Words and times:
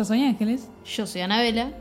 Yo 0.00 0.04
soy 0.06 0.22
Ángeles 0.22 0.66
Yo 0.96 1.06
soy 1.06 1.20
Anabela. 1.20 1.74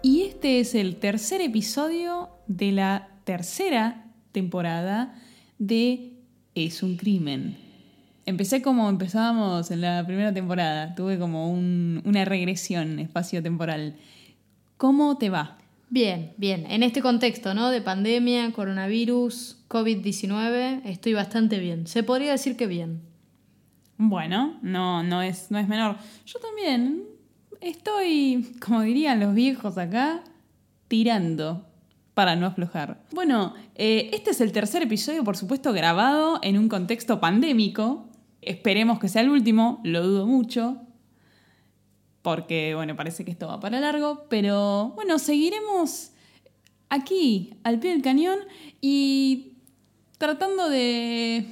y 0.00 0.22
este 0.22 0.60
es 0.60 0.76
el 0.76 0.94
tercer 0.94 1.40
episodio 1.40 2.28
de 2.46 2.70
la 2.70 3.08
tercera 3.24 4.12
temporada 4.30 5.20
de 5.58 6.12
Es 6.54 6.84
un 6.84 6.96
crimen. 6.96 7.56
Empecé 8.26 8.62
como 8.62 8.88
empezábamos 8.88 9.72
en 9.72 9.80
la 9.80 10.06
primera 10.06 10.32
temporada, 10.32 10.94
tuve 10.94 11.18
como 11.18 11.50
un- 11.50 12.00
una 12.04 12.24
regresión 12.24 13.00
espacio-temporal. 13.00 13.96
¿Cómo 14.76 15.18
te 15.18 15.28
va? 15.30 15.58
Bien, 15.90 16.32
bien. 16.36 16.66
En 16.70 16.84
este 16.84 17.02
contexto, 17.02 17.54
¿no? 17.54 17.70
De 17.70 17.80
pandemia, 17.80 18.52
coronavirus, 18.52 19.64
COVID-19, 19.66 20.82
estoy 20.84 21.12
bastante 21.14 21.58
bien. 21.58 21.88
Se 21.88 22.04
podría 22.04 22.30
decir 22.30 22.56
que 22.56 22.68
bien. 22.68 23.00
Bueno, 23.98 24.60
no, 24.62 25.02
no, 25.02 25.22
es, 25.22 25.50
no 25.50 25.58
es 25.58 25.66
menor. 25.66 25.96
Yo 26.24 26.38
también 26.38 27.12
estoy, 27.60 28.54
como 28.64 28.82
dirían 28.82 29.20
los 29.20 29.34
viejos 29.34 29.78
acá, 29.78 30.22
tirando 30.88 31.66
para 32.14 32.36
no 32.36 32.46
aflojar. 32.46 33.02
Bueno, 33.12 33.54
eh, 33.74 34.10
este 34.12 34.30
es 34.30 34.40
el 34.40 34.52
tercer 34.52 34.82
episodio, 34.82 35.24
por 35.24 35.36
supuesto, 35.36 35.72
grabado 35.72 36.38
en 36.42 36.58
un 36.58 36.68
contexto 36.68 37.20
pandémico. 37.20 38.08
Esperemos 38.40 38.98
que 39.00 39.08
sea 39.08 39.22
el 39.22 39.30
último, 39.30 39.80
lo 39.84 40.06
dudo 40.06 40.26
mucho, 40.26 40.80
porque, 42.22 42.74
bueno, 42.74 42.96
parece 42.96 43.24
que 43.24 43.30
esto 43.30 43.48
va 43.48 43.60
para 43.60 43.80
largo, 43.80 44.26
pero 44.28 44.92
bueno, 44.94 45.18
seguiremos 45.18 46.12
aquí, 46.88 47.54
al 47.64 47.80
pie 47.80 47.90
del 47.92 48.02
cañón, 48.02 48.38
y 48.80 49.54
tratando 50.18 50.68
de 50.68 51.46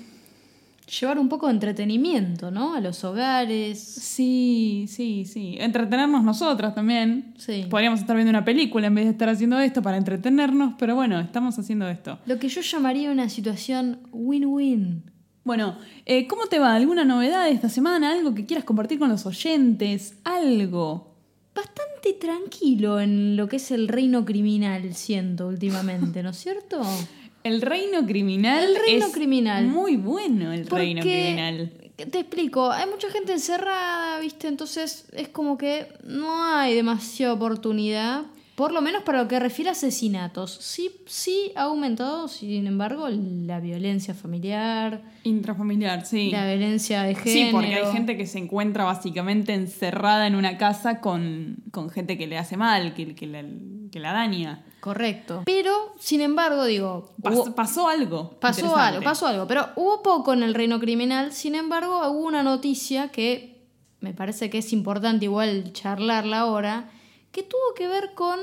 Llevar 1.00 1.18
un 1.18 1.30
poco 1.30 1.46
de 1.46 1.54
entretenimiento, 1.54 2.50
¿no? 2.50 2.74
A 2.74 2.80
los 2.80 3.02
hogares. 3.02 3.78
Sí, 3.78 4.84
sí, 4.88 5.24
sí. 5.24 5.56
Entretenernos 5.58 6.22
nosotras 6.22 6.74
también. 6.74 7.32
Sí. 7.38 7.66
Podríamos 7.70 8.00
estar 8.00 8.14
viendo 8.14 8.28
una 8.28 8.44
película 8.44 8.88
en 8.88 8.94
vez 8.94 9.06
de 9.06 9.12
estar 9.12 9.30
haciendo 9.30 9.58
esto 9.58 9.80
para 9.80 9.96
entretenernos, 9.96 10.74
pero 10.78 10.94
bueno, 10.94 11.18
estamos 11.18 11.58
haciendo 11.58 11.88
esto. 11.88 12.18
Lo 12.26 12.38
que 12.38 12.48
yo 12.48 12.60
llamaría 12.60 13.10
una 13.10 13.30
situación 13.30 14.00
win-win. 14.12 15.10
Bueno, 15.44 15.78
eh, 16.04 16.26
¿cómo 16.26 16.46
te 16.46 16.58
va? 16.58 16.74
¿Alguna 16.74 17.06
novedad 17.06 17.48
esta 17.48 17.70
semana? 17.70 18.12
¿Algo 18.12 18.34
que 18.34 18.44
quieras 18.44 18.64
compartir 18.64 18.98
con 18.98 19.08
los 19.08 19.24
oyentes? 19.24 20.18
¿Algo? 20.24 21.16
Bastante 21.54 22.12
tranquilo 22.20 23.00
en 23.00 23.36
lo 23.36 23.48
que 23.48 23.56
es 23.56 23.70
el 23.70 23.88
reino 23.88 24.26
criminal, 24.26 24.94
siento 24.94 25.48
últimamente, 25.48 26.22
¿no 26.22 26.30
es 26.30 26.36
cierto? 26.36 26.82
El 27.44 27.62
reino 27.62 28.06
criminal. 28.06 28.64
El 28.64 28.76
reino 28.76 29.06
es 29.06 29.12
criminal. 29.12 29.66
Muy 29.66 29.96
bueno 29.96 30.52
el 30.52 30.66
reino 30.66 31.02
criminal. 31.02 31.72
Te 31.96 32.20
explico, 32.20 32.70
hay 32.70 32.88
mucha 32.88 33.10
gente 33.10 33.32
encerrada, 33.32 34.18
¿viste? 34.20 34.48
Entonces 34.48 35.06
es 35.12 35.28
como 35.28 35.58
que 35.58 35.86
no 36.04 36.44
hay 36.44 36.74
demasiada 36.74 37.34
oportunidad, 37.34 38.24
por 38.54 38.72
lo 38.72 38.80
menos 38.80 39.02
para 39.02 39.22
lo 39.22 39.28
que 39.28 39.38
refiere 39.38 39.68
a 39.68 39.72
asesinatos. 39.72 40.52
Sí, 40.60 40.90
sí 41.06 41.52
ha 41.54 41.62
aumentado, 41.64 42.28
sin 42.28 42.66
embargo, 42.66 43.08
la 43.08 43.60
violencia 43.60 44.14
familiar, 44.14 45.02
Intrafamiliar, 45.22 46.04
sí. 46.06 46.30
la 46.30 46.46
violencia 46.46 47.02
de 47.02 47.14
género. 47.14 47.46
Sí, 47.46 47.48
porque 47.52 47.74
hay 47.74 47.92
gente 47.92 48.16
que 48.16 48.26
se 48.26 48.38
encuentra 48.38 48.84
básicamente 48.84 49.54
encerrada 49.54 50.26
en 50.26 50.34
una 50.34 50.58
casa 50.58 51.00
con, 51.00 51.56
con 51.70 51.90
gente 51.90 52.18
que 52.18 52.26
le 52.26 52.38
hace 52.38 52.56
mal, 52.56 52.94
que, 52.94 53.14
que, 53.14 53.26
la, 53.26 53.44
que 53.90 54.00
la 54.00 54.12
daña. 54.12 54.64
Correcto. 54.82 55.42
Pero, 55.46 55.94
sin 56.00 56.20
embargo, 56.22 56.64
digo, 56.64 57.12
Pas- 57.22 57.36
hubo- 57.36 57.54
pasó 57.54 57.86
algo. 57.88 58.32
Pasó 58.40 58.74
algo, 58.76 59.00
pasó 59.04 59.26
algo, 59.28 59.46
pero 59.46 59.68
hubo 59.76 60.02
poco 60.02 60.32
en 60.32 60.42
el 60.42 60.54
reino 60.54 60.80
criminal, 60.80 61.32
sin 61.32 61.54
embargo 61.54 62.00
hubo 62.10 62.26
una 62.26 62.42
noticia 62.42 63.08
que 63.12 63.62
me 64.00 64.12
parece 64.12 64.50
que 64.50 64.58
es 64.58 64.72
importante 64.72 65.26
igual 65.26 65.72
charlarla 65.72 66.40
ahora, 66.40 66.90
que 67.30 67.44
tuvo 67.44 67.74
que 67.76 67.86
ver 67.86 68.14
con 68.14 68.40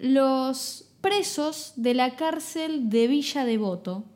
los 0.00 0.86
presos 1.00 1.74
de 1.76 1.94
la 1.94 2.16
cárcel 2.16 2.90
de 2.90 3.06
Villa 3.06 3.44
Devoto 3.44 4.06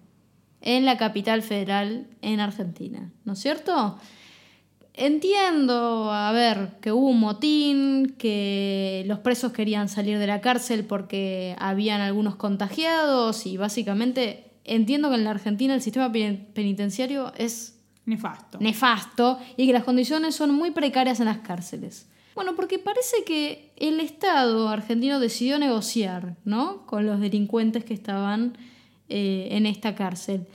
en 0.61 0.85
la 0.85 0.97
capital 0.99 1.43
federal 1.43 2.09
en 2.21 2.41
Argentina, 2.41 3.13
¿no 3.25 3.35
es 3.35 3.39
cierto? 3.39 3.97
Entiendo, 5.01 6.13
a 6.13 6.33
ver, 6.33 6.73
que 6.81 6.91
hubo 6.93 7.09
un 7.09 7.21
motín, 7.21 8.17
que 8.19 9.05
los 9.07 9.21
presos 9.21 9.53
querían 9.53 9.89
salir 9.89 10.19
de 10.19 10.27
la 10.27 10.41
cárcel 10.41 10.85
porque 10.85 11.55
habían 11.59 12.01
algunos 12.01 12.35
contagiados 12.35 13.47
y 13.47 13.57
básicamente 13.57 14.45
entiendo 14.65 15.09
que 15.09 15.15
en 15.15 15.25
la 15.25 15.31
Argentina 15.31 15.73
el 15.75 15.83
sistema 15.83 16.11
pen- 16.11 16.49
penitenciario 16.53 17.33
es 17.39 17.79
Nefasto. 18.07 18.59
nefasto 18.61 19.39
y 19.57 19.67
que 19.67 19.73
las 19.73 19.85
condiciones 19.85 20.35
son 20.35 20.53
muy 20.55 20.73
precarias 20.73 21.21
en 21.21 21.27
las 21.27 21.39
cárceles. 21.39 22.07
Bueno, 22.35 22.57
porque 22.57 22.79
parece 22.79 23.25
que 23.25 23.71
el 23.77 24.01
Estado 24.01 24.69
argentino 24.69 25.21
decidió 25.21 25.59
negociar, 25.59 26.35
¿no? 26.45 26.87
Con 26.87 27.07
los 27.07 27.21
delincuentes 27.21 27.85
que 27.85 27.95
estaban 27.95 28.59
eh, 29.09 29.49
en 29.53 29.65
esta 29.67 29.95
cárcel. 29.95 30.47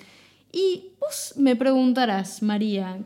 Y 0.52 0.90
vos 1.00 1.34
me 1.38 1.56
preguntarás, 1.56 2.42
María, 2.44 2.98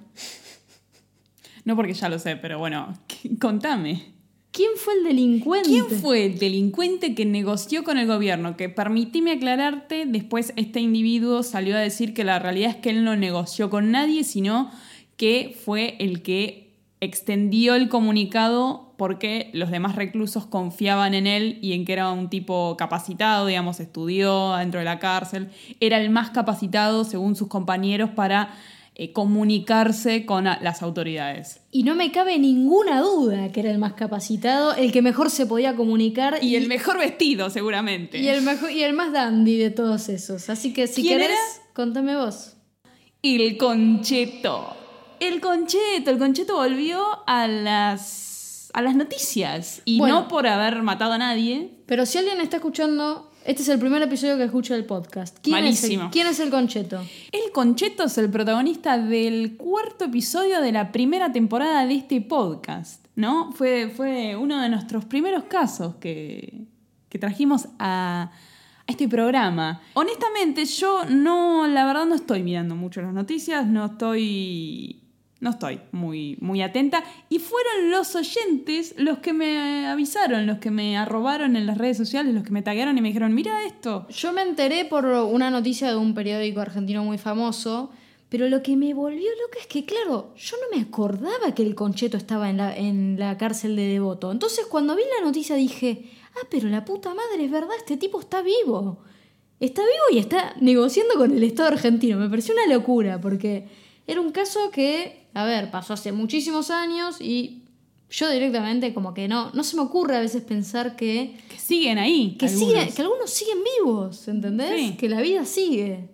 No 1.67 1.75
porque 1.75 1.93
ya 1.93 2.07
lo 2.07 2.17
sé, 2.17 2.37
pero 2.37 2.59
bueno, 2.59 2.93
contame. 3.41 4.15
¿quién 4.53 4.71
fue 4.77 4.93
el 4.93 5.03
delincuente? 5.03 5.69
¿Quién 5.69 5.85
fue 5.85 6.25
el 6.25 6.39
delincuente 6.39 7.13
que 7.13 7.25
negoció 7.25 7.83
con 7.83 7.97
el 7.97 8.07
gobierno? 8.07 8.55
Que 8.55 8.69
permitime 8.69 9.33
aclararte, 9.33 10.05
después 10.07 10.53
este 10.55 10.79
individuo 10.79 11.43
salió 11.43 11.75
a 11.75 11.79
decir 11.79 12.13
que 12.13 12.23
la 12.23 12.39
realidad 12.39 12.69
es 12.69 12.77
que 12.77 12.91
él 12.91 13.03
no 13.03 13.17
negoció 13.17 13.69
con 13.69 13.91
nadie, 13.91 14.23
sino 14.23 14.71
que 15.17 15.59
fue 15.63 15.97
el 15.99 16.21
que 16.21 16.71
extendió 17.01 17.75
el 17.75 17.89
comunicado 17.89 18.93
porque 18.97 19.51
los 19.53 19.69
demás 19.69 19.97
reclusos 19.97 20.45
confiaban 20.45 21.13
en 21.15 21.27
él 21.27 21.59
y 21.61 21.73
en 21.73 21.83
que 21.83 21.91
era 21.91 22.09
un 22.11 22.29
tipo 22.29 22.77
capacitado, 22.77 23.45
digamos, 23.45 23.81
estudió 23.81 24.55
dentro 24.55 24.79
de 24.79 24.85
la 24.85 24.99
cárcel, 24.99 25.49
era 25.81 25.99
el 25.99 26.09
más 26.11 26.29
capacitado, 26.29 27.03
según 27.03 27.35
sus 27.35 27.49
compañeros, 27.49 28.09
para 28.11 28.55
eh, 28.99 29.13
comunicarse 29.13 30.25
con 30.25 30.45
las 30.45 30.81
autoridades. 30.81 31.61
Y 31.69 31.83
no 31.83 31.93
me 31.93 32.11
cabe 32.11 32.39
ninguna 32.39 32.99
duda 33.01 33.51
que 33.51 33.59
era 33.59 33.69
el 33.69 33.77
más 33.77 33.93
capacitado, 33.93 34.73
el 34.73 34.91
que 34.91 35.03
mejor 35.03 35.29
se 35.29 35.45
podía 35.45 35.75
comunicar 35.75 36.39
Y 36.43 36.55
el 36.55 36.67
mejor 36.67 36.97
vestido, 36.97 37.51
seguramente. 37.51 38.17
y 38.17 38.27
el, 38.27 38.41
mejor, 38.41 38.71
y 38.71 38.81
el 38.81 38.93
más 38.93 39.13
dandy 39.13 39.57
de 39.57 39.69
todos 39.69 40.09
esos. 40.09 40.49
Así 40.49 40.73
que 40.73 40.87
si 40.87 41.03
¿Quién 41.03 41.19
querés, 41.19 41.37
era? 41.37 41.73
contame 41.73 42.15
vos. 42.15 42.55
El 43.21 43.55
concheto. 43.57 44.75
El 45.19 45.41
concheto, 45.41 46.09
el 46.11 46.17
concheto 46.17 46.55
volvió 46.55 47.03
a 47.27 47.47
las, 47.47 48.69
a 48.73 48.81
las 48.81 48.95
noticias. 48.95 49.81
Y 49.85 49.97
Bueno. 49.99 50.21
no 50.21 50.27
por 50.27 50.47
haber 50.47 50.81
matado 50.83 51.13
a 51.13 51.17
nadie. 51.19 51.83
Pero 51.85 52.05
si 52.07 52.17
alguien 52.17 52.41
está 52.41 52.57
escuchando, 52.57 53.26
este 53.47 53.61
es 53.61 53.69
el 53.69 53.79
primer 53.79 54.01
episodio 54.01 54.35
que 54.35 54.43
escucha 54.43 54.75
el 54.75 54.83
podcast. 54.83 55.37
¿Quién, 55.41 55.63
es 55.63 55.81
el, 55.81 55.91
Malísimo. 55.91 56.11
¿quién 56.11 56.27
es 56.27 56.39
el 56.41 56.49
concheto? 56.49 57.01
El 57.31 57.49
concheto 57.53 58.03
es 58.03 58.17
el 58.17 58.29
protagonista 58.29 58.97
del 58.97 59.55
cuarto 59.55 60.03
episodio 60.03 60.59
de 60.59 60.73
la 60.73 60.91
primera 60.91 61.31
temporada 61.31 61.85
de 61.85 61.95
este 61.95 62.19
podcast. 62.19 63.05
¿No? 63.15 63.53
Fue, 63.53 63.87
fue 63.87 64.35
uno 64.35 64.61
de 64.61 64.67
nuestros 64.67 65.05
primeros 65.05 65.45
casos 65.45 65.95
que, 65.95 66.65
que 67.07 67.17
trajimos 67.17 67.69
a, 67.79 68.31
a 68.31 68.91
este 68.91 69.07
programa. 69.07 69.81
Honestamente, 69.93 70.65
yo 70.65 71.05
no, 71.05 71.67
la 71.67 71.85
verdad 71.85 72.05
no 72.05 72.15
estoy 72.15 72.43
mirando 72.43 72.75
mucho 72.75 73.01
las 73.01 73.13
noticias, 73.13 73.65
no 73.65 73.85
estoy 73.85 75.06
no 75.39 75.51
estoy 75.51 75.79
muy, 75.91 76.37
muy 76.41 76.61
atenta. 76.61 77.03
Y 77.29 77.39
fueron 77.39 77.91
los 77.91 78.15
oyentes 78.15 78.95
los 78.97 79.19
que 79.19 79.33
me 79.33 79.87
avisaron, 79.87 80.47
los 80.47 80.57
que 80.59 80.71
me 80.71 80.97
arrobaron 80.97 81.55
en 81.55 81.67
las 81.67 81.77
redes 81.77 81.97
sociales, 81.97 82.33
los 82.33 82.43
que 82.43 82.51
me 82.51 82.61
taguearon 82.61 82.97
y 82.97 83.01
me 83.01 83.09
dijeron, 83.09 83.33
mira 83.33 83.65
esto. 83.65 84.07
Yo 84.09 84.33
me 84.33 84.41
enteré 84.41 84.85
por 84.85 85.05
una 85.05 85.49
noticia 85.49 85.89
de 85.89 85.95
un 85.95 86.13
periódico 86.13 86.61
argentino 86.61 87.03
muy 87.03 87.17
famoso, 87.17 87.91
pero 88.29 88.49
lo 88.49 88.61
que 88.63 88.75
me 88.75 88.93
volvió 88.93 89.29
loca 89.41 89.59
es 89.59 89.67
que, 89.67 89.85
claro, 89.85 90.33
yo 90.35 90.57
no 90.57 90.75
me 90.75 90.83
acordaba 90.83 91.53
que 91.53 91.63
el 91.63 91.75
concheto 91.75 92.17
estaba 92.17 92.49
en 92.49 92.57
la, 92.57 92.75
en 92.75 93.19
la 93.19 93.37
cárcel 93.37 93.75
de 93.75 93.87
Devoto. 93.87 94.31
Entonces, 94.31 94.65
cuando 94.65 94.95
vi 94.95 95.03
la 95.19 95.25
noticia 95.25 95.55
dije, 95.55 96.09
ah, 96.35 96.47
pero 96.49 96.67
la 96.67 96.83
puta 96.83 97.13
madre, 97.13 97.45
es 97.45 97.51
verdad, 97.51 97.75
este 97.77 97.95
tipo 97.95 98.19
está 98.19 98.41
vivo. 98.41 98.99
Está 99.59 99.81
vivo 99.81 100.03
y 100.11 100.19
está 100.19 100.55
negociando 100.59 101.15
con 101.15 101.31
el 101.31 101.43
Estado 101.43 101.69
argentino. 101.69 102.17
Me 102.17 102.29
pareció 102.29 102.53
una 102.53 102.71
locura, 102.71 103.19
porque 103.21 103.67
Era 104.07 104.21
un 104.21 104.31
caso 104.31 104.71
que, 104.71 105.27
a 105.33 105.43
ver, 105.43 105.69
pasó 105.69 105.93
hace 105.93 106.11
muchísimos 106.11 106.71
años 106.71 107.19
y 107.21 107.63
yo 108.09 108.29
directamente 108.31 108.93
como 108.93 109.13
que 109.13 109.27
no, 109.27 109.51
no 109.53 109.63
se 109.63 109.75
me 109.75 109.81
ocurre 109.81 110.15
a 110.15 110.21
veces 110.21 110.41
pensar 110.43 110.95
que, 110.95 111.35
Que 111.49 111.57
siguen 111.59 111.97
ahí. 111.97 112.37
que, 112.39 112.45
algunos. 112.45 112.69
sigue- 112.69 112.93
que 112.95 113.01
algunos 113.01 113.29
siguen 113.29 113.57
vivos, 113.79 114.27
¿entendés? 114.29 114.79
Sí. 114.79 114.95
Que 114.97 115.09
la 115.09 115.19
vida 115.21 115.43
sigue. 115.45 116.09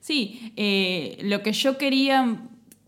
Sí, 0.00 0.52
eh, 0.56 1.18
lo 1.22 1.42
que 1.42 1.52
yo 1.52 1.76
quería 1.76 2.40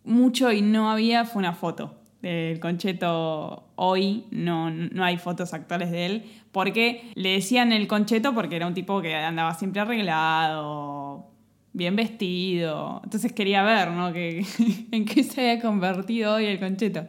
mucho 0.04 0.52
y 0.52 0.62
no 0.62 0.90
había 0.90 1.25
fue 1.25 1.40
una 1.40 1.54
foto 1.54 1.94
del 2.22 2.60
Concheto 2.60 3.64
hoy. 3.75 4.25
No, 4.31 4.70
no 4.70 5.04
hay 5.04 5.16
fotos 5.19 5.52
actuales 5.54 5.90
de 5.90 6.06
él. 6.06 6.25
Porque 6.52 7.10
le 7.16 7.31
decían 7.31 7.72
el 7.72 7.87
Concheto 7.88 8.32
porque 8.34 8.56
era 8.56 8.66
un 8.66 8.75
tipo 8.75 9.02
que 9.02 9.14
andaba 9.14 9.54
siempre 9.54 9.81
arreglado, 9.81 11.26
bien 11.76 11.94
vestido. 11.94 13.00
Entonces 13.05 13.32
quería 13.32 13.62
ver, 13.62 13.90
¿no? 13.90 14.08
En 14.90 15.05
qué 15.05 15.23
se 15.23 15.40
había 15.40 15.61
convertido 15.62 16.34
hoy 16.34 16.46
el 16.46 16.58
Concheto. 16.58 17.06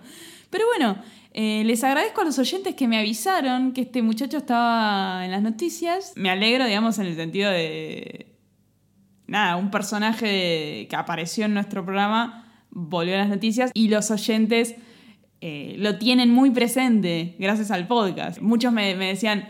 Pero 0.49 0.65
bueno, 0.67 1.01
eh, 1.33 1.63
les 1.65 1.83
agradezco 1.83 2.21
a 2.21 2.25
los 2.25 2.37
oyentes 2.37 2.75
que 2.75 2.87
me 2.87 2.97
avisaron 2.99 3.71
que 3.71 3.81
este 3.81 4.01
muchacho 4.01 4.37
estaba 4.37 5.23
en 5.23 5.31
las 5.31 5.41
noticias. 5.41 6.13
Me 6.15 6.29
alegro, 6.29 6.65
digamos, 6.65 6.99
en 6.99 7.05
el 7.05 7.15
sentido 7.15 7.49
de, 7.49 8.35
nada, 9.25 9.55
un 9.55 9.71
personaje 9.71 10.87
que 10.89 10.95
apareció 10.95 11.45
en 11.45 11.53
nuestro 11.53 11.85
programa 11.85 12.43
volvió 12.69 13.15
a 13.15 13.19
las 13.19 13.29
noticias 13.29 13.71
y 13.73 13.87
los 13.87 14.11
oyentes 14.11 14.75
eh, 15.39 15.75
lo 15.77 15.97
tienen 15.97 16.29
muy 16.29 16.51
presente 16.51 17.35
gracias 17.39 17.71
al 17.71 17.87
podcast. 17.87 18.41
Muchos 18.41 18.73
me, 18.73 18.95
me 18.95 19.07
decían, 19.07 19.47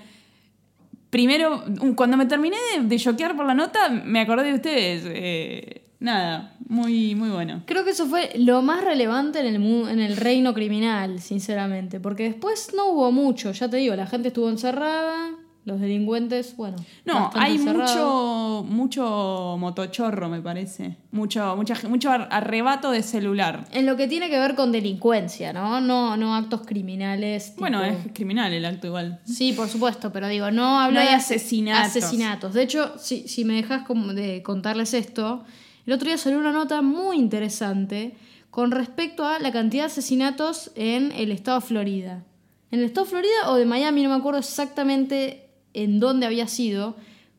primero, 1.17 1.63
cuando 1.95 2.15
me 2.15 2.27
terminé 2.27 2.57
de, 2.79 2.99
choquear 2.99 3.35
por 3.35 3.47
la 3.47 3.55
nota, 3.55 3.89
me 3.89 4.19
acordé 4.19 4.49
de 4.49 4.53
ustedes. 4.53 5.03
Eh, 5.07 5.81
nada, 5.99 6.55
muy, 6.69 7.15
muy 7.15 7.29
bueno. 7.29 7.63
Creo 7.65 7.83
que 7.83 7.89
eso 7.89 8.05
fue 8.05 8.33
lo 8.35 8.61
más 8.61 8.83
relevante 8.83 9.39
en 9.39 9.47
el, 9.47 9.55
en 9.89 9.99
el 9.99 10.15
reino 10.15 10.53
criminal, 10.53 11.19
sinceramente. 11.19 11.99
Porque 11.99 12.25
después 12.25 12.69
no 12.75 12.91
hubo 12.91 13.11
mucho, 13.11 13.51
ya 13.51 13.67
te 13.67 13.77
digo, 13.77 13.95
la 13.95 14.05
gente 14.05 14.27
estuvo 14.27 14.47
encerrada, 14.47 15.31
los 15.67 15.81
delincuentes, 15.81 16.55
bueno. 16.55 16.77
No, 17.03 17.29
hay 17.35 17.57
mucho, 17.59 18.65
mucho 18.67 19.57
motochorro, 19.59 20.29
me 20.29 20.41
parece. 20.41 20.95
Mucho, 21.11 21.55
mucha, 21.57 21.75
mucho 21.89 22.09
ar- 22.09 22.29
arrebato 22.31 22.89
de 22.91 23.03
celular. 23.03 23.65
En 23.73 23.85
lo 23.85 23.97
que 23.97 24.07
tiene 24.07 24.29
que 24.29 24.39
ver 24.39 24.55
con 24.55 24.71
delincuencia, 24.71 25.51
¿no? 25.51 25.81
No, 25.81 26.15
no 26.15 26.35
actos 26.35 26.61
criminales. 26.65 27.49
tipo- 27.49 27.59
Bueno, 27.59 27.83
es 27.83 27.97
criminal 28.13 28.53
el 28.53 28.63
acto 28.65 28.87
igual. 28.87 29.19
Sí, 29.25 29.51
por 29.53 29.67
supuesto, 29.67 30.11
pero 30.13 30.29
digo, 30.29 30.49
no 30.51 30.79
hablo 30.79 30.95
No 30.95 31.01
hay 31.01 31.07
de 31.09 31.13
asesinatos. 31.15 31.87
asesinatos. 31.97 32.53
De 32.53 32.63
hecho, 32.63 32.93
si, 32.97 33.27
si 33.27 33.43
me 33.43 33.55
dejas 33.55 33.83
como 33.85 34.13
de 34.13 34.41
contarles 34.43 34.93
esto, 34.93 35.43
el 35.85 35.91
otro 35.93 36.07
día 36.07 36.17
salió 36.17 36.39
una 36.39 36.53
nota 36.53 36.81
muy 36.81 37.17
interesante 37.17 38.15
con 38.51 38.71
respecto 38.71 39.25
a 39.25 39.39
la 39.39 39.51
cantidad 39.51 39.83
de 39.83 39.87
asesinatos 39.91 40.71
en 40.75 41.11
el 41.11 41.31
estado 41.31 41.59
de 41.59 41.65
Florida. 41.65 42.23
En 42.71 42.79
el 42.79 42.85
estado 42.85 43.05
de 43.05 43.11
Florida 43.11 43.49
o 43.51 43.55
de 43.55 43.65
Miami, 43.65 44.03
no 44.03 44.09
me 44.09 44.15
acuerdo 44.15 44.39
exactamente 44.39 45.46
en 45.83 45.99
dónde 45.99 46.25
había 46.25 46.47
sido, 46.47 46.95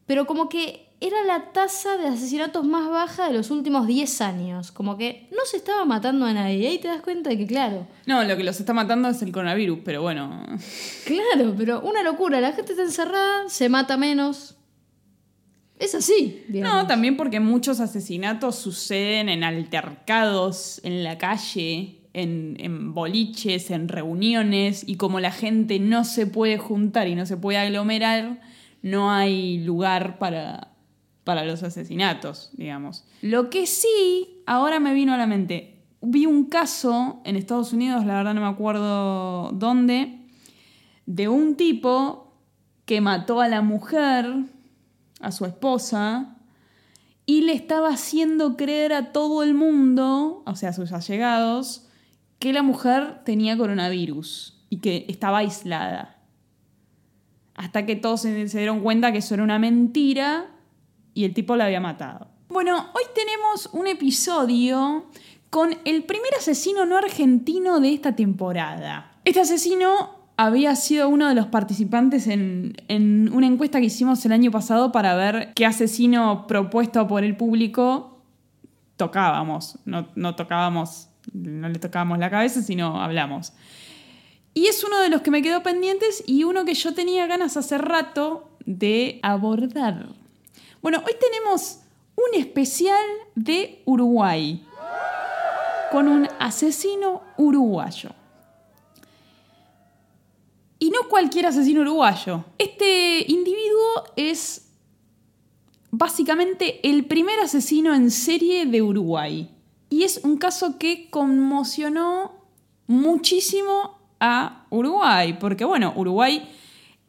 pero 0.06 0.26
como 0.26 0.48
que 0.48 0.88
era 1.00 1.22
la 1.24 1.52
tasa 1.52 1.96
de 1.96 2.08
asesinatos 2.08 2.64
más 2.64 2.88
baja 2.90 3.28
de 3.28 3.34
los 3.34 3.50
últimos 3.50 3.86
10 3.86 4.20
años. 4.20 4.72
Como 4.72 4.96
que 4.96 5.28
no 5.30 5.44
se 5.44 5.56
estaba 5.58 5.84
matando 5.84 6.26
a 6.26 6.32
nadie. 6.32 6.56
Y 6.56 6.66
ahí 6.66 6.78
te 6.78 6.88
das 6.88 7.02
cuenta 7.02 7.30
de 7.30 7.38
que, 7.38 7.46
claro, 7.46 7.86
No, 8.06 8.24
lo 8.24 8.36
que 8.36 8.42
los 8.42 8.58
está 8.58 8.72
matando 8.72 9.08
es 9.08 9.22
el 9.22 9.30
coronavirus, 9.30 9.78
pero 9.84 10.02
bueno. 10.02 10.44
Claro, 11.04 11.54
pero 11.56 11.80
una 11.80 12.02
locura. 12.02 12.40
La 12.40 12.52
gente 12.52 12.72
está 12.72 12.82
encerrada, 12.82 13.48
se 13.48 13.68
mata 13.68 13.96
menos. 13.96 14.56
Es 15.78 15.94
así, 15.94 16.44
digamos. 16.48 16.82
No, 16.82 16.86
también 16.88 17.16
porque 17.16 17.38
muchos 17.38 17.78
asesinatos 17.78 18.56
suceden 18.56 19.28
en 19.28 19.44
altercados, 19.44 20.80
en 20.82 21.04
la 21.04 21.18
calle, 21.18 21.97
en, 22.14 22.94
boliches, 22.94 23.70
en 23.70 23.88
reuniones, 23.88 24.84
y 24.86 24.96
como 24.96 25.20
la 25.20 25.32
gente 25.32 25.78
no 25.78 26.04
se 26.04 26.26
puede 26.26 26.58
juntar 26.58 27.08
y 27.08 27.14
no 27.14 27.26
se 27.26 27.36
puede 27.36 27.58
aglomerar, 27.58 28.40
no 28.82 29.10
hay 29.10 29.58
lugar 29.64 30.18
para, 30.18 30.72
para 31.24 31.44
los 31.44 31.62
asesinatos, 31.62 32.50
digamos. 32.54 33.04
Lo 33.22 33.50
que 33.50 33.66
sí, 33.66 34.42
ahora 34.46 34.80
me 34.80 34.94
vino 34.94 35.12
a 35.14 35.16
la 35.16 35.26
mente, 35.26 35.82
vi 36.00 36.26
un 36.26 36.46
caso 36.46 37.20
en 37.24 37.36
Estados 37.36 37.72
Unidos, 37.72 38.04
la 38.04 38.14
verdad 38.14 38.34
no 38.34 38.40
me 38.40 38.46
acuerdo 38.46 39.50
dónde, 39.52 40.26
de 41.06 41.28
un 41.28 41.56
tipo 41.56 42.34
que 42.84 43.00
mató 43.00 43.40
a 43.40 43.48
la 43.48 43.62
mujer, 43.62 44.26
a 45.20 45.32
su 45.32 45.44
esposa, 45.44 46.36
y 47.26 47.42
le 47.42 47.52
estaba 47.52 47.90
haciendo 47.90 48.56
creer 48.56 48.94
a 48.94 49.12
todo 49.12 49.42
el 49.42 49.52
mundo, 49.52 50.42
o 50.46 50.56
sea, 50.56 50.70
a 50.70 50.72
sus 50.72 50.92
allegados, 50.92 51.87
que 52.38 52.52
la 52.52 52.62
mujer 52.62 53.22
tenía 53.24 53.56
coronavirus 53.56 54.58
y 54.70 54.78
que 54.78 55.06
estaba 55.08 55.38
aislada. 55.38 56.16
Hasta 57.54 57.86
que 57.86 57.96
todos 57.96 58.22
se, 58.22 58.44
dieron 58.44 58.80
cuenta 58.80 59.10
que 59.10 59.18
eso 59.18 59.34
era 59.34 59.42
una 59.42 59.58
mentira 59.58 60.46
y 61.14 61.24
el 61.24 61.34
tipo 61.34 61.56
la 61.56 61.64
había 61.64 61.80
matado. 61.80 62.28
Bueno, 62.48 62.90
hoy 62.94 63.02
tenemos 63.14 63.68
un 63.72 63.88
episodio 63.88 65.06
con 65.50 65.76
el 65.84 66.04
primer 66.04 66.34
asesino 66.38 66.86
no 66.86 66.96
argentino 66.96 67.80
de 67.80 67.92
esta 67.92 68.14
temporada. 68.14 69.10
Este 69.24 69.40
asesino 69.40 70.16
había 70.36 70.76
sido 70.76 71.08
uno 71.08 71.28
de 71.28 71.34
los 71.34 71.46
participantes 71.46 72.28
en, 72.28 72.76
en 72.86 73.30
una 73.32 73.48
encuesta 73.48 73.80
que 73.80 73.86
hicimos 73.86 74.24
el 74.24 74.32
año 74.32 74.52
pasado 74.52 74.92
para 74.92 75.16
ver 75.16 75.52
qué 75.54 75.66
asesino 75.66 76.46
propuesto 76.46 77.08
por 77.08 77.24
el 77.24 77.36
público 77.36 78.18
tocábamos. 78.98 79.78
No, 79.86 80.08
no 80.14 80.36
tocábamos, 80.36 81.07
no 81.32 81.68
le 81.68 81.78
tocábamos 81.78 82.18
la 82.18 82.30
cabeza, 82.30 82.62
sino 82.62 83.00
hablamos. 83.00 83.52
Y 84.54 84.66
es 84.66 84.82
uno 84.82 85.00
de 85.00 85.08
los 85.08 85.22
que 85.22 85.30
me 85.30 85.42
quedó 85.42 85.62
pendientes 85.62 86.24
y 86.26 86.44
uno 86.44 86.64
que 86.64 86.74
yo 86.74 86.94
tenía 86.94 87.26
ganas 87.26 87.56
hace 87.56 87.78
rato 87.78 88.50
de 88.64 89.20
abordar. 89.22 90.08
Bueno, 90.82 91.02
hoy 91.06 91.14
tenemos 91.20 91.80
un 92.16 92.40
especial 92.40 93.04
de 93.34 93.82
Uruguay 93.84 94.64
con 95.90 96.08
un 96.08 96.28
asesino 96.38 97.22
uruguayo. 97.36 98.10
Y 100.78 100.90
no 100.90 101.08
cualquier 101.08 101.46
asesino 101.46 101.80
uruguayo. 101.80 102.44
Este 102.58 103.24
individuo 103.26 104.04
es 104.16 104.68
básicamente 105.90 106.86
el 106.88 107.06
primer 107.06 107.40
asesino 107.40 107.94
en 107.94 108.10
serie 108.10 108.66
de 108.66 108.82
Uruguay. 108.82 109.50
Y 109.90 110.02
es 110.04 110.20
un 110.24 110.36
caso 110.36 110.78
que 110.78 111.08
conmocionó 111.10 112.32
muchísimo 112.86 113.98
a 114.20 114.66
Uruguay, 114.70 115.36
porque 115.38 115.64
bueno, 115.64 115.92
Uruguay 115.96 116.48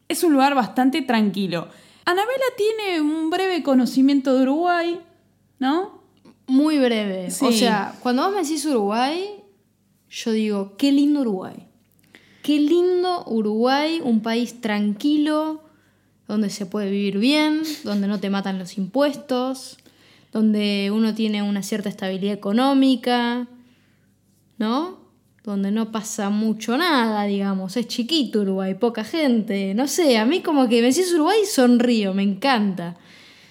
es 0.07 0.23
un 0.23 0.33
lugar 0.33 0.55
bastante 0.55 1.01
tranquilo. 1.01 1.67
Anabela 2.05 2.45
tiene 2.57 3.01
un 3.01 3.29
breve 3.29 3.63
conocimiento 3.63 4.35
de 4.35 4.43
Uruguay, 4.43 4.99
¿no? 5.59 6.01
Muy 6.47 6.79
breve. 6.79 7.29
Sí. 7.31 7.45
O 7.45 7.51
sea, 7.51 7.95
cuando 8.01 8.23
vos 8.23 8.33
me 8.33 8.41
decís 8.41 8.65
Uruguay, 8.65 9.43
yo 10.09 10.31
digo, 10.31 10.77
qué 10.77 10.91
lindo 10.91 11.21
Uruguay. 11.21 11.67
Qué 12.41 12.59
lindo 12.59 13.23
Uruguay, 13.27 14.01
un 14.03 14.21
país 14.21 14.61
tranquilo, 14.61 15.63
donde 16.27 16.49
se 16.49 16.65
puede 16.65 16.89
vivir 16.89 17.17
bien, 17.17 17.63
donde 17.83 18.07
no 18.07 18.19
te 18.19 18.29
matan 18.29 18.59
los 18.59 18.77
impuestos, 18.77 19.78
donde 20.31 20.91
uno 20.93 21.13
tiene 21.13 21.41
una 21.41 21.63
cierta 21.63 21.89
estabilidad 21.89 22.33
económica, 22.33 23.47
¿no? 24.57 24.99
Donde 25.43 25.71
no 25.71 25.91
pasa 25.91 26.29
mucho 26.29 26.77
nada, 26.77 27.23
digamos. 27.23 27.77
Es 27.77 27.87
chiquito 27.87 28.41
Uruguay, 28.41 28.75
poca 28.75 29.03
gente. 29.03 29.73
No 29.73 29.87
sé, 29.87 30.17
a 30.17 30.25
mí 30.25 30.41
como 30.41 30.67
que 30.67 30.81
me 30.81 30.89
decís 30.89 31.13
Uruguay 31.13 31.39
y 31.43 31.47
sonrío, 31.47 32.13
me 32.13 32.23
encanta. 32.23 32.97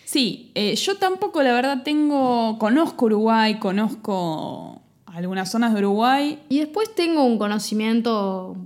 Sí, 0.04 0.52
eh, 0.54 0.74
yo 0.76 0.96
tampoco 0.96 1.42
la 1.42 1.52
verdad 1.52 1.82
tengo, 1.82 2.58
conozco 2.58 3.06
Uruguay, 3.06 3.58
conozco 3.58 4.80
algunas 5.06 5.50
zonas 5.50 5.74
de 5.74 5.80
Uruguay. 5.80 6.38
Y 6.48 6.60
después 6.60 6.94
tengo 6.94 7.24
un 7.24 7.38
conocimiento 7.38 8.56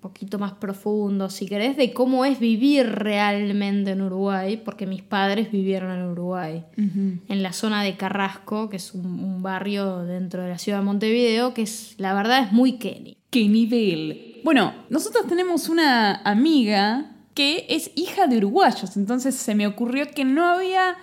poquito 0.00 0.38
más 0.38 0.52
profundo, 0.52 1.28
si 1.30 1.46
querés, 1.46 1.76
de 1.76 1.92
cómo 1.92 2.24
es 2.24 2.38
vivir 2.40 2.86
realmente 2.86 3.92
en 3.92 4.02
Uruguay, 4.02 4.56
porque 4.56 4.86
mis 4.86 5.02
padres 5.02 5.52
vivieron 5.52 5.92
en 5.92 6.04
Uruguay, 6.06 6.64
en 6.76 7.42
la 7.42 7.52
zona 7.52 7.82
de 7.82 7.96
Carrasco, 7.96 8.68
que 8.68 8.76
es 8.76 8.94
un, 8.94 9.06
un 9.06 9.42
barrio 9.42 10.04
dentro 10.04 10.42
de 10.42 10.48
la 10.48 10.58
ciudad 10.58 10.78
de 10.78 10.84
Montevideo, 10.84 11.54
que 11.54 11.62
es, 11.62 11.94
la 11.98 12.14
verdad, 12.14 12.44
es 12.44 12.52
muy 12.52 12.78
Kenny. 12.78 13.16
¿Qué 13.30 13.48
nivel? 13.48 14.40
Bueno, 14.42 14.74
nosotros 14.88 15.26
tenemos 15.28 15.68
una 15.68 16.16
amiga 16.22 17.12
que 17.34 17.66
es 17.68 17.90
hija 17.94 18.26
de 18.26 18.38
uruguayos, 18.38 18.96
entonces 18.96 19.34
se 19.34 19.54
me 19.54 19.66
ocurrió 19.66 20.06
que 20.14 20.24
no 20.24 20.46
había 20.46 20.96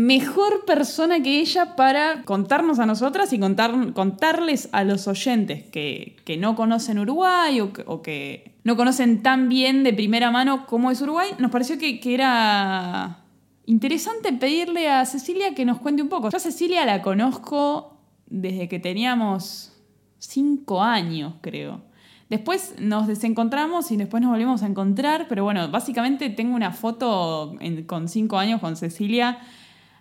mejor 0.00 0.64
persona 0.64 1.22
que 1.22 1.40
ella 1.40 1.76
para 1.76 2.22
contarnos 2.24 2.78
a 2.78 2.86
nosotras 2.86 3.32
y 3.34 3.38
contar, 3.38 3.92
contarles 3.92 4.70
a 4.72 4.82
los 4.82 5.06
oyentes 5.06 5.64
que, 5.64 6.16
que 6.24 6.38
no 6.38 6.56
conocen 6.56 6.98
Uruguay 6.98 7.60
o 7.60 8.02
que, 8.02 8.54
no 8.64 8.76
conocen 8.76 9.22
tan 9.22 9.48
bien 9.48 9.84
de 9.84 9.92
primera 9.92 10.30
mano 10.30 10.66
cómo 10.66 10.90
es 10.90 11.02
Uruguay. 11.02 11.30
Nos 11.38 11.50
pareció 11.50 11.78
que, 11.78 12.00
que 12.00 12.14
era 12.14 13.24
interesante 13.66 14.32
pedirle 14.32 14.88
a 14.88 15.04
Cecilia 15.04 15.54
que 15.54 15.66
nos 15.66 15.80
cuente 15.80 16.02
un 16.02 16.08
poco. 16.08 16.30
Yo 16.30 16.36
a 16.36 16.40
Cecilia 16.40 16.86
la 16.86 17.02
conozco 17.02 17.98
desde 18.26 18.68
que 18.68 18.78
teníamos 18.78 19.76
cinco 20.18 20.82
años, 20.82 21.34
creo. 21.42 21.82
Después 22.30 22.76
nos 22.78 23.06
desencontramos 23.06 23.90
y 23.90 23.96
después 23.96 24.22
nos 24.22 24.30
volvimos 24.30 24.62
a 24.62 24.66
encontrar, 24.66 25.26
pero 25.28 25.44
bueno, 25.44 25.68
básicamente 25.70 26.30
tengo 26.30 26.54
una 26.54 26.70
foto 26.70 27.54
con 27.86 28.08
cinco 28.08 28.38
años 28.38 28.60
con 28.60 28.76
Cecilia 28.76 29.40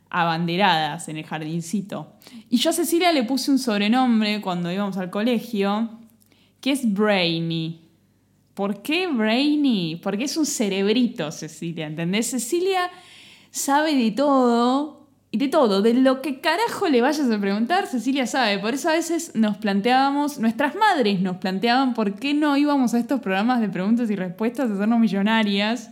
abanderadas 0.10 1.08
en 1.10 1.18
el 1.18 1.26
jardincito. 1.26 2.14
Y 2.50 2.58
yo 2.58 2.72
a 2.72 2.74
Cecilia 2.74 3.12
le 3.12 3.24
puse 3.24 3.52
un 3.52 3.60
sobrenombre 3.60 4.42
cuando 4.42 4.72
íbamos 4.72 4.98
al 4.98 5.10
colegio, 5.10 5.90
que 6.62 6.72
es 6.72 6.92
Brainy. 6.94 7.82
¿Por 8.54 8.82
qué 8.82 9.08
Brainy? 9.08 10.00
Porque 10.04 10.26
es 10.26 10.36
un 10.36 10.46
cerebrito, 10.46 11.32
Cecilia, 11.32 11.88
¿entendés? 11.88 12.32
Cecilia 12.32 12.90
sabe 13.52 13.96
de 13.96 14.12
todo, 14.12 15.00
y 15.32 15.38
de 15.38 15.48
todo, 15.48 15.82
de 15.84 15.94
lo 15.94 16.22
que 16.22 16.42
carajo 16.42 16.88
le 16.90 17.02
vayas 17.02 17.30
a 17.30 17.40
preguntar, 17.40 17.86
Cecilia 17.86 18.26
sabe. 18.26 18.58
Por 18.58 18.74
eso 18.74 18.90
a 18.90 18.94
veces 18.94 19.34
nos 19.36 19.58
planteábamos, 19.58 20.40
nuestras 20.40 20.74
madres 20.76 21.22
nos 21.22 21.38
planteaban 21.38 21.94
por 21.94 22.16
qué 22.16 22.34
no 22.34 22.58
íbamos 22.58 22.96
a 22.96 23.00
estos 23.00 23.20
programas 23.22 23.62
de 23.62 23.70
preguntas 23.70 24.10
y 24.10 24.16
respuestas 24.16 24.72
a 24.72 24.74
hacernos 24.74 25.00
millonarias 25.00 25.92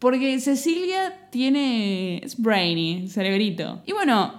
porque 0.00 0.40
Cecilia 0.40 1.28
tiene. 1.30 2.18
es 2.18 2.40
brainy, 2.40 3.08
cerebrito. 3.08 3.82
Y 3.86 3.92
bueno, 3.92 4.34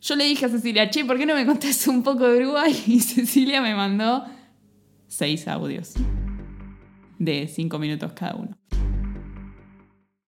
yo 0.00 0.14
le 0.14 0.24
dije 0.24 0.46
a 0.46 0.48
Cecilia, 0.48 0.90
che, 0.90 1.04
¿por 1.04 1.18
qué 1.18 1.26
no 1.26 1.34
me 1.34 1.44
contaste 1.44 1.90
un 1.90 2.02
poco 2.02 2.28
de 2.28 2.38
Uruguay? 2.38 2.72
Y 2.86 3.00
Cecilia 3.00 3.60
me 3.60 3.74
mandó 3.74 4.24
seis 5.08 5.48
audios 5.48 5.94
de 7.18 7.48
cinco 7.48 7.78
minutos 7.78 8.12
cada 8.12 8.36
uno. 8.36 8.56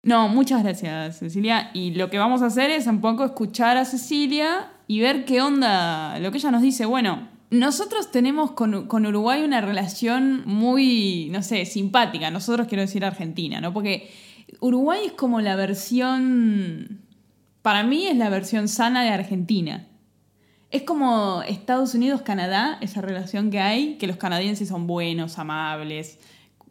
No, 0.03 0.29
muchas 0.29 0.63
gracias, 0.63 1.19
Cecilia. 1.19 1.71
Y 1.75 1.93
lo 1.93 2.09
que 2.09 2.19
vamos 2.19 2.41
a 2.41 2.47
hacer 2.47 2.71
es 2.71 2.87
un 2.87 3.03
poco 3.03 3.23
escuchar 3.25 3.77
a 3.77 3.85
Cecilia 3.85 4.73
y 4.87 5.01
ver 5.01 5.27
qué 5.27 5.43
onda, 5.43 6.19
lo 6.21 6.33
que 6.33 6.39
ella 6.39 6.51
nos 6.51 6.63
dice. 6.63 6.87
Bueno, 6.87 7.29
nosotros 7.51 8.11
tenemos 8.11 8.53
con, 8.53 8.87
con, 8.87 9.05
Uruguay 9.05 9.43
una 9.43 9.61
relación 9.61 10.43
muy, 10.47 11.29
no 11.31 11.43
sé, 11.43 11.67
simpática. 11.67 12.31
Nosotros 12.31 12.67
quiero 12.67 12.81
decir 12.81 13.05
Argentina, 13.05 13.61
¿no? 13.61 13.75
Porque 13.75 14.11
Uruguay 14.61 15.03
es 15.07 15.13
como 15.13 15.41
la 15.41 15.57
versión, 15.57 17.03
para 17.63 17.83
mí 17.85 18.07
es 18.07 18.17
la 18.17 18.29
versión 18.29 18.69
sana 18.69 19.03
de 19.03 19.11
Argentina. 19.11 19.87
Es 20.71 20.83
como 20.83 21.43
Estados 21.43 21.95
Unidos-Canadá, 21.95 22.79
esa 22.81 23.01
relación 23.01 23.51
que 23.51 23.61
hay, 23.61 23.97
que 23.97 24.07
los 24.07 24.17
canadienses 24.17 24.69
son 24.69 24.87
buenos, 24.87 25.39
amables, 25.39 26.19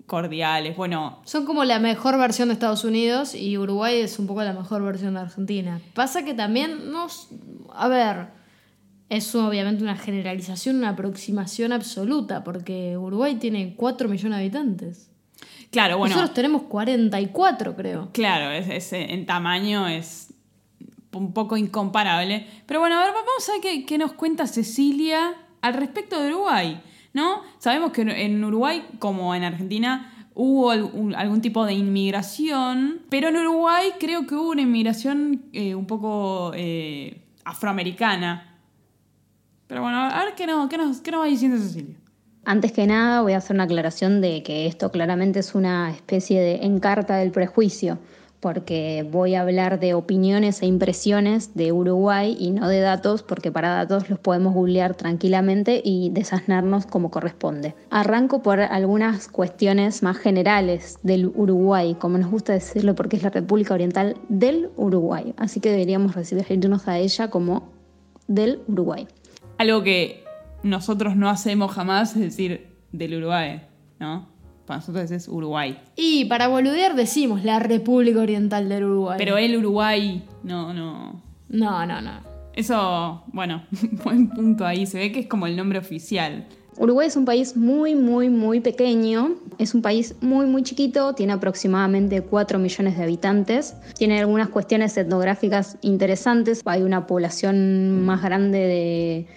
cordiales, 0.05 0.75
bueno. 0.75 1.21
Son 1.25 1.45
como 1.45 1.63
la 1.63 1.79
mejor 1.79 2.17
versión 2.17 2.49
de 2.49 2.53
Estados 2.53 2.83
Unidos 2.83 3.35
y 3.35 3.57
Uruguay 3.57 3.99
es 3.99 4.19
un 4.19 4.27
poco 4.27 4.43
la 4.43 4.53
mejor 4.53 4.83
versión 4.83 5.13
de 5.13 5.21
Argentina. 5.21 5.81
Pasa 5.93 6.23
que 6.23 6.33
también 6.33 6.91
nos... 6.91 7.29
A 7.73 7.87
ver, 7.87 8.27
es 9.09 9.33
obviamente 9.35 9.83
una 9.83 9.95
generalización, 9.95 10.77
una 10.77 10.89
aproximación 10.89 11.73
absoluta, 11.73 12.43
porque 12.43 12.97
Uruguay 12.97 13.35
tiene 13.35 13.75
4 13.75 14.09
millones 14.09 14.37
de 14.37 14.43
habitantes. 14.43 15.11
Claro, 15.71 15.97
bueno. 15.97 16.15
Nosotros 16.15 16.33
tenemos 16.33 16.63
44, 16.63 17.75
creo. 17.75 18.09
Claro, 18.11 18.51
es, 18.51 18.91
en 18.93 19.25
tamaño 19.25 19.87
es 19.87 20.33
un 21.13 21.33
poco 21.33 21.57
incomparable. 21.57 22.47
Pero 22.65 22.79
bueno, 22.79 22.97
a 22.97 23.03
ver, 23.03 23.13
vamos 23.13 23.49
a 23.49 23.51
ver 23.53 23.85
qué, 23.85 23.97
nos 23.97 24.13
cuenta 24.13 24.47
Cecilia 24.47 25.35
al 25.61 25.73
respecto 25.75 26.21
de 26.21 26.33
Uruguay. 26.33 26.81
¿No? 27.11 27.41
Sabemos 27.57 27.91
que 27.91 28.01
en 28.01 28.43
Uruguay, 28.43 28.85
como 28.99 29.33
en 29.33 29.43
Argentina, 29.43 30.13
hubo 30.35 30.71
algún, 30.71 31.41
tipo 31.41 31.65
de 31.65 31.73
inmigración, 31.73 33.01
pero 33.09 33.29
en 33.29 33.37
Uruguay 33.37 33.93
creo 33.99 34.27
que 34.27 34.35
hubo 34.35 34.51
una 34.51 34.61
inmigración 34.61 35.45
eh, 35.53 35.73
un 35.73 35.87
poco 35.87 36.51
eh, 36.55 37.25
afroamericana. 37.43 38.57
Pero 39.67 39.81
bueno, 39.81 39.97
a 39.97 40.23
ver 40.23 40.35
qué, 40.35 40.45
qué, 40.69 40.77
nos, 40.77 41.01
qué 41.01 41.11
nos 41.11 41.21
va 41.21 41.25
diciendo 41.25 41.57
Cecilia. 41.57 41.95
Antes 42.49 42.71
que 42.71 42.87
nada 42.87 43.21
voy 43.21 43.33
a 43.33 43.37
hacer 43.37 43.55
una 43.55 43.65
aclaración 43.65 44.21
de 44.21 44.41
que 44.41 44.65
esto 44.65 44.89
claramente 44.89 45.37
es 45.37 45.53
una 45.53 45.91
especie 45.91 46.41
de 46.41 46.65
encarta 46.65 47.17
del 47.17 47.29
prejuicio, 47.29 47.99
porque 48.39 49.07
voy 49.11 49.35
a 49.35 49.41
hablar 49.41 49.79
de 49.79 49.93
opiniones 49.93 50.63
e 50.63 50.65
impresiones 50.65 51.53
de 51.53 51.71
Uruguay 51.71 52.35
y 52.39 52.49
no 52.49 52.67
de 52.67 52.79
datos, 52.79 53.21
porque 53.21 53.51
para 53.51 53.75
datos 53.75 54.09
los 54.09 54.17
podemos 54.17 54.55
googlear 54.55 54.95
tranquilamente 54.95 55.79
y 55.85 56.09
desasnarnos 56.09 56.87
como 56.87 57.11
corresponde. 57.11 57.75
Arranco 57.91 58.41
por 58.41 58.61
algunas 58.61 59.27
cuestiones 59.27 60.01
más 60.01 60.17
generales 60.17 60.97
del 61.03 61.27
Uruguay, 61.27 61.95
como 61.99 62.17
nos 62.17 62.31
gusta 62.31 62.53
decirlo, 62.53 62.95
porque 62.95 63.17
es 63.17 63.21
la 63.21 63.29
República 63.29 63.75
Oriental 63.75 64.15
del 64.27 64.71
Uruguay, 64.75 65.35
así 65.37 65.59
que 65.59 65.69
deberíamos 65.69 66.15
referirnos 66.15 66.87
a 66.87 66.97
ella 66.97 67.29
como 67.29 67.69
del 68.27 68.61
Uruguay. 68.67 69.07
Algo 69.59 69.83
que 69.83 70.23
nosotros 70.63 71.15
no 71.15 71.29
hacemos 71.29 71.71
jamás, 71.71 72.15
es 72.15 72.21
decir, 72.21 72.67
del 72.91 73.15
Uruguay, 73.15 73.61
¿no? 73.99 74.27
Para 74.65 74.79
nosotros 74.79 75.09
es 75.09 75.27
Uruguay. 75.27 75.79
Y 75.95 76.25
para 76.25 76.47
boludear 76.47 76.95
decimos 76.95 77.43
la 77.43 77.59
República 77.59 78.19
Oriental 78.19 78.69
del 78.69 78.83
Uruguay. 78.83 79.15
Pero 79.17 79.37
el 79.37 79.57
Uruguay, 79.57 80.23
no, 80.43 80.73
no. 80.73 81.23
No, 81.49 81.85
no, 81.85 82.01
no. 82.01 82.11
Eso, 82.53 83.23
bueno, 83.33 83.63
buen 84.03 84.29
punto 84.29 84.65
ahí. 84.65 84.85
Se 84.85 84.99
ve 84.99 85.11
que 85.11 85.21
es 85.21 85.27
como 85.27 85.47
el 85.47 85.55
nombre 85.55 85.79
oficial. 85.79 86.47
Uruguay 86.77 87.07
es 87.07 87.17
un 87.17 87.25
país 87.25 87.57
muy, 87.57 87.95
muy, 87.95 88.29
muy 88.29 88.61
pequeño. 88.61 89.35
Es 89.57 89.73
un 89.73 89.81
país 89.81 90.15
muy, 90.21 90.45
muy 90.45 90.63
chiquito. 90.63 91.13
Tiene 91.13 91.33
aproximadamente 91.33 92.21
4 92.21 92.57
millones 92.59 92.97
de 92.97 93.03
habitantes. 93.03 93.75
Tiene 93.97 94.19
algunas 94.19 94.49
cuestiones 94.49 94.95
etnográficas 94.97 95.77
interesantes. 95.81 96.61
Hay 96.65 96.83
una 96.83 97.05
población 97.05 98.05
más 98.05 98.21
grande 98.21 98.59
de 98.59 99.27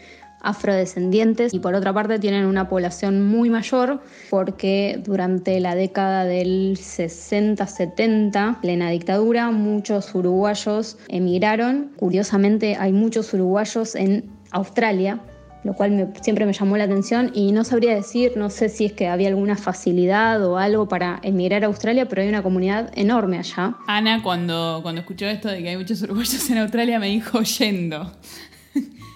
afrodescendientes 0.42 1.54
y 1.54 1.61
por 1.61 1.75
otra 1.75 1.92
parte 1.92 2.18
tienen 2.18 2.46
una 2.46 2.68
población 2.68 3.22
muy 3.22 3.50
mayor 3.50 4.02
porque 4.30 5.00
durante 5.02 5.58
la 5.61 5.75
década 5.75 6.25
del 6.25 6.76
60-70, 6.76 8.61
plena 8.61 8.90
dictadura, 8.90 9.50
muchos 9.50 10.14
uruguayos 10.14 10.99
emigraron. 11.08 11.92
Curiosamente 11.96 12.76
hay 12.76 12.92
muchos 12.92 13.32
uruguayos 13.32 13.94
en 13.94 14.25
Australia, 14.50 15.20
lo 15.64 15.75
cual 15.75 16.12
siempre 16.20 16.44
me 16.44 16.52
llamó 16.52 16.76
la 16.76 16.84
atención 16.84 17.30
y 17.34 17.52
no 17.52 17.64
sabría 17.64 17.94
decir, 17.94 18.32
no 18.37 18.50
sé 18.50 18.68
si 18.68 18.87
es 18.87 18.92
que 18.92 19.08
había 19.08 19.28
alguna 19.28 19.56
facilidad 19.56 20.44
o 20.44 20.58
algo 20.58 20.88
para 20.88 21.20
emigrar 21.22 21.62
a 21.64 21.68
Australia, 21.68 22.08
pero 22.08 22.22
hay 22.22 22.28
una 22.28 22.42
comunidad 22.42 22.90
enorme 22.94 23.38
allá. 23.38 23.76
Ana, 23.87 24.22
cuando, 24.22 24.80
cuando 24.82 25.00
escuchó 25.00 25.26
esto 25.26 25.49
de 25.49 25.62
que 25.62 25.70
hay 25.70 25.76
muchos 25.76 26.02
uruguayos 26.02 26.50
en 26.50 26.58
Australia, 26.58 26.99
me 26.99 27.08
dijo 27.08 27.40
yendo. 27.42 28.12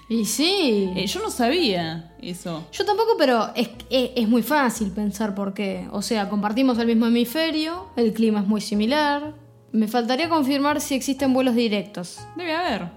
Y 0.09 0.25
sí. 0.25 0.93
Eh, 0.95 1.07
yo 1.07 1.21
no 1.21 1.31
sabía 1.31 2.15
eso. 2.21 2.67
Yo 2.73 2.85
tampoco, 2.85 3.17
pero 3.19 3.51
es, 3.55 3.71
es, 3.91 4.29
muy 4.29 4.43
fácil 4.43 4.91
pensar 4.93 5.35
por 5.35 5.53
qué. 5.53 5.89
O 5.91 6.03
sea, 6.03 6.29
compartimos 6.29 6.79
el 6.79 6.87
mismo 6.87 7.07
hemisferio, 7.07 7.89
el 7.97 8.13
clima 8.13 8.41
es 8.41 8.47
muy 8.47 8.61
similar. 8.61 9.35
Me 9.73 9.89
faltaría 9.89 10.29
confirmar 10.29 10.81
si 10.81 10.95
existen 10.95 11.33
vuelos 11.33 11.55
directos. 11.55 12.21
Debe 12.37 12.55
haber. 12.55 12.91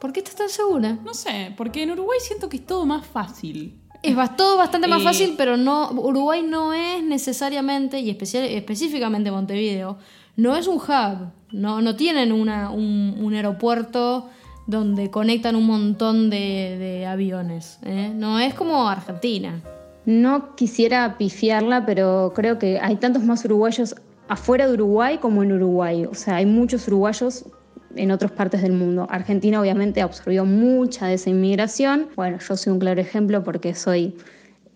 ¿Por 0.00 0.12
qué 0.12 0.20
estás 0.20 0.36
tan 0.36 0.48
segura? 0.48 0.98
No 1.04 1.12
sé, 1.12 1.52
porque 1.56 1.82
en 1.82 1.90
Uruguay 1.90 2.18
siento 2.20 2.48
que 2.48 2.58
es 2.58 2.66
todo 2.66 2.86
más 2.86 3.06
fácil. 3.06 3.80
Es 4.02 4.16
todo 4.36 4.56
bastante 4.56 4.86
más 4.86 5.00
eh, 5.00 5.04
fácil, 5.04 5.34
pero 5.36 5.56
no 5.56 5.90
Uruguay 5.90 6.42
no 6.42 6.72
es 6.72 7.02
necesariamente, 7.02 7.98
y 7.98 8.10
especial, 8.10 8.44
específicamente 8.44 9.30
Montevideo, 9.30 9.98
no 10.36 10.56
es 10.56 10.68
un 10.68 10.76
hub. 10.76 11.32
No, 11.50 11.80
no 11.80 11.96
tienen 11.96 12.30
una, 12.30 12.70
un, 12.70 13.16
un 13.18 13.34
aeropuerto 13.34 14.30
donde 14.68 15.10
conectan 15.10 15.56
un 15.56 15.66
montón 15.66 16.28
de, 16.28 17.06
aviones. 17.08 17.78
¿eh? 17.84 18.12
No 18.14 18.38
es 18.38 18.52
como 18.52 18.88
Argentina. 18.88 19.62
No 20.04 20.54
quisiera 20.56 21.16
pifiarla, 21.16 21.86
pero 21.86 22.32
creo 22.36 22.58
que 22.58 22.78
hay 22.78 22.96
tantos 22.96 23.24
más 23.24 23.44
uruguayos 23.46 23.94
afuera 24.28 24.66
de 24.66 24.74
Uruguay 24.74 25.18
como 25.18 25.42
en 25.42 25.52
Uruguay. 25.52 26.04
O 26.04 26.14
sea, 26.14 26.36
hay 26.36 26.46
muchos 26.46 26.86
uruguayos 26.86 27.46
en 27.96 28.10
otras 28.10 28.30
partes 28.30 28.60
del 28.60 28.72
mundo. 28.72 29.06
Argentina 29.08 29.58
obviamente 29.58 30.02
absorbió 30.02 30.44
mucha 30.44 31.06
de 31.06 31.14
esa 31.14 31.30
inmigración. 31.30 32.08
Bueno, 32.14 32.38
yo 32.38 32.54
soy 32.54 32.70
un 32.70 32.78
claro 32.78 33.00
ejemplo 33.00 33.42
porque 33.42 33.74
soy 33.74 34.16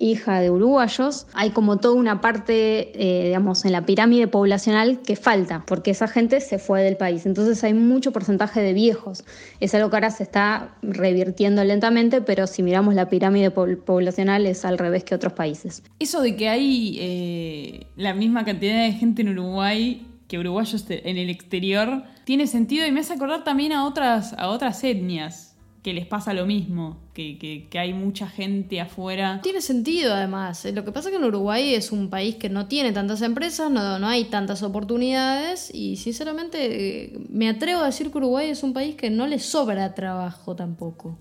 hija 0.03 0.41
de 0.41 0.51
uruguayos, 0.51 1.27
hay 1.33 1.51
como 1.51 1.79
toda 1.79 1.95
una 1.95 2.21
parte, 2.21 2.93
eh, 2.95 3.27
digamos, 3.27 3.65
en 3.65 3.73
la 3.73 3.87
pirámide 3.87 4.27
poblacional 4.27 5.01
que 5.01 5.17
falta, 5.17 5.65
porque 5.67 5.93
esa 5.93 6.09
gente 6.09 6.41
se 6.41 6.59
fue 6.59 6.83
del 6.83 6.97
país. 6.97 7.25
Entonces 7.25 7.63
hay 7.65 7.73
mucho 7.73 8.13
porcentaje 8.13 8.61
de 8.61 8.73
viejos. 8.73 9.25
Es 9.61 9.75
algo 9.75 9.91
que 9.91 9.97
ahora 9.97 10.11
se 10.11 10.25
está 10.25 10.75
revirtiendo 10.83 11.63
lentamente, 11.65 12.21
pero 12.21 12.47
si 12.47 12.63
miramos 12.63 12.95
la 12.95 13.09
pirámide 13.09 13.51
poblacional 13.51 14.47
es 14.47 14.65
al 14.65 14.79
revés 14.79 15.05
que 15.05 15.15
otros 15.15 15.33
países. 15.33 15.83
Eso 16.01 16.21
de 16.21 16.37
que 16.37 16.49
hay 16.49 16.97
eh, 17.01 17.87
la 17.97 18.13
misma 18.13 18.45
cantidad 18.45 18.83
de 18.83 18.93
gente 18.93 19.23
en 19.23 19.31
Uruguay 19.31 20.07
que 20.27 20.39
uruguayos 20.39 20.87
en 20.89 21.19
el 21.19 21.29
exterior 21.29 22.05
tiene 22.25 22.47
sentido 22.47 22.87
y 22.87 22.91
me 22.91 23.01
hace 23.01 23.13
acordar 23.13 23.45
también 23.45 23.73
a 23.73 23.85
otras, 23.85 24.33
a 24.39 24.49
otras 24.49 24.83
etnias 24.83 25.52
que 25.83 25.93
les 25.93 26.07
pasa 26.07 26.33
lo 26.33 26.47
mismo, 26.47 26.99
que, 27.13 27.69
hay 27.75 27.93
mucha 27.93 28.29
gente 28.29 28.81
afuera. 28.81 29.41
Tiene 29.43 29.61
sentido 29.61 30.15
además. 30.15 30.65
Lo 30.73 30.85
que 30.85 30.93
pasa 30.93 31.09
es 31.09 31.13
que 31.13 31.19
en 31.19 31.27
Uruguay 31.27 31.75
es 31.75 31.91
un 31.91 32.09
país 32.09 32.37
que 32.37 32.49
no 32.49 32.67
tiene 32.67 32.93
tantas 32.93 33.21
empresas, 33.23 33.71
no, 33.71 33.99
no 33.99 34.07
hay 34.07 34.27
tantas 34.27 34.63
oportunidades 34.63 35.75
y 35.75 35.97
sinceramente 35.97 37.13
me 37.29 37.49
atrevo 37.49 37.81
a 37.81 37.87
decir 37.87 38.13
que 38.13 38.19
Uruguay 38.19 38.51
es 38.51 38.63
un 38.63 38.73
país 38.73 38.95
que 38.95 39.11
no 39.11 39.27
le 39.27 39.41
sobra 39.41 39.95
trabajo 39.95 40.55
tampoco. 40.55 41.19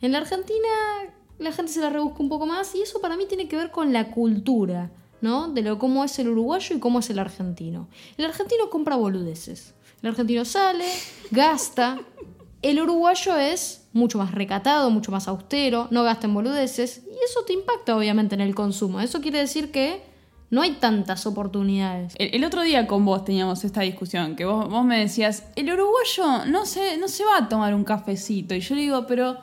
En 0.00 0.12
la 0.12 0.18
Argentina 0.18 0.68
la 1.38 1.52
gente 1.52 1.72
se 1.72 1.80
la 1.80 1.90
rebusca 1.90 2.22
un 2.22 2.28
poco 2.28 2.46
más 2.46 2.74
y 2.74 2.82
eso 2.82 3.00
para 3.00 3.16
mí 3.16 3.24
tiene 3.26 3.48
que 3.48 3.56
ver 3.56 3.70
con 3.70 3.92
la 3.92 4.10
cultura, 4.10 4.90
¿no? 5.20 5.48
De 5.48 5.62
lo 5.62 5.78
cómo 5.78 6.04
es 6.04 6.18
el 6.18 6.28
uruguayo 6.28 6.76
y 6.76 6.80
cómo 6.80 7.00
es 7.00 7.10
el 7.10 7.18
argentino. 7.18 7.88
El 8.16 8.26
argentino 8.26 8.70
compra 8.70 8.96
boludeces. 8.96 9.74
El 10.02 10.10
argentino 10.10 10.44
sale, 10.44 10.86
gasta. 11.30 11.98
El 12.62 12.80
uruguayo 12.80 13.36
es 13.36 13.88
mucho 13.92 14.18
más 14.18 14.32
recatado, 14.32 14.90
mucho 14.90 15.10
más 15.10 15.28
austero, 15.28 15.88
no 15.90 16.02
gasta 16.02 16.26
en 16.26 16.34
boludeces 16.34 17.02
y 17.06 17.24
eso 17.24 17.44
te 17.46 17.54
impacta 17.54 17.96
obviamente 17.96 18.34
en 18.34 18.42
el 18.42 18.54
consumo. 18.54 19.00
Eso 19.00 19.20
quiere 19.20 19.38
decir 19.38 19.70
que 19.70 20.02
no 20.50 20.62
hay 20.62 20.72
tantas 20.72 21.26
oportunidades. 21.26 22.14
El, 22.18 22.44
otro 22.44 22.62
día 22.62 22.86
con 22.86 23.04
vos 23.04 23.24
teníamos 23.24 23.64
esta 23.64 23.82
discusión, 23.82 24.36
que 24.36 24.44
vos, 24.44 24.68
vos 24.68 24.84
me 24.84 24.98
decías, 24.98 25.44
el 25.56 25.72
uruguayo 25.72 26.44
no 26.46 26.66
se, 26.66 26.98
no 26.98 27.08
se 27.08 27.24
va 27.24 27.38
a 27.38 27.48
tomar 27.48 27.74
un 27.74 27.84
cafecito. 27.84 28.54
Y 28.54 28.60
yo 28.60 28.74
le 28.74 28.82
digo, 28.82 29.06
pero 29.06 29.38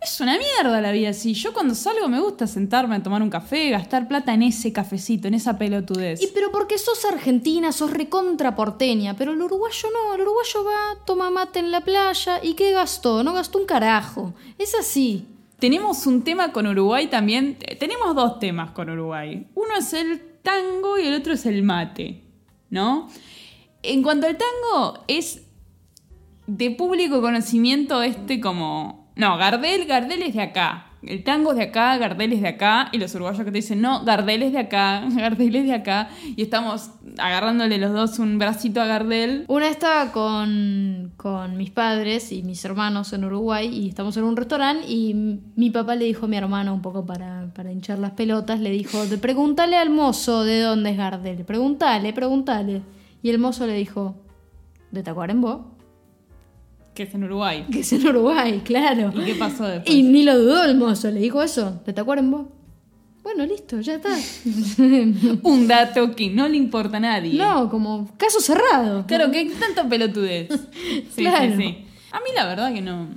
es 0.00 0.20
una 0.20 0.38
mierda 0.38 0.80
la 0.80 0.92
vida 0.92 1.10
así. 1.10 1.34
Yo 1.34 1.52
cuando 1.52 1.74
salgo 1.74 2.08
me 2.08 2.20
gusta 2.20 2.46
sentarme 2.46 2.96
a 2.96 3.02
tomar 3.02 3.22
un 3.22 3.30
café, 3.30 3.70
gastar 3.70 4.08
plata 4.08 4.34
en 4.34 4.42
ese 4.42 4.72
cafecito, 4.72 5.28
en 5.28 5.34
esa 5.34 5.58
pelotudez. 5.58 6.22
Y 6.22 6.28
pero 6.28 6.52
porque 6.52 6.78
sos 6.78 7.04
argentina, 7.04 7.72
sos 7.72 7.90
recontra 7.90 8.54
porteña, 8.54 9.16
pero 9.16 9.32
el 9.32 9.42
uruguayo 9.42 9.88
no, 9.92 10.14
el 10.14 10.22
uruguayo 10.22 10.64
va, 10.64 11.04
toma 11.04 11.30
mate 11.30 11.58
en 11.58 11.70
la 11.70 11.80
playa 11.80 12.40
y 12.42 12.54
¿qué 12.54 12.72
gastó? 12.72 13.22
No 13.22 13.32
gastó 13.32 13.58
un 13.58 13.66
carajo. 13.66 14.34
Es 14.58 14.74
así. 14.74 15.26
Tenemos 15.58 16.06
un 16.06 16.22
tema 16.22 16.52
con 16.52 16.66
Uruguay 16.66 17.08
también. 17.08 17.56
eh, 17.62 17.76
Tenemos 17.76 18.14
dos 18.14 18.38
temas 18.38 18.72
con 18.72 18.90
Uruguay. 18.90 19.46
Uno 19.54 19.76
es 19.78 19.92
el 19.94 20.20
tango 20.42 20.98
y 20.98 21.06
el 21.06 21.14
otro 21.14 21.32
es 21.32 21.46
el 21.46 21.62
mate, 21.62 22.22
¿no? 22.68 23.08
En 23.82 24.02
cuanto 24.02 24.26
al 24.26 24.36
tango, 24.36 25.04
es 25.08 25.42
de 26.46 26.70
público 26.70 27.20
conocimiento 27.20 28.02
este 28.02 28.40
como... 28.40 29.05
No, 29.16 29.36
Gardel, 29.38 29.86
Gardel 29.86 30.22
es 30.22 30.34
de 30.34 30.42
acá. 30.42 30.82
El 31.02 31.22
tango 31.24 31.52
es 31.52 31.56
de 31.58 31.64
acá, 31.64 31.96
Gardel 31.98 32.32
es 32.32 32.42
de 32.42 32.48
acá. 32.48 32.88
Y 32.92 32.98
los 32.98 33.14
uruguayos 33.14 33.38
que 33.44 33.50
te 33.50 33.58
dicen, 33.58 33.80
no, 33.80 34.04
Gardel 34.04 34.42
es 34.42 34.52
de 34.52 34.58
acá, 34.58 35.04
Gardel 35.10 35.56
es 35.56 35.64
de 35.64 35.72
acá. 35.74 36.08
Y 36.36 36.42
estamos 36.42 36.90
agarrándole 37.18 37.78
los 37.78 37.92
dos 37.94 38.18
un 38.18 38.38
bracito 38.38 38.80
a 38.82 38.86
Gardel. 38.86 39.44
Una 39.48 39.68
estaba 39.68 40.12
con, 40.12 41.12
con 41.16 41.56
mis 41.56 41.70
padres 41.70 42.30
y 42.32 42.42
mis 42.42 42.62
hermanos 42.64 43.12
en 43.14 43.24
Uruguay 43.24 43.68
y 43.68 43.88
estamos 43.88 44.16
en 44.16 44.24
un 44.24 44.36
restaurante 44.36 44.86
y 44.86 45.14
mi 45.54 45.70
papá 45.70 45.94
le 45.94 46.04
dijo 46.06 46.26
a 46.26 46.28
mi 46.28 46.36
hermano 46.36 46.74
un 46.74 46.82
poco 46.82 47.06
para, 47.06 47.52
para 47.54 47.72
hinchar 47.72 47.98
las 47.98 48.10
pelotas, 48.12 48.60
le 48.60 48.70
dijo, 48.70 49.06
"De- 49.06 49.16
pregúntale 49.18 49.76
al 49.76 49.88
mozo 49.90 50.44
de 50.44 50.60
dónde 50.60 50.90
es 50.90 50.96
Gardel, 50.98 51.44
pregúntale, 51.44 52.12
pregúntale. 52.12 52.82
Y 53.22 53.30
el 53.30 53.38
mozo 53.38 53.66
le 53.66 53.74
dijo, 53.74 54.16
de 54.90 55.02
Tacuarembó, 55.02 55.75
Que 56.96 57.04
es 57.04 57.14
en 57.14 57.22
Uruguay. 57.24 57.64
que 57.70 57.80
es 57.80 57.92
en 57.92 58.04
Uruguay, 58.06 58.62
claro. 58.64 59.12
¿Y 59.14 59.24
qué 59.24 59.34
pasó 59.36 59.64
después? 59.68 59.94
Y 59.94 60.02
ni 60.02 60.24
lo 60.24 60.36
dudó 60.38 60.64
el 60.64 60.76
mozo, 60.76 61.10
le 61.12 61.20
dijo 61.20 61.42
eso, 61.42 61.80
de 61.86 61.92
Tacuarembó. 61.92 62.48
Bueno, 63.22 63.44
listo, 63.44 63.80
ya 63.80 63.94
está. 63.96 64.10
Un 65.42 65.66
dato 65.68 66.14
que 66.14 66.30
no 66.30 66.48
le 66.48 66.56
importa 66.56 66.96
a 66.96 67.00
nadie. 67.00 67.34
no, 67.34 67.68
como 67.68 68.08
caso 68.16 68.40
cerrado. 68.40 69.04
Claro, 69.06 69.30
que 69.30 69.44
tanto 69.60 69.88
pelotudez. 69.88 70.48
Sí, 71.14 71.22
Claro. 71.22 71.50
sí, 71.56 71.62
sí. 71.62 71.78
A 72.12 72.18
mí 72.20 72.26
la 72.34 72.46
verdad 72.46 72.72
que 72.72 72.80
no, 72.80 73.08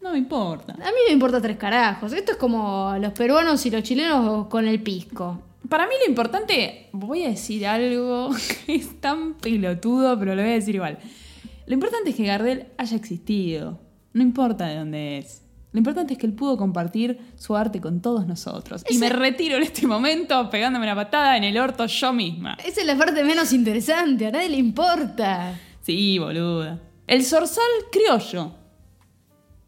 no 0.00 0.12
me 0.12 0.18
importa. 0.18 0.72
A 0.74 0.76
mí 0.90 0.96
me 1.06 1.12
importa 1.12 1.40
tres 1.40 1.56
carajos. 1.58 2.12
Esto 2.12 2.32
es 2.32 2.38
como 2.38 2.94
los 3.00 3.12
peruanos 3.12 3.64
y 3.66 3.70
los 3.70 3.82
chilenos 3.82 4.46
con 4.48 4.66
el 4.66 4.82
pisco. 4.82 5.42
Para 5.68 5.86
mí 5.86 5.92
lo 6.02 6.08
importante, 6.08 6.88
voy 6.92 7.24
a 7.24 7.28
decir 7.28 7.66
algo 7.66 8.30
que 8.66 8.74
es 8.76 9.00
tan 9.00 9.34
pelotudo, 9.34 10.18
pero 10.18 10.34
lo 10.34 10.42
voy 10.42 10.52
a 10.52 10.54
decir 10.54 10.74
igual. 10.76 10.98
Lo 11.68 11.74
importante 11.74 12.10
es 12.10 12.16
que 12.16 12.24
Gardel 12.24 12.68
haya 12.78 12.96
existido. 12.96 13.78
No 14.14 14.22
importa 14.22 14.66
de 14.66 14.76
dónde 14.76 15.18
es. 15.18 15.42
Lo 15.72 15.78
importante 15.78 16.14
es 16.14 16.18
que 16.18 16.24
él 16.24 16.32
pudo 16.32 16.56
compartir 16.56 17.20
su 17.36 17.54
arte 17.56 17.78
con 17.78 18.00
todos 18.00 18.26
nosotros. 18.26 18.86
Y 18.88 18.96
me 18.96 19.10
retiro 19.10 19.58
en 19.58 19.64
este 19.64 19.86
momento 19.86 20.48
pegándome 20.48 20.86
una 20.86 20.94
patada 20.94 21.36
en 21.36 21.44
el 21.44 21.58
orto 21.58 21.84
yo 21.84 22.14
misma. 22.14 22.56
Esa 22.64 22.80
es 22.80 22.86
la 22.86 22.96
parte 22.96 23.22
menos 23.22 23.52
interesante, 23.52 24.26
a 24.28 24.30
nadie 24.30 24.48
le 24.48 24.56
importa. 24.56 25.60
Sí, 25.82 26.18
boluda. 26.18 26.80
El 27.06 27.22
zorzal 27.22 27.62
criollo. 27.92 28.54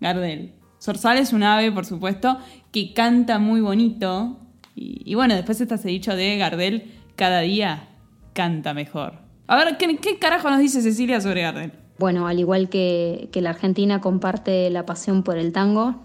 Gardel. 0.00 0.54
Zorzal 0.80 1.18
es 1.18 1.34
un 1.34 1.42
ave, 1.42 1.70
por 1.70 1.84
supuesto, 1.84 2.38
que 2.72 2.94
canta 2.94 3.38
muy 3.38 3.60
bonito. 3.60 4.38
Y, 4.74 5.02
y 5.04 5.14
bueno, 5.16 5.34
después 5.34 5.60
está 5.60 5.74
ese 5.74 5.90
dicho 5.90 6.16
de 6.16 6.38
Gardel, 6.38 6.94
cada 7.14 7.40
día 7.40 7.90
canta 8.32 8.72
mejor. 8.72 9.18
A 9.46 9.56
ver, 9.56 9.76
¿qué, 9.76 9.98
qué 9.98 10.18
carajo 10.18 10.48
nos 10.48 10.60
dice 10.60 10.80
Cecilia 10.80 11.20
sobre 11.20 11.42
Gardel? 11.42 11.79
Bueno, 12.00 12.26
al 12.26 12.38
igual 12.38 12.70
que, 12.70 13.28
la 13.34 13.50
Argentina 13.50 14.00
comparte 14.00 14.70
la 14.70 14.86
pasión 14.86 15.22
por 15.22 15.36
el 15.36 15.52
tango, 15.52 15.96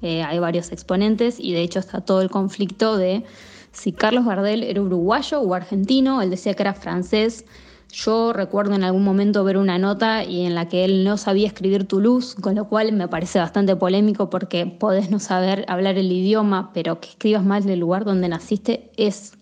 eh, 0.00 0.22
hay 0.22 0.38
varios 0.38 0.72
exponentes 0.72 1.38
y 1.38 1.52
de 1.52 1.60
hecho 1.60 1.78
está 1.78 2.00
todo 2.00 2.22
el 2.22 2.30
conflicto 2.30 2.96
de 2.96 3.22
si 3.70 3.92
Carlos 3.92 4.24
Gardel 4.24 4.62
era 4.62 4.80
uruguayo 4.80 5.42
o 5.42 5.52
argentino, 5.52 6.22
él 6.22 6.30
decía 6.30 6.54
que 6.54 6.62
era 6.62 6.72
francés. 6.72 7.44
Yo 7.92 8.32
recuerdo 8.32 8.74
en 8.74 8.82
algún 8.82 9.04
momento 9.04 9.44
ver 9.44 9.58
una 9.58 9.76
nota 9.76 10.24
y 10.24 10.46
en 10.46 10.54
la 10.54 10.70
que 10.70 10.86
él 10.86 11.04
no 11.04 11.18
sabía 11.18 11.48
escribir 11.48 11.86
Toulouse, 11.86 12.34
con 12.40 12.54
lo 12.54 12.66
cual 12.66 12.92
me 12.92 13.06
parece 13.06 13.38
bastante 13.38 13.76
polémico 13.76 14.30
porque 14.30 14.64
podés 14.64 15.10
no 15.10 15.18
saber 15.18 15.66
hablar 15.68 15.98
el 15.98 16.10
idioma, 16.10 16.70
pero 16.72 16.98
que 16.98 17.10
escribas 17.10 17.44
mal 17.44 17.62
del 17.64 17.78
lugar 17.78 18.06
donde 18.06 18.26
naciste 18.26 18.90
es 18.96 19.34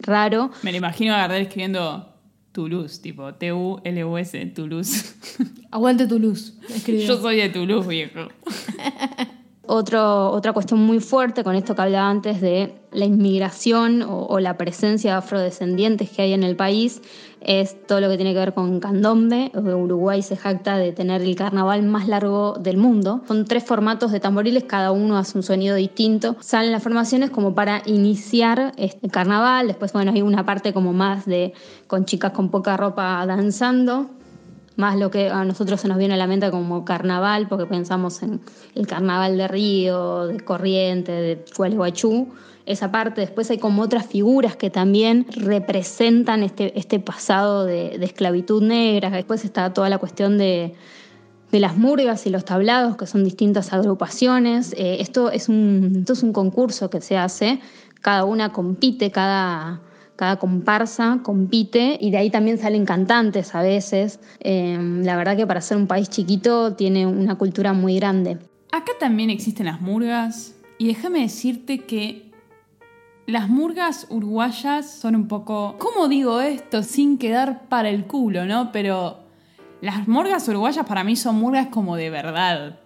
raro. 0.00 0.50
Me 0.64 0.72
lo 0.72 0.78
imagino 0.78 1.14
a 1.14 1.18
Gardel 1.18 1.42
escribiendo 1.42 2.15
Toulouse, 2.56 3.02
tipo 3.02 3.34
T-U-L-U-S, 3.34 4.46
Toulouse. 4.54 5.14
Aguante 5.70 6.06
escribió. 6.74 7.06
Yo 7.06 7.20
soy 7.20 7.36
de 7.36 7.50
Toulouse, 7.50 7.86
viejo. 7.86 8.28
Otro, 9.68 10.30
otra 10.30 10.52
cuestión 10.52 10.80
muy 10.80 11.00
fuerte 11.00 11.42
con 11.42 11.56
esto 11.56 11.74
que 11.74 11.82
hablaba 11.82 12.08
antes 12.08 12.40
de 12.40 12.74
la 12.92 13.04
inmigración 13.04 14.02
o, 14.02 14.26
o 14.26 14.38
la 14.38 14.56
presencia 14.56 15.12
de 15.12 15.18
afrodescendientes 15.18 16.10
que 16.10 16.22
hay 16.22 16.32
en 16.32 16.44
el 16.44 16.56
país 16.56 17.02
es 17.40 17.86
todo 17.86 18.00
lo 18.00 18.08
que 18.08 18.16
tiene 18.16 18.32
que 18.32 18.40
ver 18.40 18.54
con 18.54 18.80
candombe. 18.80 19.52
Uruguay 19.54 20.20
se 20.22 20.36
jacta 20.36 20.78
de 20.78 20.92
tener 20.92 21.22
el 21.22 21.36
carnaval 21.36 21.82
más 21.84 22.08
largo 22.08 22.54
del 22.58 22.76
mundo. 22.76 23.22
Son 23.28 23.44
tres 23.44 23.64
formatos 23.64 24.10
de 24.10 24.18
tamboriles, 24.20 24.64
cada 24.64 24.90
uno 24.90 25.16
hace 25.16 25.38
un 25.38 25.44
sonido 25.44 25.76
distinto. 25.76 26.36
Salen 26.40 26.72
las 26.72 26.82
formaciones 26.82 27.30
como 27.30 27.54
para 27.54 27.82
iniciar 27.86 28.72
este 28.76 29.08
carnaval. 29.08 29.68
Después, 29.68 29.92
bueno, 29.92 30.12
hay 30.12 30.22
una 30.22 30.44
parte 30.44 30.72
como 30.72 30.92
más 30.92 31.24
de 31.26 31.54
con 31.86 32.04
chicas 32.04 32.32
con 32.32 32.50
poca 32.50 32.76
ropa 32.76 33.24
danzando 33.26 34.10
más 34.76 34.96
lo 34.96 35.10
que 35.10 35.28
a 35.30 35.44
nosotros 35.44 35.80
se 35.80 35.88
nos 35.88 35.98
viene 35.98 36.14
a 36.14 36.16
la 36.16 36.26
mente 36.26 36.50
como 36.50 36.84
carnaval, 36.84 37.48
porque 37.48 37.66
pensamos 37.66 38.22
en 38.22 38.40
el 38.74 38.86
carnaval 38.86 39.36
de 39.38 39.48
Río, 39.48 40.26
de 40.26 40.40
Corriente, 40.40 41.12
de 41.12 41.44
Gualeguaychú, 41.56 42.28
esa 42.66 42.90
parte. 42.92 43.22
Después 43.22 43.50
hay 43.50 43.58
como 43.58 43.82
otras 43.82 44.06
figuras 44.06 44.56
que 44.56 44.68
también 44.68 45.26
representan 45.30 46.42
este, 46.42 46.78
este 46.78 47.00
pasado 47.00 47.64
de, 47.64 47.96
esclavitud 48.04 48.62
negra. 48.62 49.10
Después 49.10 49.44
está 49.44 49.72
toda 49.72 49.88
la 49.88 49.98
cuestión 49.98 50.36
de, 50.36 50.74
de 51.50 51.60
las 51.60 51.76
murgas 51.78 52.26
y 52.26 52.30
los 52.30 52.44
tablados, 52.44 52.96
que 52.96 53.06
son 53.06 53.24
distintas 53.24 53.72
agrupaciones. 53.72 54.74
Eh, 54.76 54.98
esto, 55.00 55.30
es 55.30 55.48
un, 55.48 55.96
esto 56.00 56.12
es 56.12 56.22
un 56.22 56.34
concurso 56.34 56.90
que 56.90 57.00
se 57.00 57.16
hace, 57.16 57.60
cada 58.02 58.24
una 58.24 58.52
compite, 58.52 59.10
cada, 59.10 59.80
cada 60.16 60.38
comparsa 60.38 61.20
compite 61.22 61.98
y 62.00 62.10
de 62.10 62.18
ahí 62.18 62.30
también 62.30 62.58
salen 62.58 62.84
cantantes 62.86 63.54
a 63.54 63.62
veces. 63.62 64.18
Eh, 64.40 64.78
la 65.02 65.16
verdad 65.16 65.36
que 65.36 65.46
para 65.46 65.60
ser 65.60 65.76
un 65.76 65.86
país 65.86 66.08
chiquito 66.08 66.74
tiene 66.74 67.06
una 67.06 67.36
cultura 67.36 67.72
muy 67.72 67.96
grande. 67.96 68.38
Acá 68.72 68.92
también 68.98 69.30
existen 69.30 69.66
las 69.66 69.80
murgas. 69.80 70.54
Y 70.78 70.88
déjame 70.88 71.20
decirte 71.20 71.80
que 71.80 72.30
las 73.26 73.48
murgas 73.48 74.06
uruguayas 74.10 74.90
son 74.90 75.16
un 75.16 75.28
poco. 75.28 75.76
¿Cómo 75.78 76.08
digo 76.08 76.40
esto 76.40 76.82
sin 76.82 77.18
quedar 77.18 77.68
para 77.68 77.88
el 77.88 78.06
culo, 78.06 78.44
no? 78.44 78.72
Pero 78.72 79.20
las 79.80 80.06
murgas 80.08 80.48
uruguayas 80.48 80.86
para 80.86 81.04
mí 81.04 81.16
son 81.16 81.36
murgas 81.36 81.68
como 81.68 81.96
de 81.96 82.10
verdad. 82.10 82.80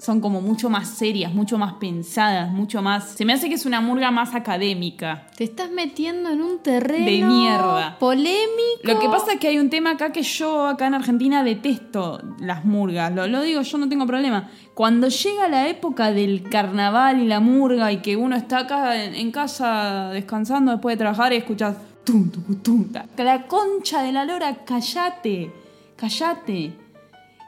Son 0.00 0.20
como 0.22 0.40
mucho 0.40 0.70
más 0.70 0.88
serias, 0.88 1.34
mucho 1.34 1.58
más 1.58 1.74
pensadas, 1.74 2.50
mucho 2.50 2.80
más. 2.80 3.10
Se 3.10 3.26
me 3.26 3.34
hace 3.34 3.50
que 3.50 3.56
es 3.56 3.66
una 3.66 3.82
murga 3.82 4.10
más 4.10 4.34
académica. 4.34 5.26
Te 5.36 5.44
estás 5.44 5.70
metiendo 5.70 6.30
en 6.30 6.40
un 6.40 6.58
terreno 6.60 7.04
De 7.04 7.22
mierda. 7.22 7.98
polémico. 7.98 8.80
Lo 8.82 8.98
que 8.98 9.08
pasa 9.10 9.34
es 9.34 9.38
que 9.38 9.48
hay 9.48 9.58
un 9.58 9.68
tema 9.68 9.90
acá 9.90 10.10
que 10.10 10.22
yo 10.22 10.66
acá 10.66 10.86
en 10.86 10.94
Argentina 10.94 11.44
detesto 11.44 12.18
las 12.40 12.64
murgas. 12.64 13.12
Lo, 13.12 13.26
lo 13.26 13.42
digo, 13.42 13.60
yo 13.60 13.76
no 13.76 13.90
tengo 13.90 14.06
problema. 14.06 14.48
Cuando 14.72 15.08
llega 15.08 15.48
la 15.48 15.68
época 15.68 16.12
del 16.12 16.48
carnaval 16.48 17.20
y 17.20 17.26
la 17.26 17.40
murga 17.40 17.92
y 17.92 17.98
que 17.98 18.16
uno 18.16 18.36
está 18.36 18.60
acá 18.60 19.04
en, 19.04 19.14
en 19.14 19.30
casa 19.30 20.08
descansando 20.14 20.72
después 20.72 20.94
de 20.94 20.98
trabajar 20.98 21.34
y 21.34 21.36
escuchas 21.36 21.76
tum, 22.04 22.30
tum, 22.62 22.86
la 23.18 23.46
concha 23.46 24.02
de 24.02 24.12
la 24.12 24.24
lora, 24.24 24.64
callate, 24.64 25.52
callate. 25.96 26.79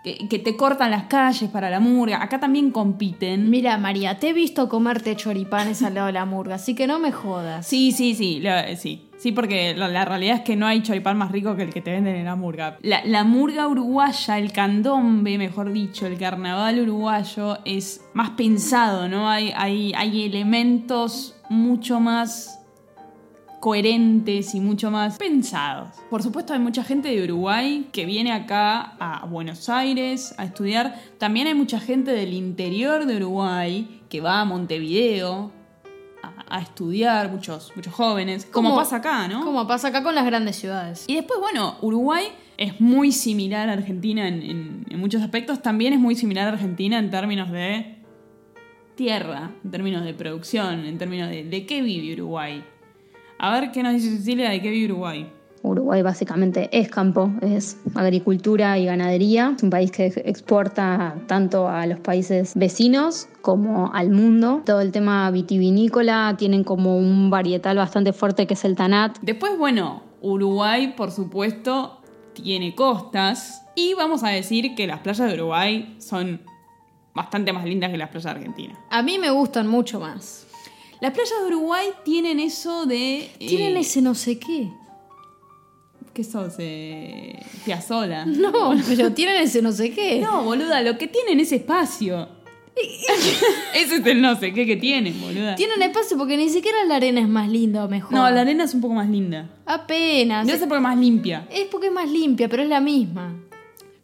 Que, 0.02 0.28
que 0.28 0.38
te 0.38 0.56
cortan 0.56 0.90
las 0.90 1.04
calles 1.04 1.50
para 1.50 1.70
la 1.70 1.80
murga. 1.80 2.22
Acá 2.22 2.40
también 2.40 2.70
compiten. 2.70 3.50
Mira, 3.50 3.78
María, 3.78 4.18
te 4.18 4.30
he 4.30 4.32
visto 4.32 4.68
comerte 4.68 5.16
choripanes 5.16 5.82
al 5.82 5.94
lado 5.94 6.06
de 6.08 6.12
la 6.12 6.24
murga, 6.24 6.56
así 6.56 6.74
que 6.74 6.86
no 6.86 6.98
me 6.98 7.12
jodas. 7.12 7.66
Sí, 7.66 7.92
sí, 7.92 8.14
sí, 8.14 8.42
sí. 8.76 9.08
Sí, 9.18 9.30
porque 9.30 9.74
la, 9.76 9.86
la 9.86 10.04
realidad 10.04 10.38
es 10.38 10.42
que 10.42 10.56
no 10.56 10.66
hay 10.66 10.82
choripán 10.82 11.16
más 11.16 11.30
rico 11.30 11.54
que 11.54 11.62
el 11.62 11.72
que 11.72 11.80
te 11.80 11.92
venden 11.92 12.16
en 12.16 12.24
la 12.24 12.34
murga. 12.34 12.78
La, 12.82 13.04
la 13.04 13.22
murga 13.22 13.68
uruguaya, 13.68 14.36
el 14.36 14.50
candombe, 14.50 15.38
mejor 15.38 15.72
dicho, 15.72 16.06
el 16.06 16.18
carnaval 16.18 16.80
uruguayo 16.80 17.58
es 17.64 18.00
más 18.14 18.30
pensado, 18.30 19.08
¿no? 19.08 19.28
Hay, 19.28 19.52
hay, 19.56 19.92
hay 19.96 20.24
elementos 20.24 21.36
mucho 21.48 22.00
más 22.00 22.61
coherentes 23.62 24.56
y 24.56 24.60
mucho 24.60 24.90
más 24.90 25.18
pensados. 25.18 25.90
Por 26.10 26.20
supuesto 26.20 26.52
hay 26.52 26.58
mucha 26.58 26.82
gente 26.82 27.08
de 27.10 27.22
Uruguay 27.22 27.88
que 27.92 28.04
viene 28.06 28.32
acá 28.32 28.96
a 28.98 29.24
Buenos 29.26 29.68
Aires 29.68 30.34
a 30.36 30.44
estudiar. 30.44 31.00
También 31.18 31.46
hay 31.46 31.54
mucha 31.54 31.78
gente 31.78 32.10
del 32.10 32.32
interior 32.32 33.06
de 33.06 33.18
Uruguay 33.18 34.00
que 34.08 34.20
va 34.20 34.40
a 34.40 34.44
Montevideo 34.44 35.52
a, 36.24 36.56
a 36.56 36.60
estudiar, 36.60 37.30
muchos, 37.30 37.70
muchos 37.76 37.94
jóvenes, 37.94 38.46
como 38.46 38.70
Como- 38.70 38.80
pasa 38.80 38.96
acá, 38.96 39.28
¿no? 39.28 39.44
Como 39.44 39.64
pasa 39.68 39.88
acá 39.88 40.02
con 40.02 40.16
las 40.16 40.26
grandes 40.26 40.56
ciudades. 40.56 41.04
Y 41.06 41.14
después, 41.14 41.38
bueno, 41.38 41.76
Uruguay 41.82 42.24
es 42.56 42.80
muy 42.80 43.12
similar 43.12 43.68
a 43.68 43.74
Argentina 43.74 44.26
en, 44.26 44.42
en- 44.42 44.86
en 44.90 44.98
muchos 44.98 45.22
aspectos. 45.22 45.62
También 45.62 45.92
es 45.92 46.00
muy 46.00 46.16
similar 46.16 46.48
a 46.48 46.52
Argentina 46.54 46.98
en 46.98 47.10
términos 47.10 47.52
de 47.52 47.98
tierra, 48.96 49.52
en 49.64 49.70
términos 49.70 50.02
de 50.04 50.14
producción, 50.14 50.84
en 50.84 50.98
términos 50.98 51.30
de, 51.30 51.44
de 51.44 51.64
qué 51.64 51.80
vive 51.80 52.12
Uruguay. 52.20 52.64
A 53.42 53.58
ver 53.58 53.72
qué 53.72 53.82
nos 53.82 53.94
dice 53.94 54.16
Cecilia 54.18 54.50
de 54.50 54.62
qué 54.62 54.70
vive 54.70 54.92
Uruguay. 54.92 55.28
Uruguay 55.64 56.00
básicamente 56.00 56.68
es 56.70 56.88
campo, 56.88 57.28
es 57.40 57.76
agricultura 57.96 58.78
y 58.78 58.84
ganadería. 58.84 59.54
Es 59.56 59.64
un 59.64 59.70
país 59.70 59.90
que 59.90 60.06
exporta 60.24 61.16
tanto 61.26 61.68
a 61.68 61.84
los 61.88 61.98
países 61.98 62.52
vecinos 62.54 63.28
como 63.40 63.92
al 63.92 64.10
mundo. 64.10 64.62
Todo 64.64 64.80
el 64.80 64.92
tema 64.92 65.28
vitivinícola 65.32 66.36
tienen 66.38 66.62
como 66.62 66.96
un 66.96 67.30
varietal 67.30 67.76
bastante 67.78 68.12
fuerte 68.12 68.46
que 68.46 68.54
es 68.54 68.64
el 68.64 68.76
Tanat. 68.76 69.18
Después, 69.22 69.58
bueno, 69.58 70.04
Uruguay, 70.20 70.94
por 70.96 71.10
supuesto, 71.10 72.00
tiene 72.34 72.76
costas. 72.76 73.66
Y 73.74 73.94
vamos 73.94 74.22
a 74.22 74.28
decir 74.28 74.76
que 74.76 74.86
las 74.86 75.00
playas 75.00 75.28
de 75.28 75.34
Uruguay 75.34 75.96
son 75.98 76.42
bastante 77.12 77.52
más 77.52 77.64
lindas 77.64 77.90
que 77.90 77.98
las 77.98 78.10
playas 78.10 78.34
de 78.34 78.38
Argentina. 78.38 78.78
A 78.88 79.02
mí 79.02 79.18
me 79.18 79.32
gustan 79.32 79.66
mucho 79.66 79.98
más. 79.98 80.46
Las 81.02 81.14
playas 81.14 81.32
de 81.40 81.46
Uruguay 81.48 81.88
tienen 82.04 82.38
eso 82.38 82.86
de... 82.86 83.28
Tienen 83.36 83.76
eh, 83.76 83.80
ese 83.80 84.00
no 84.00 84.14
sé 84.14 84.38
qué. 84.38 84.70
¿Qué 86.14 86.22
sos? 86.22 86.54
Eh, 86.58 87.44
Piazzola. 87.64 88.24
No, 88.26 88.76
pero 88.86 89.12
tienen 89.12 89.42
ese 89.42 89.62
no 89.62 89.72
sé 89.72 89.90
qué. 89.90 90.20
No, 90.20 90.44
boluda, 90.44 90.80
lo 90.82 90.96
que 90.98 91.08
tienen 91.08 91.40
es 91.40 91.50
espacio. 91.50 92.28
Ese 93.74 93.96
es 93.96 94.06
el 94.06 94.22
no 94.22 94.36
sé 94.36 94.54
qué 94.54 94.64
que 94.64 94.76
tienen, 94.76 95.20
boluda. 95.20 95.56
Tienen 95.56 95.82
espacio 95.82 96.16
porque 96.16 96.36
ni 96.36 96.48
siquiera 96.48 96.84
la 96.86 96.96
arena 96.96 97.20
es 97.20 97.28
más 97.28 97.48
linda 97.48 97.84
o 97.84 97.88
mejor. 97.88 98.12
No, 98.12 98.30
la 98.30 98.40
arena 98.42 98.64
es 98.64 98.72
un 98.72 98.80
poco 98.80 98.94
más 98.94 99.08
linda. 99.08 99.50
Apenas. 99.66 100.46
Debe 100.46 100.58
ser 100.58 100.68
porque 100.68 100.78
es 100.78 100.82
más 100.88 100.96
limpia. 100.96 101.48
Es 101.50 101.66
porque 101.66 101.88
es 101.88 101.92
más 101.92 102.08
limpia, 102.08 102.48
pero 102.48 102.62
es 102.62 102.68
la 102.68 102.80
misma. 102.80 103.34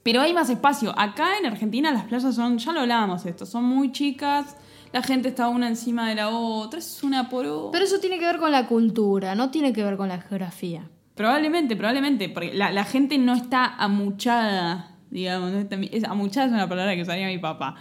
Pero 0.03 0.21
hay 0.21 0.35
más 0.35 0.51
espacio. 0.51 0.93
Acá 0.99 1.39
en 1.39 1.47
Argentina 1.47 1.93
las 1.93 2.05
playas 2.07 2.35
son, 2.35 2.59
ya 2.59 2.73
lo 2.73 2.81
hablábamos 2.81 3.25
esto, 3.25 3.47
son 3.47 3.65
muy 3.65 3.93
chicas. 3.93 4.57
La 4.93 5.03
gente 5.03 5.29
está 5.29 5.49
una 5.49 5.69
encima 5.69 6.09
de 6.09 6.15
la 6.15 6.31
otra. 6.31 6.79
Es 6.79 7.03
una 7.03 7.29
por 7.29 7.47
otra. 7.47 7.73
Pero 7.73 7.85
eso 7.85 8.01
tiene 8.01 8.19
que 8.19 8.25
ver 8.27 8.39
con 8.39 8.51
la 8.53 8.67
cultura, 8.67 9.35
no 9.35 9.51
tiene 9.51 9.73
que 9.73 9.83
ver 9.85 9.97
con 9.97 10.09
la 10.09 10.21
geografía. 10.21 10.89
Probablemente, 11.15 11.77
probablemente. 11.77 12.29
Porque 12.29 12.55
la, 12.55 12.71
la 12.73 12.85
gente 12.85 13.19
no 13.19 13.35
está 13.35 13.65
amuchada, 13.77 14.97
digamos. 15.11 15.53
no 15.53 15.59
está- 15.59 15.77
es- 15.91 16.05
amuchada 16.05 16.47
es 16.47 16.53
una 16.53 16.69
palabra 16.69 16.95
que 16.95 17.03
usaría 17.03 17.27
mi 17.27 17.39
papá. 17.39 17.75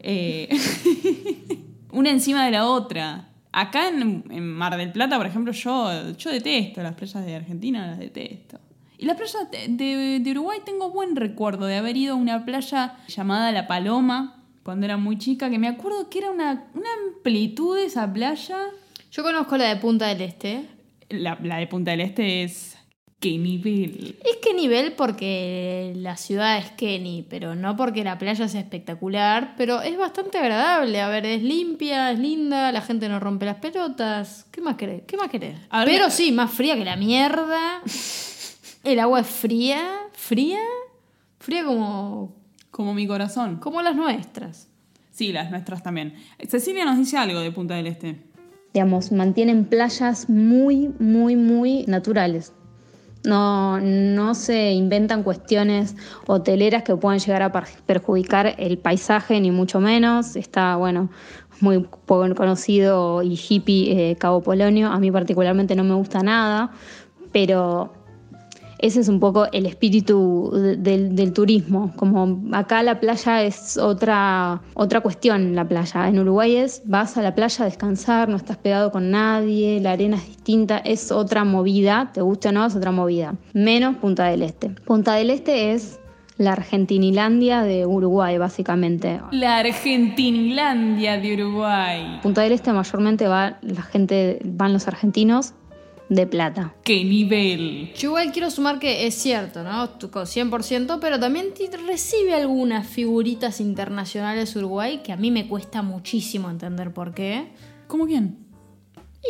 Eh, 0.00 0.48
una 1.92 2.10
encima 2.10 2.44
de 2.44 2.50
la 2.52 2.66
otra. 2.66 3.28
Acá 3.52 3.88
en, 3.88 4.24
en 4.30 4.46
Mar 4.48 4.76
del 4.76 4.92
Plata, 4.92 5.16
por 5.16 5.26
ejemplo, 5.26 5.52
yo, 5.52 6.12
yo 6.16 6.30
detesto 6.30 6.82
las 6.82 6.94
playas 6.94 7.24
de 7.24 7.34
Argentina, 7.34 7.86
las 7.88 7.98
detesto. 7.98 8.60
Y 8.98 9.06
las 9.06 9.16
playas 9.16 9.50
de, 9.50 9.68
de- 9.68 10.20
de 10.20 10.30
Uruguay 10.32 10.58
tengo 10.64 10.90
buen 10.90 11.16
recuerdo 11.16 11.66
de 11.66 11.76
haber 11.76 11.96
ido 11.96 12.14
a 12.14 12.16
una 12.16 12.44
playa 12.44 12.96
llamada 13.08 13.50
La 13.52 13.66
Paloma 13.66 14.37
cuando 14.68 14.84
era 14.84 14.98
muy 14.98 15.16
chica, 15.16 15.48
que 15.48 15.58
me 15.58 15.66
acuerdo 15.66 16.10
que 16.10 16.18
era 16.18 16.30
una, 16.30 16.66
una 16.74 16.90
amplitud 17.06 17.78
esa 17.78 18.12
playa. 18.12 18.66
Yo 19.10 19.22
conozco 19.22 19.56
la 19.56 19.64
de 19.64 19.76
Punta 19.76 20.08
del 20.08 20.20
Este. 20.20 20.66
La, 21.08 21.38
la 21.42 21.56
de 21.56 21.66
Punta 21.66 21.92
del 21.92 22.02
Este 22.02 22.42
es... 22.42 22.76
¡Qué 23.18 23.38
nivel! 23.38 24.18
Es 24.22 24.36
que 24.42 24.52
nivel 24.52 24.92
porque 24.92 25.94
la 25.96 26.18
ciudad 26.18 26.58
es 26.58 26.70
Kenny, 26.72 27.24
pero 27.30 27.54
no 27.54 27.76
porque 27.76 28.04
la 28.04 28.18
playa 28.18 28.44
es 28.44 28.54
espectacular, 28.54 29.54
pero 29.56 29.80
es 29.80 29.96
bastante 29.96 30.36
agradable. 30.36 31.00
A 31.00 31.08
ver, 31.08 31.24
es 31.24 31.42
limpia, 31.42 32.12
es 32.12 32.18
linda, 32.18 32.70
la 32.70 32.82
gente 32.82 33.08
no 33.08 33.20
rompe 33.20 33.46
las 33.46 33.56
pelotas. 33.56 34.44
¿Qué 34.50 34.60
más 34.60 34.76
querés? 34.76 35.00
¿Qué 35.06 35.16
más 35.16 35.30
querés? 35.30 35.56
Pero 35.86 36.10
sí, 36.10 36.30
más 36.30 36.50
fría 36.50 36.76
que 36.76 36.84
la 36.84 36.96
mierda. 36.96 37.80
El 38.84 39.00
agua 39.00 39.20
es 39.20 39.28
fría, 39.28 39.98
fría, 40.12 40.60
fría 41.38 41.64
como, 41.64 42.37
Como 42.70 42.94
mi 42.94 43.06
corazón. 43.06 43.56
como 43.56 43.82
las 43.82 43.96
nuestras. 43.96 44.68
Sí, 45.10 45.32
las 45.32 45.50
nuestras 45.50 45.82
también. 45.82 46.14
Cecilia 46.48 46.84
nos 46.84 46.96
dice 46.96 47.16
algo 47.16 47.40
de 47.40 47.50
Punta 47.50 47.74
del 47.74 47.88
Este. 47.88 48.22
Digamos, 48.72 49.10
mantienen 49.10 49.64
playas 49.64 50.28
muy, 50.28 50.88
muy, 51.00 51.34
muy 51.34 51.84
naturales. 51.86 52.52
No, 53.24 53.80
no 53.80 54.34
se 54.34 54.72
inventan 54.72 55.24
cuestiones 55.24 55.96
hoteleras 56.26 56.84
que 56.84 56.94
puedan 56.94 57.18
llegar 57.18 57.42
a 57.42 57.50
perjudicar 57.50 58.54
el 58.58 58.78
paisaje, 58.78 59.40
ni 59.40 59.50
mucho 59.50 59.80
menos. 59.80 60.36
Está, 60.36 60.76
bueno, 60.76 61.10
muy 61.60 61.80
poco 61.80 62.32
conocido 62.34 63.22
y 63.22 63.34
hippie 63.34 64.10
eh, 64.10 64.16
Cabo 64.16 64.40
Polonio. 64.40 64.88
A 64.88 64.98
mí 65.00 65.10
particularmente 65.10 65.74
no 65.74 65.84
me 65.84 65.94
gusta 65.94 66.20
nada, 66.20 66.70
pero 67.32 67.92
ese 68.78 69.00
es 69.00 69.08
un 69.08 69.18
poco 69.20 69.46
el 69.52 69.66
espíritu 69.66 70.50
de- 70.52 70.76
del, 70.76 71.16
del 71.16 71.32
turismo. 71.32 71.92
Como 71.96 72.40
acá 72.56 72.82
la 72.82 73.00
playa 73.00 73.42
es 73.42 73.76
otra, 73.76 74.60
otra 74.74 75.00
cuestión, 75.00 75.54
la 75.54 75.66
playa. 75.66 76.08
En 76.08 76.18
Uruguay 76.18 76.56
es, 76.56 76.82
vas 76.84 77.16
a 77.16 77.22
la 77.22 77.34
playa 77.34 77.64
a 77.64 77.68
descansar, 77.68 78.28
no 78.28 78.36
estás 78.36 78.56
pegado 78.56 78.90
con 78.92 79.10
nadie, 79.10 79.80
la 79.80 79.92
arena 79.92 80.16
es 80.16 80.26
distinta, 80.26 80.78
es 80.78 81.10
otra 81.10 81.44
movida, 81.44 82.10
te 82.14 82.20
guste 82.20 82.48
o 82.48 82.52
no, 82.52 82.66
es 82.66 82.76
otra 82.76 82.92
movida. 82.92 83.34
Menos 83.52 83.96
Punta 83.96 84.24
del 84.26 84.42
Este. 84.42 84.70
Punta 84.70 85.14
del 85.14 85.30
Este 85.30 85.72
es 85.72 85.98
la 86.36 86.52
Argentinilandia 86.52 87.62
de 87.62 87.84
Uruguay, 87.84 88.38
básicamente. 88.38 89.20
La 89.32 89.58
Argentinilandia 89.58 91.18
de 91.18 91.34
Uruguay. 91.34 92.20
Punta 92.22 92.42
del 92.42 92.52
Este 92.52 92.72
mayormente 92.72 93.26
va 93.28 93.58
la 93.62 93.82
gente, 93.82 94.38
van 94.44 94.72
los 94.72 94.86
argentinos 94.88 95.54
de 96.08 96.26
plata. 96.26 96.74
¡Qué 96.84 97.04
nivel! 97.04 97.92
Yo 97.94 98.08
igual 98.08 98.32
quiero 98.32 98.50
sumar 98.50 98.78
que 98.78 99.06
es 99.06 99.14
cierto, 99.14 99.62
¿no? 99.62 99.90
Tu- 99.90 100.10
con 100.10 100.26
100%, 100.26 100.98
pero 101.00 101.20
también 101.20 101.52
recibe 101.86 102.34
algunas 102.34 102.86
figuritas 102.86 103.60
internacionales 103.60 104.54
Uruguay 104.56 105.00
que 105.04 105.12
a 105.12 105.16
mí 105.16 105.30
me 105.30 105.48
cuesta 105.48 105.82
muchísimo 105.82 106.50
entender 106.50 106.92
por 106.92 107.12
qué. 107.14 107.48
¿Cómo 107.86 108.06
quién? 108.06 108.46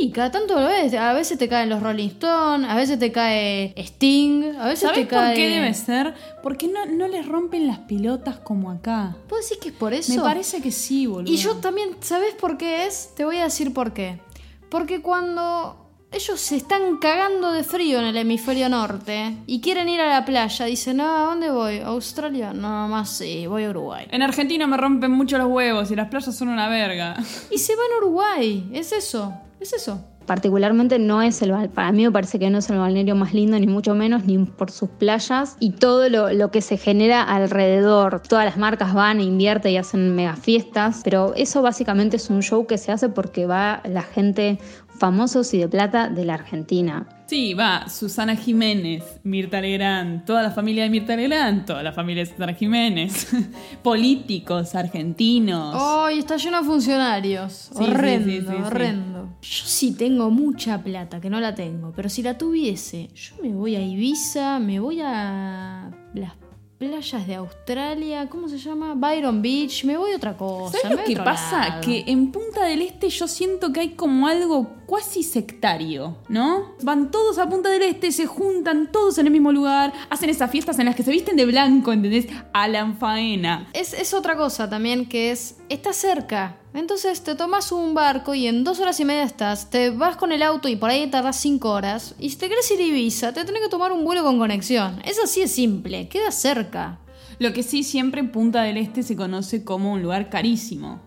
Y 0.00 0.10
cada 0.10 0.30
tanto 0.30 0.54
lo 0.60 0.66
ves, 0.66 0.94
a 0.94 1.12
veces 1.12 1.38
te 1.38 1.48
caen 1.48 1.70
los 1.70 1.82
Rolling 1.82 2.08
Stones, 2.08 2.68
a 2.68 2.76
veces 2.76 2.98
te 2.98 3.10
cae 3.10 3.72
Sting, 3.76 4.54
a 4.56 4.66
veces 4.66 4.80
¿Sabes 4.80 4.98
te 5.00 5.06
cae... 5.08 5.26
por 5.28 5.34
qué 5.34 5.48
debe 5.48 5.74
ser? 5.74 6.14
Porque 6.42 6.68
no, 6.68 6.86
no 6.86 7.08
les 7.08 7.26
rompen 7.26 7.66
las 7.66 7.78
pelotas 7.80 8.36
como 8.38 8.70
acá. 8.70 9.16
¿Puedo 9.28 9.42
decir 9.42 9.58
que 9.58 9.70
es 9.70 9.74
por 9.74 9.94
eso? 9.94 10.14
Me 10.14 10.20
parece 10.20 10.60
que 10.60 10.70
sí, 10.70 11.06
boludo. 11.06 11.32
Y 11.32 11.36
yo 11.38 11.56
también, 11.56 11.96
¿sabes 12.00 12.34
por 12.34 12.58
qué 12.58 12.86
es? 12.86 13.12
Te 13.16 13.24
voy 13.24 13.38
a 13.38 13.44
decir 13.44 13.72
por 13.72 13.92
qué. 13.92 14.20
Porque 14.68 15.00
cuando 15.00 15.87
ellos 16.10 16.40
se 16.40 16.56
están 16.56 16.96
cagando 16.96 17.52
de 17.52 17.62
frío 17.62 17.98
en 17.98 18.06
el 18.06 18.16
hemisferio 18.16 18.68
norte 18.68 19.36
y 19.46 19.60
quieren 19.60 19.88
ir 19.88 20.00
a 20.00 20.08
la 20.08 20.24
playa, 20.24 20.64
dicen, 20.64 20.98
no, 20.98 21.04
¿a 21.04 21.24
dónde 21.26 21.50
voy? 21.50 21.78
¿A 21.78 21.88
Australia? 21.88 22.52
No, 22.52 22.88
más 22.88 23.10
sí, 23.10 23.46
voy 23.46 23.64
a 23.64 23.70
Uruguay. 23.70 24.06
En 24.10 24.22
Argentina 24.22 24.66
me 24.66 24.76
rompen 24.76 25.10
mucho 25.10 25.36
los 25.36 25.48
huevos 25.48 25.90
y 25.90 25.96
las 25.96 26.08
playas 26.08 26.34
son 26.34 26.48
una 26.48 26.68
verga. 26.68 27.16
Y 27.50 27.58
se 27.58 27.76
van 27.76 27.86
a 27.94 27.98
Uruguay, 27.98 28.70
es 28.72 28.92
eso, 28.92 29.34
es 29.60 29.72
eso. 29.72 30.02
Particularmente 30.26 30.98
no 30.98 31.22
es 31.22 31.40
el 31.40 31.70
para 31.70 31.90
mí 31.90 32.04
me 32.04 32.12
parece 32.12 32.38
que 32.38 32.50
no 32.50 32.58
es 32.58 32.68
el 32.68 32.76
balneario 32.76 33.14
más 33.14 33.32
lindo, 33.32 33.58
ni 33.58 33.66
mucho 33.66 33.94
menos, 33.94 34.26
ni 34.26 34.36
por 34.36 34.70
sus 34.70 34.90
playas 34.90 35.56
y 35.58 35.70
todo 35.70 36.10
lo, 36.10 36.30
lo 36.34 36.50
que 36.50 36.60
se 36.60 36.76
genera 36.76 37.22
alrededor. 37.22 38.20
Todas 38.28 38.44
las 38.44 38.58
marcas 38.58 38.92
van 38.92 39.20
e 39.20 39.22
invierten 39.22 39.72
y 39.72 39.78
hacen 39.78 40.14
mega 40.14 40.36
fiestas, 40.36 41.00
pero 41.02 41.32
eso 41.34 41.62
básicamente 41.62 42.18
es 42.18 42.28
un 42.28 42.42
show 42.42 42.66
que 42.66 42.76
se 42.76 42.92
hace 42.92 43.08
porque 43.08 43.46
va 43.46 43.80
la 43.86 44.02
gente 44.02 44.58
famosos 44.98 45.54
y 45.54 45.58
de 45.58 45.68
plata 45.68 46.08
de 46.08 46.24
la 46.24 46.34
Argentina. 46.34 47.06
Sí, 47.26 47.52
va, 47.52 47.88
Susana 47.88 48.36
Jiménez, 48.36 49.20
Mirta 49.22 49.60
Legrand, 49.60 50.24
toda 50.24 50.42
la 50.42 50.50
familia 50.50 50.84
de 50.84 50.90
Mirta 50.90 51.14
Legrand, 51.14 51.66
toda 51.66 51.82
la 51.82 51.92
familia 51.92 52.24
de 52.24 52.30
Susana 52.30 52.54
Jiménez, 52.54 53.28
políticos 53.82 54.74
argentinos. 54.74 55.76
Ay, 55.78 56.20
está 56.20 56.38
lleno 56.38 56.58
de 56.58 56.64
funcionarios. 56.64 57.70
Sí, 57.76 57.84
horrendo, 57.84 58.30
sí, 58.30 58.40
sí, 58.40 58.46
sí. 58.48 58.62
horrendo. 58.64 59.28
Yo 59.42 59.64
sí 59.66 59.94
tengo 59.94 60.30
mucha 60.30 60.82
plata, 60.82 61.20
que 61.20 61.28
no 61.28 61.38
la 61.38 61.54
tengo, 61.54 61.92
pero 61.94 62.08
si 62.08 62.22
la 62.22 62.38
tuviese, 62.38 63.10
yo 63.14 63.34
me 63.42 63.54
voy 63.54 63.76
a 63.76 63.80
Ibiza, 63.82 64.58
me 64.58 64.80
voy 64.80 65.02
a 65.02 65.90
las 66.14 66.32
playas 66.78 67.26
de 67.26 67.34
Australia, 67.34 68.28
¿cómo 68.28 68.48
se 68.48 68.56
llama? 68.56 68.94
Byron 68.94 69.42
Beach, 69.42 69.84
me 69.84 69.96
voy 69.96 70.12
a 70.12 70.16
otra 70.16 70.36
cosa. 70.36 70.78
¿Sabes 70.78 70.96
lo 70.96 71.04
que 71.04 71.16
pasa? 71.16 71.68
lado. 71.68 71.80
Que 71.80 72.04
en 72.06 72.30
Punta 72.30 72.64
del 72.64 72.82
Este 72.82 73.08
yo 73.10 73.26
siento 73.26 73.72
que 73.72 73.80
hay 73.80 73.88
como 73.90 74.28
algo 74.28 74.70
cuasi 74.86 75.24
sectario, 75.24 76.16
¿no? 76.28 76.76
Van 76.82 77.10
todos 77.10 77.38
a 77.38 77.48
Punta 77.48 77.68
del 77.68 77.82
Este, 77.82 78.12
se 78.12 78.26
juntan 78.26 78.92
todos 78.92 79.18
en 79.18 79.26
el 79.26 79.32
mismo 79.32 79.50
lugar, 79.50 79.92
hacen 80.08 80.30
esas 80.30 80.50
fiestas 80.50 80.78
en 80.78 80.86
las 80.86 80.94
que 80.94 81.02
se 81.02 81.10
visten 81.10 81.36
de 81.36 81.46
blanco, 81.46 81.92
¿entendés? 81.92 82.28
Alan 82.52 82.96
Faena. 82.96 83.68
Es, 83.72 83.92
es 83.92 84.14
otra 84.14 84.36
cosa 84.36 84.70
también 84.70 85.06
que 85.06 85.32
es, 85.32 85.56
está 85.68 85.92
cerca. 85.92 86.57
Entonces 86.74 87.22
te 87.22 87.34
tomas 87.34 87.72
un 87.72 87.94
barco 87.94 88.34
y 88.34 88.46
en 88.46 88.62
dos 88.62 88.78
horas 88.80 89.00
y 89.00 89.04
media 89.04 89.22
estás, 89.22 89.70
te 89.70 89.90
vas 89.90 90.16
con 90.16 90.32
el 90.32 90.42
auto 90.42 90.68
y 90.68 90.76
por 90.76 90.90
ahí 90.90 91.06
tardás 91.08 91.36
cinco 91.36 91.70
horas. 91.70 92.14
Y 92.18 92.30
si 92.30 92.36
te 92.36 92.48
querés 92.48 92.70
ir 92.70 92.80
a 92.80 92.82
Ibiza, 92.82 93.32
te 93.32 93.44
tenés 93.44 93.62
que 93.62 93.68
tomar 93.68 93.92
un 93.92 94.04
vuelo 94.04 94.22
con 94.22 94.38
conexión. 94.38 95.00
Es 95.04 95.18
así 95.22 95.40
de 95.40 95.48
simple, 95.48 96.08
queda 96.08 96.30
cerca. 96.30 96.98
Lo 97.38 97.52
que 97.52 97.62
sí 97.62 97.82
siempre 97.82 98.22
Punta 98.24 98.62
del 98.62 98.76
Este 98.76 99.02
se 99.02 99.16
conoce 99.16 99.64
como 99.64 99.92
un 99.92 100.02
lugar 100.02 100.28
carísimo. 100.28 101.00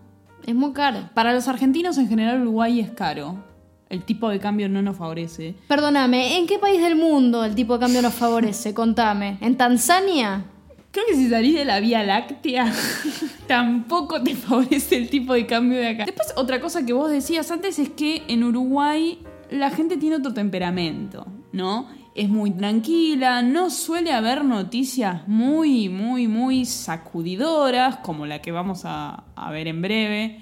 Es 0.46 0.54
muy 0.54 0.72
caro. 0.72 1.10
Para 1.14 1.32
los 1.32 1.46
argentinos 1.46 1.98
en 1.98 2.08
general 2.08 2.42
Uruguay 2.42 2.80
es 2.80 2.90
caro. 2.90 3.44
El 3.88 4.04
tipo 4.04 4.30
de 4.30 4.40
cambio 4.40 4.68
no 4.68 4.80
nos 4.80 4.96
favorece. 4.96 5.54
Perdóname, 5.68 6.38
¿en 6.38 6.46
qué 6.46 6.58
país 6.58 6.80
del 6.80 6.96
mundo 6.96 7.44
el 7.44 7.54
tipo 7.54 7.74
de 7.74 7.80
cambio 7.80 8.00
nos 8.00 8.14
favorece? 8.14 8.72
Contame. 8.72 9.36
¿En 9.42 9.56
Tanzania? 9.56 10.46
Creo 10.92 11.06
que 11.06 11.14
si 11.14 11.30
salís 11.30 11.54
de 11.54 11.64
la 11.64 11.80
Vía 11.80 12.02
Láctea, 12.02 12.70
tampoco 13.46 14.22
te 14.22 14.36
favorece 14.36 14.98
el 14.98 15.08
tipo 15.08 15.32
de 15.32 15.46
cambio 15.46 15.78
de 15.78 15.88
acá. 15.88 16.04
Después, 16.04 16.34
otra 16.36 16.60
cosa 16.60 16.84
que 16.84 16.92
vos 16.92 17.10
decías 17.10 17.50
antes 17.50 17.78
es 17.78 17.88
que 17.88 18.22
en 18.28 18.44
Uruguay 18.44 19.18
la 19.50 19.70
gente 19.70 19.96
tiene 19.96 20.16
otro 20.16 20.34
temperamento, 20.34 21.26
¿no? 21.52 21.88
Es 22.14 22.28
muy 22.28 22.50
tranquila, 22.50 23.40
no 23.40 23.70
suele 23.70 24.12
haber 24.12 24.44
noticias 24.44 25.26
muy, 25.26 25.88
muy, 25.88 26.28
muy 26.28 26.66
sacudidoras, 26.66 27.96
como 27.96 28.26
la 28.26 28.42
que 28.42 28.52
vamos 28.52 28.82
a, 28.84 29.24
ver 29.50 29.68
en 29.68 29.80
breve, 29.80 30.40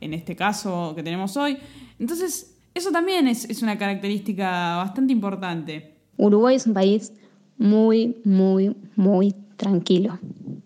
en 0.00 0.14
este 0.14 0.34
caso 0.34 0.94
que 0.96 1.04
tenemos 1.04 1.36
hoy. 1.36 1.58
Entonces, 2.00 2.56
eso 2.74 2.90
también 2.90 3.28
es, 3.28 3.44
es 3.44 3.62
una 3.62 3.78
característica 3.78 4.78
bastante 4.78 5.12
importante. 5.12 5.94
Uruguay 6.16 6.56
es 6.56 6.66
un 6.66 6.74
país 6.74 7.12
muy, 7.56 8.16
muy, 8.24 8.74
muy 8.96 9.32
tranquilo. 9.62 10.18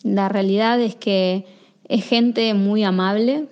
La 0.02 0.28
realidad 0.28 0.80
es 0.80 0.94
que 0.96 1.44
es 1.88 2.04
gente 2.04 2.54
muy 2.54 2.82
amable 2.82 3.48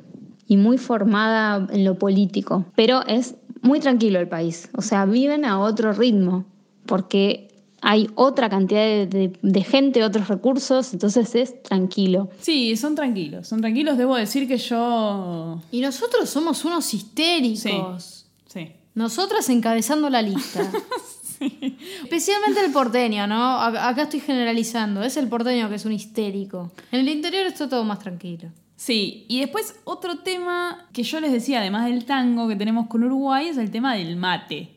y 0.49 0.57
muy 0.57 0.79
formada 0.79 1.67
en 1.71 1.85
lo 1.85 1.99
político, 1.99 2.65
pero 2.75 3.05
es 3.07 3.35
muy 3.63 3.79
tranquilo 3.81 4.19
el 4.19 4.29
país. 4.29 4.69
O 4.77 4.83
sea, 4.83 5.05
viven 5.05 5.45
a 5.45 5.61
otro 5.61 5.93
ritmo, 5.93 6.45
porque 6.87 7.49
hay 7.83 8.09
otra 8.15 8.49
cantidad 8.49 8.81
de, 8.81 9.07
de- 9.07 9.33
de 9.43 9.63
gente, 9.63 10.03
otros 10.03 10.29
recursos, 10.29 10.93
entonces 10.95 11.35
es 11.35 11.63
tranquilo. 11.63 12.29
Sí, 12.41 12.77
son 12.77 12.95
tranquilos, 12.95 13.47
son 13.47 13.61
tranquilos. 13.61 13.99
Debo 13.99 14.17
decir 14.17 14.49
que 14.49 14.57
yo... 14.57 15.61
Y 15.71 15.81
nosotros 15.81 16.29
somos 16.31 16.65
unos 16.65 16.93
histéricos. 16.95 18.27
Sí. 18.47 18.73
Nosotras 18.95 19.49
encabezando 19.51 20.09
la 20.09 20.23
lista. 20.23 20.61
Especialmente 21.41 22.65
el 22.65 22.73
porteño, 22.73 23.27
¿no? 23.27 23.61
Acá 23.61 24.03
estoy 24.03 24.21
generalizando. 24.21 25.03
Es 25.03 25.17
el 25.17 25.29
porteño 25.29 25.69
que 25.69 25.77
es 25.77 25.85
un 25.85 25.93
histérico. 25.93 26.73
En 26.93 27.01
el 27.01 27.09
interior 27.09 27.47
está 27.47 27.69
todo 27.69 27.85
más 27.85 27.99
tranquilo. 27.99 28.51
Sí, 28.77 29.25
y 29.29 29.41
después 29.41 29.81
otro 29.85 30.19
tema 30.19 30.89
que 30.93 31.05
yo 31.05 31.21
les 31.21 31.33
decía, 31.33 31.61
además 31.61 31.87
del 31.87 32.05
tango 32.05 32.49
que 32.49 32.57
tenemos 32.57 32.89
con 32.89 33.05
Uruguay, 33.05 33.49
es 33.49 33.57
el 33.57 33.71
tema 33.71 33.95
del 33.95 34.17
mate. 34.17 34.71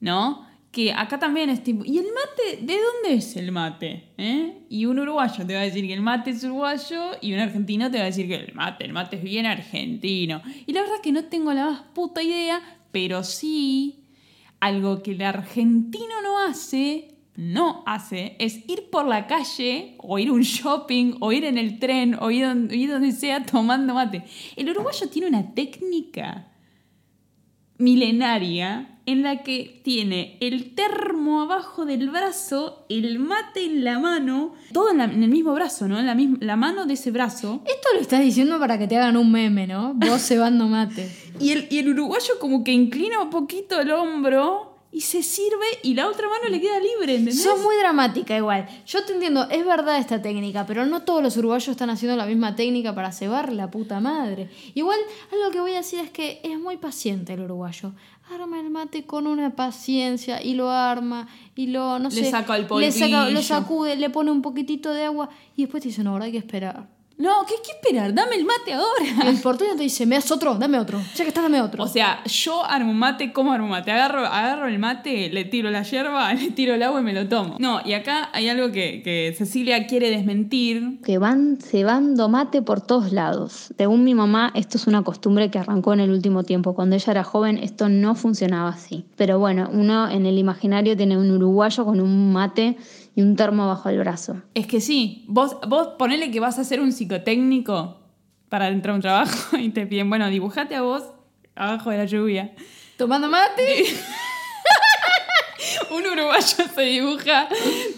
¿No? 0.00 0.46
Que 0.70 0.92
acá 0.92 1.18
también 1.18 1.48
es 1.48 1.62
tipo. 1.62 1.84
¿Y 1.84 1.96
el 1.98 2.04
mate? 2.04 2.62
¿De 2.62 2.74
dónde 2.74 3.14
es 3.16 3.34
el 3.36 3.50
mate? 3.50 4.10
¿Eh? 4.18 4.66
Y 4.68 4.84
un 4.84 4.98
uruguayo 4.98 5.46
te 5.46 5.54
va 5.54 5.60
a 5.60 5.64
decir 5.64 5.86
que 5.86 5.94
el 5.94 6.02
mate 6.02 6.30
es 6.30 6.44
uruguayo 6.44 7.12
y 7.22 7.32
un 7.32 7.40
argentino 7.40 7.90
te 7.90 7.96
va 7.96 8.02
a 8.02 8.06
decir 8.06 8.28
que 8.28 8.34
el 8.34 8.54
mate, 8.54 8.84
el 8.84 8.92
mate 8.92 9.16
es 9.16 9.22
bien 9.22 9.46
argentino. 9.46 10.42
Y 10.66 10.72
la 10.74 10.82
verdad 10.82 10.96
que 11.02 11.12
no 11.12 11.24
tengo 11.24 11.54
la 11.54 11.64
más 11.64 11.80
puta 11.94 12.22
idea, 12.22 12.60
pero 12.92 13.24
sí 13.24 14.05
algo 14.60 15.02
que 15.02 15.12
el 15.12 15.22
argentino 15.22 16.22
no 16.22 16.38
hace, 16.40 17.08
no 17.36 17.82
hace, 17.86 18.36
es 18.38 18.68
ir 18.68 18.90
por 18.90 19.06
la 19.06 19.26
calle 19.26 19.96
o 19.98 20.18
ir 20.18 20.28
a 20.28 20.32
un 20.32 20.42
shopping 20.42 21.16
o 21.20 21.32
ir 21.32 21.44
en 21.44 21.58
el 21.58 21.78
tren 21.78 22.16
o 22.20 22.30
ir 22.30 22.46
donde, 22.46 22.76
ir 22.76 22.90
donde 22.90 23.12
sea 23.12 23.44
tomando 23.44 23.94
mate. 23.94 24.24
El 24.56 24.70
uruguayo 24.70 25.08
tiene 25.08 25.28
una 25.28 25.54
técnica 25.54 26.48
milenaria 27.78 28.90
en 29.06 29.22
la 29.22 29.42
que 29.44 29.80
tiene 29.84 30.36
el 30.40 30.74
termo 30.74 31.42
abajo 31.42 31.84
del 31.84 32.10
brazo, 32.10 32.84
el 32.88 33.20
mate 33.20 33.64
en 33.64 33.84
la 33.84 34.00
mano, 34.00 34.54
todo 34.72 34.90
en, 34.90 34.98
la- 34.98 35.04
en 35.04 35.22
el 35.22 35.30
mismo 35.30 35.54
brazo, 35.54 35.86
¿no? 35.86 35.98
En 35.98 36.06
la, 36.06 36.14
misma, 36.16 36.38
la 36.40 36.56
mano 36.56 36.86
de 36.86 36.94
ese 36.94 37.12
brazo. 37.12 37.62
Esto 37.66 37.88
lo 37.94 38.00
estás 38.00 38.20
diciendo 38.22 38.58
para 38.58 38.78
que 38.78 38.88
te 38.88 38.96
hagan 38.96 39.16
un 39.16 39.30
meme, 39.30 39.66
¿no? 39.68 39.94
Vos 39.94 40.22
cebando 40.26 40.66
mate. 40.66 41.08
Y 41.38 41.50
el, 41.52 41.66
y 41.70 41.78
el 41.80 41.90
uruguayo 41.90 42.38
como 42.40 42.64
que 42.64 42.72
inclina 42.72 43.20
un 43.22 43.28
poquito 43.28 43.78
el 43.78 43.90
hombro 43.92 44.65
y 44.92 45.00
se 45.02 45.22
sirve 45.22 45.66
y 45.82 45.94
la 45.94 46.08
otra 46.08 46.28
mano 46.28 46.48
le 46.48 46.60
queda 46.60 46.78
libre, 46.78 47.16
¿entendés? 47.16 47.42
Sos 47.42 47.60
muy 47.60 47.76
dramática 47.76 48.36
igual. 48.36 48.66
Yo 48.86 49.04
te 49.04 49.12
entiendo, 49.12 49.46
es 49.50 49.64
verdad 49.66 49.98
esta 49.98 50.22
técnica, 50.22 50.64
pero 50.66 50.86
no 50.86 51.02
todos 51.02 51.22
los 51.22 51.36
uruguayos 51.36 51.68
están 51.68 51.90
haciendo 51.90 52.16
la 52.16 52.24
misma 52.24 52.56
técnica 52.56 52.94
para 52.94 53.12
cebar 53.12 53.52
la 53.52 53.70
puta 53.70 54.00
madre. 54.00 54.48
Igual, 54.74 54.98
algo 55.32 55.50
que 55.50 55.60
voy 55.60 55.72
a 55.72 55.76
decir 55.78 55.98
es 55.98 56.10
que 56.10 56.40
es 56.42 56.58
muy 56.58 56.76
paciente 56.78 57.34
el 57.34 57.40
uruguayo. 57.40 57.92
Arma 58.32 58.58
el 58.58 58.70
mate 58.70 59.04
con 59.06 59.26
una 59.26 59.54
paciencia 59.54 60.42
y 60.42 60.54
lo 60.54 60.70
arma 60.70 61.28
y 61.54 61.66
lo, 61.68 61.98
no 61.98 62.08
Le 62.08 62.14
sé, 62.24 62.30
saca 62.30 62.56
el 62.56 62.62
le 62.62 62.90
saca- 62.90 63.10
polvillo. 63.18 63.30
lo 63.30 63.42
sacude, 63.42 63.96
le 63.96 64.10
pone 64.10 64.30
un 64.30 64.42
poquitito 64.42 64.92
de 64.92 65.04
agua 65.04 65.28
y 65.56 65.62
después 65.62 65.82
te 65.82 65.90
dice, 65.90 66.02
no, 66.02 66.10
ahora 66.12 66.24
hay 66.24 66.32
que 66.32 66.38
esperar. 66.38 66.88
No, 67.18 67.46
¿qué 67.48 67.54
hay 67.54 67.60
que 67.64 67.72
esperar? 67.72 68.12
Dame 68.12 68.36
el 68.36 68.44
mate 68.44 68.74
ahora. 68.74 69.28
el 69.30 69.38
porteño 69.40 69.74
te 69.74 69.84
dice, 69.84 70.04
¿me 70.04 70.16
das 70.16 70.30
otro? 70.30 70.54
Dame 70.56 70.78
otro. 70.78 71.00
Ya 71.14 71.24
que 71.24 71.28
estás, 71.28 71.42
dame 71.42 71.62
otro. 71.62 71.82
O 71.82 71.88
sea, 71.88 72.22
yo 72.24 72.62
armo 72.64 72.90
un 72.90 72.98
mate, 72.98 73.32
¿cómo 73.32 73.52
armo 73.52 73.64
un 73.64 73.70
mate? 73.70 73.90
Agarro, 73.90 74.26
agarro 74.26 74.68
el 74.68 74.78
mate, 74.78 75.30
le 75.30 75.44
tiro 75.44 75.70
la 75.70 75.82
hierba, 75.82 76.32
le 76.34 76.50
tiro 76.50 76.74
el 76.74 76.82
agua 76.82 77.00
y 77.00 77.04
me 77.04 77.14
lo 77.14 77.26
tomo. 77.26 77.56
No, 77.58 77.80
y 77.84 77.94
acá 77.94 78.28
hay 78.34 78.48
algo 78.48 78.70
que, 78.70 79.02
que 79.02 79.34
Cecilia 79.36 79.86
quiere 79.86 80.10
desmentir. 80.10 81.00
que 81.02 81.16
van 81.16 81.56
cebando 81.56 82.28
mate 82.28 82.60
por 82.60 82.82
todos 82.82 83.12
lados. 83.12 83.72
Según 83.78 84.04
mi 84.04 84.14
mamá, 84.14 84.52
esto 84.54 84.76
es 84.76 84.86
una 84.86 85.02
costumbre 85.02 85.50
que 85.50 85.58
arrancó 85.58 85.94
en 85.94 86.00
el 86.00 86.10
último 86.10 86.44
tiempo. 86.44 86.74
Cuando 86.74 86.96
ella 86.96 87.12
era 87.12 87.24
joven, 87.24 87.56
esto 87.58 87.88
no 87.88 88.14
funcionaba 88.14 88.68
así. 88.68 89.06
Pero 89.16 89.38
bueno, 89.38 89.70
uno 89.72 90.10
en 90.10 90.26
el 90.26 90.36
imaginario 90.38 90.96
tiene 90.96 91.16
un 91.16 91.30
uruguayo 91.30 91.84
con 91.86 92.00
un 92.00 92.32
mate 92.32 92.76
y 93.16 93.22
un 93.22 93.34
termo 93.34 93.66
bajo 93.66 93.88
el 93.88 93.98
brazo. 93.98 94.42
Es 94.54 94.66
que 94.66 94.80
sí, 94.80 95.24
vos, 95.26 95.56
vos 95.66 95.94
ponele 95.98 96.30
que 96.30 96.38
vas 96.38 96.58
a 96.58 96.60
hacer 96.60 96.80
un 96.80 96.92
psicotécnico 96.92 97.98
para 98.50 98.68
entrar 98.68 98.92
a 98.92 98.96
un 98.96 99.00
trabajo 99.00 99.56
y 99.58 99.70
te 99.70 99.86
piden, 99.86 100.10
bueno, 100.10 100.28
dibujate 100.28 100.76
a 100.76 100.82
vos 100.82 101.02
abajo 101.56 101.90
de 101.90 101.96
la 101.96 102.04
lluvia. 102.04 102.54
Tomando 102.98 103.28
mate. 103.28 103.84
Un 105.90 106.04
uruguayo 106.06 106.64
se 106.74 106.82
dibuja 106.82 107.48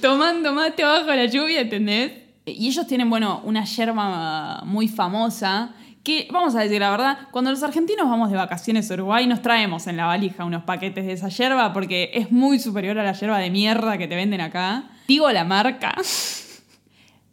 tomando 0.01 0.53
mate 0.53 0.85
abajo 0.85 1.11
de 1.11 1.17
la 1.17 1.27
lluvia, 1.27 1.61
¿entendés? 1.63 2.13
Y 2.47 2.69
ellos 2.69 2.87
tienen, 2.87 3.11
bueno, 3.11 3.43
una 3.45 3.65
yerba 3.65 4.63
muy 4.65 4.89
famosa 4.89 5.75
que, 6.05 6.29
vamos 6.31 6.55
a 6.55 6.61
decir 6.61 6.81
la 6.81 6.91
verdad, 6.91 7.19
cuando 7.33 7.51
los 7.51 7.63
argentinos 7.63 8.09
vamos 8.09 8.31
de 8.31 8.37
vacaciones 8.37 8.91
a 8.91 8.95
Uruguay 8.95 9.27
nos 9.27 9.43
traemos 9.43 9.87
en 9.87 9.97
la 9.97 10.07
valija 10.07 10.45
unos 10.45 10.63
paquetes 10.63 11.07
de 11.07 11.13
esa 11.13 11.29
yerba 11.29 11.73
porque 11.73 12.11
es 12.15 12.31
muy 12.31 12.59
superior 12.59 12.99
a 12.99 13.03
la 13.03 13.13
yerba 13.13 13.39
de 13.39 13.51
mierda 13.51 13.99
que 13.99 14.07
te 14.07 14.15
venden 14.15 14.41
acá. 14.41 14.91
Digo 15.09 15.31
la 15.33 15.43
marca. 15.45 15.95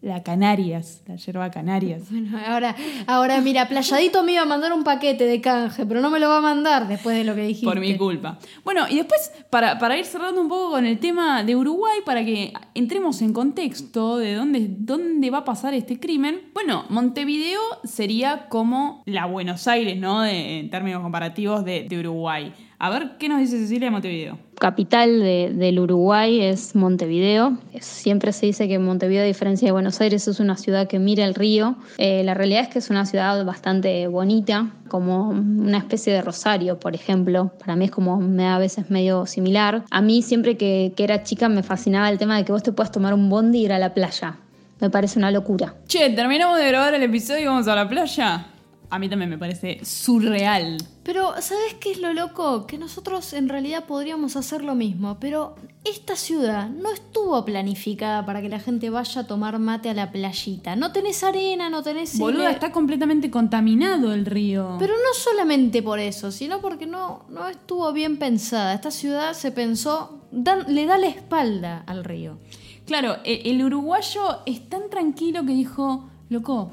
La 0.01 0.21
Canarias, 0.21 1.01
la 1.07 1.15
yerba 1.15 1.49
Canarias. 1.49 2.03
Bueno, 2.11 2.37
ahora, 2.45 2.75
ahora 3.07 3.41
mira, 3.41 3.67
Playadito 3.67 4.23
me 4.23 4.33
iba 4.33 4.43
a 4.43 4.45
mandar 4.45 4.71
un 4.71 4.83
paquete 4.83 5.25
de 5.25 5.41
canje, 5.41 5.83
pero 5.85 5.99
no 5.99 6.11
me 6.11 6.19
lo 6.19 6.29
va 6.29 6.37
a 6.37 6.41
mandar 6.41 6.87
después 6.87 7.17
de 7.17 7.23
lo 7.23 7.33
que 7.33 7.41
dijiste. 7.41 7.65
Por 7.65 7.79
mi 7.79 7.97
culpa. 7.97 8.37
Bueno, 8.63 8.85
y 8.87 8.97
después, 8.97 9.31
para, 9.49 9.79
para 9.79 9.97
ir 9.97 10.05
cerrando 10.05 10.41
un 10.41 10.47
poco 10.47 10.71
con 10.71 10.85
el 10.85 10.99
tema 10.99 11.43
de 11.43 11.55
Uruguay, 11.55 11.99
para 12.05 12.23
que 12.23 12.53
entremos 12.75 13.21
en 13.23 13.33
contexto 13.33 14.17
de 14.19 14.35
dónde, 14.35 14.67
dónde 14.69 15.31
va 15.31 15.39
a 15.39 15.43
pasar 15.43 15.73
este 15.73 15.99
crimen. 15.99 16.49
Bueno, 16.53 16.85
Montevideo 16.89 17.59
sería 17.83 18.47
como 18.47 19.01
la 19.07 19.25
Buenos 19.25 19.67
Aires, 19.67 19.97
¿no? 19.97 20.21
De- 20.21 20.59
en 20.59 20.69
términos 20.69 21.01
comparativos 21.01 21.65
de, 21.65 21.87
de 21.89 21.99
Uruguay. 21.99 22.53
A 22.77 22.89
ver, 22.91 23.17
¿qué 23.17 23.27
nos 23.27 23.39
dice 23.39 23.57
Cecilia 23.57 23.87
de 23.87 23.91
Montevideo? 23.91 24.37
Capital 24.59 25.19
de- 25.19 25.51
del 25.53 25.79
Uruguay 25.79 26.41
es 26.41 26.75
Montevideo. 26.75 27.57
Siempre 27.79 28.31
se 28.33 28.45
dice 28.47 28.67
que 28.67 28.79
Montevideo, 28.79 29.23
a 29.23 29.25
diferencia 29.25 29.67
de 29.67 29.71
Buenos 29.71 29.99
Aires, 30.01 30.27
es 30.27 30.39
una 30.39 30.57
ciudad 30.57 30.87
que 30.87 30.97
mira 30.99 31.25
el 31.25 31.35
río. 31.35 31.75
Eh, 31.97 32.23
la 32.23 32.33
realidad 32.33 32.61
es 32.63 32.69
que 32.69 32.79
es 32.79 32.89
una 32.89 33.05
ciudad 33.05 33.43
bastante 33.45 34.07
bonita, 34.07 34.69
como 34.87 35.29
una 35.29 35.77
especie 35.77 36.13
de 36.13 36.21
Rosario, 36.21 36.79
por 36.79 36.95
ejemplo. 36.95 37.51
Para 37.59 37.75
mí 37.75 37.85
es 37.85 37.91
como, 37.91 38.17
me 38.19 38.43
da 38.43 38.55
a 38.55 38.59
veces 38.59 38.89
medio 38.89 39.25
similar. 39.25 39.83
A 39.91 40.01
mí 40.01 40.21
siempre 40.21 40.57
que, 40.57 40.93
que 40.95 41.03
era 41.03 41.23
chica 41.23 41.49
me 41.49 41.61
fascinaba 41.63 42.09
el 42.09 42.17
tema 42.17 42.37
de 42.37 42.45
que 42.45 42.51
vos 42.51 42.63
te 42.63 42.71
puedas 42.71 42.91
tomar 42.91 43.13
un 43.13 43.29
bondi 43.29 43.59
y 43.59 43.65
ir 43.65 43.73
a 43.73 43.79
la 43.79 43.93
playa. 43.93 44.37
Me 44.81 44.89
parece 44.89 45.19
una 45.19 45.31
locura. 45.31 45.73
Che, 45.87 46.09
terminamos 46.09 46.57
de 46.57 46.67
grabar 46.67 46.93
el 46.93 47.03
episodio 47.03 47.41
y 47.43 47.45
vamos 47.45 47.67
a 47.67 47.75
la 47.75 47.87
playa. 47.87 48.45
A 48.95 48.99
mí 48.99 49.09
también 49.09 49.29
me 49.29 49.37
parece 49.37 49.79
surreal. 49.83 50.77
Pero, 51.03 51.33
¿sabes 51.41 51.75
qué 51.79 51.91
es 51.91 51.99
lo 51.99 52.13
loco? 52.13 52.65
Que 52.65 52.77
nosotros 52.77 53.33
en 53.33 53.47
realidad 53.49 53.85
podríamos 53.85 54.35
hacer 54.35 54.63
lo 54.63 54.73
mismo, 54.73 55.17
pero 55.19 55.55
esta 55.83 56.15
ciudad 56.15 56.67
no 56.69 56.91
estuvo 56.91 57.45
planificada 57.45 58.25
para 58.25 58.41
que 58.41 58.49
la 58.49 58.59
gente 58.59 58.89
vaya 58.89 59.21
a 59.21 59.27
tomar 59.27 59.59
mate 59.59 59.89
a 59.89 59.93
la 59.93 60.11
playita. 60.11 60.75
No 60.75 60.91
tenés 60.91 61.23
arena, 61.23 61.69
no 61.69 61.83
tenés... 61.83 62.17
Boluda, 62.17 62.49
está 62.49 62.71
completamente 62.71 63.29
contaminado 63.29 64.13
el 64.13 64.25
río. 64.25 64.77
Pero 64.79 64.93
no 64.95 65.13
solamente 65.13 65.83
por 65.83 65.99
eso, 65.99 66.31
sino 66.31 66.59
porque 66.61 66.87
no, 66.87 67.25
no 67.29 67.47
estuvo 67.47 67.91
bien 67.93 68.17
pensada. 68.17 68.73
Esta 68.73 68.89
ciudad 68.89 69.33
se 69.33 69.51
pensó, 69.51 70.21
dan- 70.31 70.73
le 70.73 70.85
da 70.87 70.97
la 70.97 71.07
espalda 71.07 71.83
al 71.85 72.03
río. 72.03 72.39
Claro, 72.87 73.17
e- 73.23 73.41
el 73.45 73.63
uruguayo 73.63 74.39
es 74.47 74.67
tan 74.69 74.89
tranquilo 74.89 75.45
que 75.45 75.53
dijo, 75.53 76.09
loco, 76.29 76.71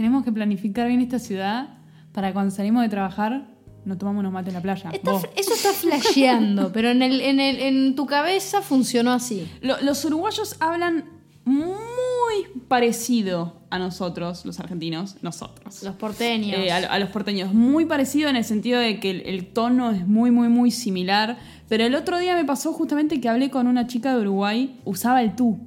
tenemos 0.00 0.24
que 0.24 0.32
planificar 0.32 0.88
bien 0.88 1.02
esta 1.02 1.18
ciudad 1.18 1.68
para 2.12 2.32
cuando 2.32 2.50
salimos 2.50 2.80
de 2.82 2.88
trabajar 2.88 3.48
no 3.84 3.98
tomamos 3.98 4.20
unos 4.20 4.32
mates 4.32 4.48
en 4.48 4.54
la 4.54 4.62
playa. 4.62 4.88
Está 4.94 5.10
eso 5.36 5.52
está 5.54 5.72
flasheando, 5.74 6.72
pero 6.72 6.88
en, 6.88 7.02
el, 7.02 7.20
en, 7.20 7.38
el, 7.38 7.60
en 7.60 7.94
tu 7.94 8.06
cabeza 8.06 8.62
funcionó 8.62 9.12
así. 9.12 9.46
Lo- 9.60 9.78
los 9.82 10.02
uruguayos 10.06 10.56
hablan 10.58 11.04
muy 11.44 12.62
parecido 12.68 13.60
a 13.68 13.78
nosotros, 13.78 14.46
los 14.46 14.58
argentinos, 14.58 15.16
nosotros. 15.22 15.82
Los 15.82 15.96
porteños. 15.96 16.58
Eh, 16.58 16.72
a, 16.72 16.76
a 16.78 16.98
los 16.98 17.10
porteños. 17.10 17.52
Muy 17.52 17.84
parecido 17.84 18.30
en 18.30 18.36
el 18.36 18.44
sentido 18.44 18.80
de 18.80 19.00
que 19.00 19.10
el, 19.10 19.20
el 19.26 19.46
tono 19.48 19.90
es 19.90 20.06
muy, 20.06 20.30
muy, 20.30 20.48
muy 20.48 20.70
similar. 20.70 21.38
Pero 21.68 21.84
el 21.84 21.94
otro 21.94 22.18
día 22.18 22.34
me 22.36 22.44
pasó 22.46 22.72
justamente 22.72 23.20
que 23.20 23.28
hablé 23.28 23.50
con 23.50 23.66
una 23.66 23.86
chica 23.86 24.14
de 24.14 24.20
Uruguay, 24.22 24.80
usaba 24.86 25.20
el 25.22 25.36
tú. 25.36 25.58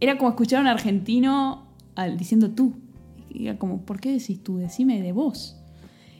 Era 0.00 0.18
como 0.18 0.30
escuchar 0.30 0.58
a 0.58 0.62
un 0.62 0.68
argentino 0.68 1.66
al- 1.94 2.16
diciendo 2.16 2.50
tú. 2.50 2.74
Y 3.36 3.48
era 3.48 3.58
como, 3.58 3.82
¿por 3.84 4.00
qué 4.00 4.12
decís 4.12 4.42
tú? 4.42 4.58
Decime 4.58 5.00
de 5.02 5.12
vos. 5.12 5.56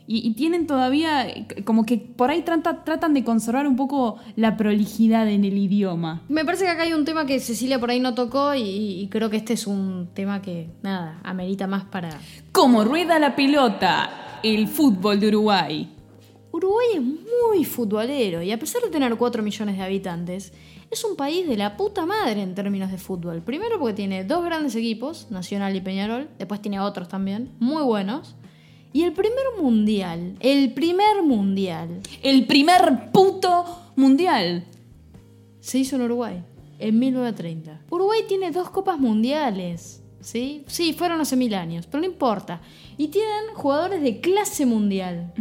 Y, 0.09 0.25
y 0.25 0.35
tienen 0.35 0.69
todavía, 0.69 1.27
como 1.65 1.85
que 1.85 1.97
por 1.99 2.31
ahí 2.31 2.43
trata- 2.43 2.85
tratan 2.85 3.13
de 3.13 3.25
conservar 3.25 3.67
un 3.67 3.75
poco 3.75 4.19
la 4.37 4.57
prolijidad 4.57 5.29
en 5.29 5.45
el 5.45 5.59
idioma. 5.59 6.23
Me 6.29 6.45
parece 6.45 6.65
que 6.65 6.71
acá 6.71 6.83
hay 6.85 6.93
un 6.93 7.05
tema 7.05 7.27
que 7.27 7.41
Cecilia 7.41 7.81
por 7.81 7.91
ahí 7.91 7.99
no 7.99 8.15
tocó 8.15 8.55
y, 8.55 8.61
y 8.63 9.09
creo 9.09 9.31
que 9.31 9.39
este 9.39 9.55
es 9.55 9.67
un 9.67 10.09
tema 10.15 10.43
que, 10.43 10.69
nada, 10.83 11.21
amerita 11.25 11.67
más 11.67 11.85
para... 11.87 12.11
Como 12.53 12.85
rueda 12.85 13.19
la 13.19 13.35
pelota 13.35 14.39
el 14.45 14.69
fútbol 14.69 15.19
de 15.19 15.27
Uruguay. 15.29 15.89
Uruguay 16.53 16.87
es 16.95 17.03
muy 17.03 17.65
futbolero 17.65 18.41
y 18.43 18.53
a 18.53 18.59
pesar 18.61 18.83
de 18.83 18.91
tener 18.91 19.17
4 19.17 19.43
millones 19.43 19.77
de 19.77 19.83
habitantes, 19.83 20.53
es 20.97 21.05
un 21.05 21.15
país 21.15 21.47
de 21.47 21.59
la 21.59 21.77
puta 21.77 22.07
madre 22.07 22.41
en 22.41 22.55
términos 22.55 22.91
de 22.91 22.97
fútbol. 22.97 23.43
Primero 23.43 23.79
porque 23.79 23.93
tiene 23.93 24.25
dos 24.25 24.43
grandes 24.43 24.75
equipos, 24.75 25.31
Nacional 25.31 25.77
y 25.77 25.83
Peñarol, 25.83 26.31
después 26.39 26.63
tiene 26.63 26.81
otros 26.81 27.07
también, 27.09 27.51
muy 27.59 27.83
buenos. 27.83 28.35
Y 28.95 29.03
el 29.03 29.13
primer 29.13 29.45
mundial, 29.61 30.37
el 30.41 30.73
primer 30.73 31.23
mundial, 31.23 32.01
El 32.23 32.47
primer 32.47 33.11
puto 33.13 33.67
mundial. 33.95 34.65
se 35.61 35.79
hizo 35.79 35.97
en 35.97 36.03
Uruguay, 36.03 36.43
en 36.79 36.99
1930. 36.99 37.83
Uruguay 37.91 38.21
tiene 38.27 38.51
dos 38.51 38.71
copas 38.71 38.99
mundiales, 38.99 40.03
¿sí? 40.21 40.65
Sí, 40.67 40.95
fueron 40.95 41.21
hace 41.21 41.37
mil 41.37 41.53
años, 41.55 41.87
pero 41.87 42.01
no 42.01 42.07
importa. 42.07 42.63
Y 42.97 43.09
tienen 43.09 43.53
jugadores 43.55 44.01
de 44.01 44.21
clase 44.21 44.65
mundial. 44.65 45.35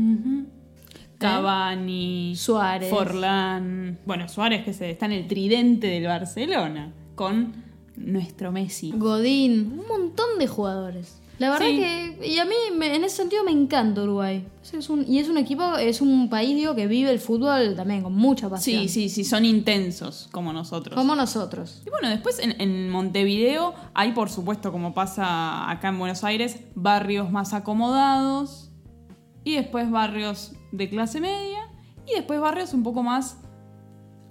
Cavani, 1.29 2.35
Suárez. 2.35 2.89
Forlán. 2.89 3.99
Bueno, 4.05 4.27
Suárez 4.27 4.63
que 4.63 4.73
se 4.73 4.89
está 4.91 5.05
en 5.05 5.11
el 5.13 5.27
tridente 5.27 5.87
del 5.87 6.05
Barcelona 6.05 6.93
con 7.15 7.63
nuestro 7.95 8.51
Messi. 8.51 8.91
Godín, 8.95 9.79
un 9.79 9.87
montón 9.87 10.37
de 10.39 10.47
jugadores. 10.47 11.21
La 11.37 11.49
verdad 11.49 11.67
Sí. 11.67 11.75
que, 11.77 12.27
y 12.29 12.39
a 12.39 12.45
mí 12.45 12.55
me- 12.77 12.95
en 12.95 13.03
ese 13.03 13.17
sentido 13.17 13.43
me 13.43 13.51
encanta 13.51 14.01
Uruguay. 14.03 14.47
Es 14.71 14.89
un- 14.89 15.05
y 15.05 15.19
es 15.19 15.27
un 15.27 15.37
equipo, 15.37 15.75
es 15.75 15.99
un 15.99 16.29
país, 16.29 16.55
digo, 16.55 16.75
que 16.75 16.87
vive 16.87 17.11
el 17.11 17.19
fútbol 17.19 17.75
también 17.75 18.03
con 18.03 18.13
mucha 18.15 18.49
pasión. 18.49 18.83
Sí, 18.83 18.87
sí, 18.87 19.09
sí, 19.09 19.25
son 19.25 19.43
intensos 19.43 20.29
como 20.31 20.53
nosotros. 20.53 20.95
Como 20.95 21.13
nosotros. 21.13 21.81
Y 21.85 21.89
bueno, 21.89 22.07
después 22.09 22.39
en, 22.39 22.55
en 22.61 22.89
Montevideo 22.89 23.73
hay, 23.93 24.13
por 24.13 24.29
supuesto, 24.29 24.71
como 24.71 24.93
pasa 24.93 25.69
acá 25.69 25.89
en 25.89 25.99
Buenos 25.99 26.23
Aires, 26.23 26.61
barrios 26.73 27.29
más 27.31 27.53
acomodados 27.53 28.71
y 29.43 29.55
después 29.55 29.91
barrios 29.91 30.53
de 30.77 30.89
clase 30.89 31.19
media 31.21 31.69
y 32.07 32.15
después 32.15 32.39
barrios 32.39 32.73
un 32.73 32.83
poco 32.83 33.03
más 33.03 33.41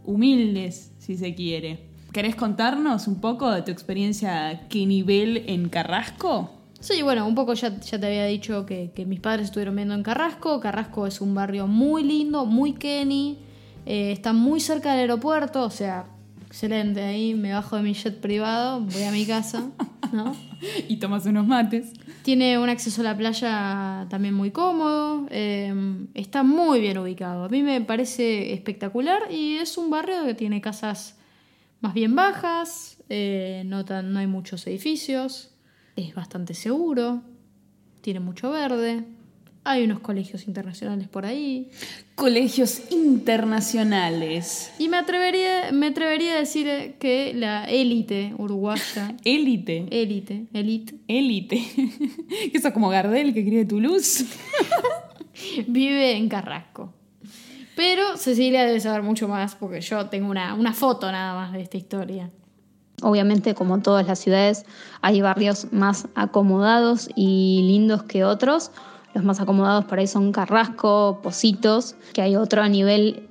humildes, 0.04 0.92
si 0.98 1.16
se 1.16 1.34
quiere. 1.34 1.90
¿Querés 2.12 2.36
contarnos 2.36 3.08
un 3.08 3.20
poco 3.20 3.50
de 3.50 3.62
tu 3.62 3.72
experiencia 3.72 4.68
qué 4.68 4.86
nivel 4.86 5.44
en 5.48 5.68
Carrasco? 5.68 6.50
Sí, 6.78 7.02
bueno, 7.02 7.26
un 7.26 7.34
poco 7.34 7.54
ya, 7.54 7.80
ya 7.80 7.98
te 7.98 8.06
había 8.06 8.26
dicho 8.26 8.66
que, 8.66 8.92
que 8.94 9.06
mis 9.06 9.18
padres 9.18 9.46
estuvieron 9.46 9.74
viendo 9.74 9.94
en 9.94 10.02
Carrasco. 10.02 10.60
Carrasco 10.60 11.06
es 11.06 11.20
un 11.20 11.34
barrio 11.34 11.66
muy 11.66 12.04
lindo, 12.04 12.44
muy 12.46 12.74
Kenny. 12.74 13.38
eh, 13.86 14.12
está 14.12 14.32
muy 14.32 14.60
cerca 14.60 14.92
del 14.92 15.00
aeropuerto, 15.00 15.64
o 15.64 15.70
sea, 15.70 16.06
excelente. 16.58 17.02
Ahí 17.02 17.34
me 17.34 17.52
bajo 17.52 17.74
de 17.76 17.82
mi 17.82 17.94
jet 17.94 18.20
privado, 18.20 18.80
voy 18.80 19.02
a 19.02 19.10
mi 19.10 19.26
casa, 19.26 19.70
¿no? 20.12 20.36
Y 20.88 20.98
tomas 20.98 21.26
unos 21.26 21.46
mates. 21.48 21.92
Tiene 22.22 22.58
un 22.58 22.68
acceso 22.68 23.00
a 23.00 23.04
la 23.04 23.16
playa 23.16 24.06
también 24.08 24.34
muy 24.34 24.52
cómodo. 24.52 25.26
eh, 25.30 25.74
está 26.14 26.44
muy 26.44 26.80
bien 26.80 26.96
ubicado. 26.98 27.44
A 27.44 27.48
mí 27.48 27.62
me 27.64 27.80
parece 27.80 28.52
espectacular 28.54 29.22
y 29.32 29.56
es 29.56 29.76
un 29.76 29.90
barrio 29.90 30.24
que 30.24 30.34
tiene 30.34 30.60
casas 30.60 31.16
más 31.80 31.92
bien 31.92 32.14
bajas, 32.14 33.02
eh, 33.10 33.64
no, 33.66 33.84
tan- 33.84 34.12
no 34.12 34.20
hay 34.20 34.26
muchos 34.28 34.64
edificios, 34.68 35.50
es 35.96 36.14
bastante 36.14 36.54
seguro, 36.54 37.20
tiene 38.00 38.20
mucho 38.20 38.50
verde. 38.52 39.04
Hay 39.66 39.84
unos 39.84 40.00
colegios 40.00 40.46
internacionales 40.46 41.08
por 41.08 41.24
ahí. 41.24 41.70
Colegios 42.16 42.82
internacionales. 42.90 44.70
Y 44.78 44.90
me 44.90 44.98
atrevería, 44.98 45.72
me 45.72 45.86
atrevería 45.86 46.34
a 46.34 46.36
decir 46.36 46.96
que 46.98 47.32
la 47.34 47.64
élite 47.64 48.34
uruguaya, 48.36 49.16
Élite. 49.24 49.86
élite, 49.90 50.44
élite, 50.52 50.94
Élite. 51.08 51.62
Eso 52.52 52.68
es 52.68 52.74
como 52.74 52.90
Gardel 52.90 53.32
que 53.32 53.40
escribe 53.40 53.64
Toulouse. 53.64 54.26
vive 55.66 56.12
en 56.16 56.28
Carrasco. 56.28 56.92
Pero 57.74 58.18
Cecilia 58.18 58.64
debe 58.66 58.80
saber 58.80 59.02
mucho 59.02 59.28
más 59.28 59.54
porque 59.54 59.80
yo 59.80 60.06
tengo 60.10 60.30
una, 60.30 60.52
una 60.54 60.74
foto 60.74 61.10
nada 61.10 61.34
más 61.34 61.52
de 61.52 61.62
esta 61.62 61.78
historia. 61.78 62.30
Obviamente, 63.02 63.54
como 63.54 63.80
todas 63.80 64.06
las 64.06 64.18
ciudades, 64.18 64.66
hay 65.00 65.22
barrios 65.22 65.72
más 65.72 66.06
acomodados 66.14 67.08
y 67.16 67.62
lindos 67.66 68.04
que 68.04 68.24
otros. 68.24 68.70
Los 69.14 69.24
más 69.24 69.40
acomodados 69.40 69.84
por 69.84 69.98
ahí 69.98 70.06
son 70.06 70.32
Carrasco, 70.32 71.20
Positos, 71.22 71.96
que 72.12 72.22
hay 72.22 72.36
otro 72.36 72.62
a 72.62 72.68
nivel 72.68 73.28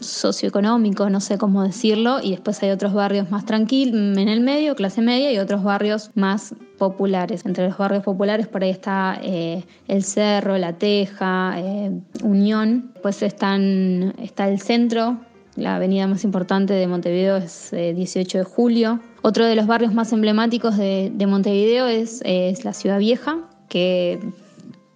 socioeconómico, 0.00 1.08
no 1.08 1.20
sé 1.20 1.38
cómo 1.38 1.62
decirlo, 1.62 2.20
y 2.22 2.32
después 2.32 2.62
hay 2.62 2.70
otros 2.70 2.92
barrios 2.92 3.30
más 3.30 3.46
tranquilos, 3.46 4.18
en 4.18 4.28
el 4.28 4.40
medio, 4.40 4.74
clase 4.74 5.00
media, 5.00 5.32
y 5.32 5.38
otros 5.38 5.62
barrios 5.62 6.10
más 6.14 6.54
populares. 6.78 7.46
Entre 7.46 7.66
los 7.66 7.78
barrios 7.78 8.04
populares 8.04 8.46
por 8.48 8.62
ahí 8.62 8.70
está 8.70 9.18
eh, 9.22 9.64
El 9.88 10.04
Cerro, 10.04 10.58
La 10.58 10.74
Teja, 10.74 11.54
eh, 11.56 11.90
Unión, 12.22 12.92
pues 13.02 13.22
están, 13.22 14.14
está 14.18 14.48
el 14.48 14.60
centro, 14.60 15.18
la 15.56 15.76
avenida 15.76 16.06
más 16.06 16.24
importante 16.24 16.74
de 16.74 16.86
Montevideo 16.88 17.36
es 17.36 17.72
eh, 17.72 17.94
18 17.94 18.38
de 18.38 18.44
julio. 18.44 19.00
Otro 19.22 19.46
de 19.46 19.54
los 19.54 19.66
barrios 19.66 19.94
más 19.94 20.12
emblemáticos 20.12 20.76
de, 20.76 21.12
de 21.14 21.26
Montevideo 21.26 21.86
es, 21.86 22.20
es 22.24 22.64
la 22.64 22.72
Ciudad 22.72 22.98
Vieja, 22.98 23.38
que 23.68 24.18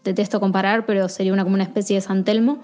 detesto 0.09 0.40
comparar, 0.40 0.85
pero 0.87 1.09
sería 1.09 1.33
una, 1.33 1.44
como 1.44 1.55
una 1.55 1.64
especie 1.64 1.97
de 1.97 2.01
San 2.03 2.25
Telmo, 2.25 2.59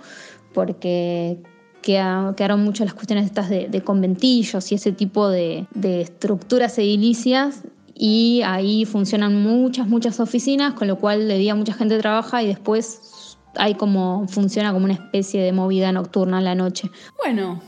porque 0.52 1.38
queda- 1.83 2.35
quedaron 2.37 2.62
mucho 2.64 2.85
las 2.85 2.94
cuestiones 2.94 3.26
estas 3.26 3.48
de, 3.48 3.68
de 3.68 3.80
conventillos 3.83 4.70
y 4.72 4.74
ese 4.76 4.92
tipo 4.92 5.28
de, 5.28 5.66
de 5.74 6.00
estructuras 6.02 6.78
edilicias 6.78 7.62
y 7.94 8.42
ahí 8.44 8.85
funcionan 8.87 9.40
muchas, 9.42 9.87
muchas 9.87 10.18
oficinas, 10.20 10.74
con 10.74 10.88
lo 10.88 10.98
cual 10.98 11.28
de 11.28 11.38
día 11.38 11.54
mucha 11.54 11.74
gente 11.74 11.98
trabaja 11.98 12.42
y 12.42 12.46
después 12.48 13.37
hay 13.57 13.74
como, 13.74 14.26
funciona 14.28 14.72
como 14.72 14.85
una 14.85 14.94
especie 14.94 15.42
de 15.42 15.52
movida 15.52 15.92
nocturna 15.92 16.38
en 16.38 16.44
la 16.44 16.54
noche. 16.57 16.90
Bueno, 17.22 17.61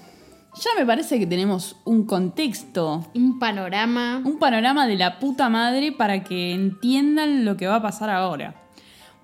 ya 0.57 0.71
me 0.79 0.85
parece 0.87 1.19
que 1.21 1.27
tenemos 1.27 1.77
un 1.85 2.07
contexto, 2.07 3.07
Un 3.15 3.39
panorama. 3.39 4.21
un 4.25 4.39
panorama 4.39 4.87
de 4.89 4.97
la 4.97 5.19
puta 5.21 5.49
madre 5.49 5.93
para 5.93 6.25
que 6.25 6.55
entiendan 6.55 7.45
lo 7.45 7.57
que 7.57 7.67
va 7.69 7.77
a 7.77 7.83
pasar 7.83 8.11
ahora. 8.11 8.63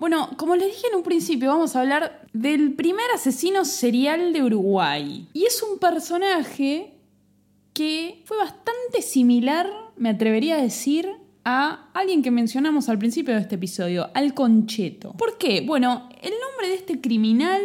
Bueno, 0.03 0.31
como 0.35 0.57
les 0.57 0.67
dije 0.67 0.87
en 0.91 0.97
un 0.97 1.03
principio, 1.03 1.47
vamos 1.47 1.77
a 1.77 1.79
hablar 1.79 2.27
del 2.33 2.73
primer 2.73 3.09
asesino 3.15 3.63
serial 3.63 4.33
de 4.33 4.43
Uruguay. 4.43 5.29
Y 5.31 5.45
es 5.45 5.63
un 5.63 5.79
personaje 5.79 6.91
que 7.71 8.21
fue 8.25 8.35
bastante 8.35 9.01
similar, 9.01 9.71
me 9.95 10.09
atrevería 10.09 10.55
a 10.55 10.61
decir, 10.61 11.09
a 11.45 11.89
alguien 11.93 12.21
que 12.21 12.31
mencionamos 12.31 12.89
al 12.89 12.99
principio 12.99 13.33
de 13.33 13.39
este 13.39 13.55
episodio, 13.55 14.09
al 14.13 14.33
Concheto. 14.33 15.13
¿Por 15.13 15.37
qué? 15.37 15.61
Bueno, 15.61 16.09
el 16.21 16.33
nombre 16.37 16.67
de 16.67 16.75
este 16.75 16.99
criminal 16.99 17.61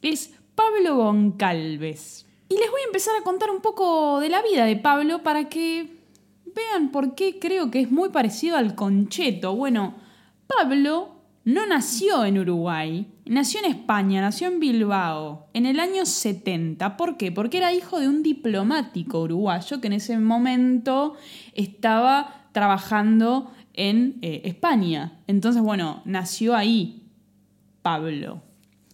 es 0.00 0.32
Pablo 0.54 0.96
Goncalves. 0.96 2.24
Y 2.48 2.54
les 2.54 2.70
voy 2.70 2.80
a 2.80 2.86
empezar 2.86 3.16
a 3.20 3.22
contar 3.22 3.50
un 3.50 3.60
poco 3.60 4.18
de 4.20 4.30
la 4.30 4.40
vida 4.40 4.64
de 4.64 4.76
Pablo 4.76 5.22
para 5.22 5.50
que 5.50 5.94
vean 6.54 6.90
por 6.90 7.14
qué 7.14 7.38
creo 7.38 7.70
que 7.70 7.80
es 7.80 7.90
muy 7.90 8.08
parecido 8.08 8.56
al 8.56 8.74
Concheto. 8.74 9.54
Bueno, 9.54 9.94
Pablo 10.46 11.15
no 11.46 11.64
nació 11.64 12.24
en 12.24 12.38
Uruguay, 12.38 13.06
nació 13.24 13.60
en 13.60 13.66
España, 13.66 14.20
nació 14.20 14.48
en 14.48 14.58
Bilbao, 14.58 15.46
en 15.54 15.64
el 15.64 15.78
año 15.78 16.04
70. 16.04 16.96
¿Por 16.96 17.16
qué? 17.16 17.30
Porque 17.30 17.58
era 17.58 17.72
hijo 17.72 18.00
de 18.00 18.08
un 18.08 18.24
diplomático 18.24 19.22
uruguayo 19.22 19.80
que 19.80 19.86
en 19.86 19.92
ese 19.92 20.18
momento 20.18 21.14
estaba 21.54 22.48
trabajando 22.50 23.52
en 23.74 24.18
eh, 24.22 24.42
España. 24.44 25.20
Entonces, 25.28 25.62
bueno, 25.62 26.02
nació 26.04 26.56
ahí 26.56 27.04
Pablo. 27.80 28.42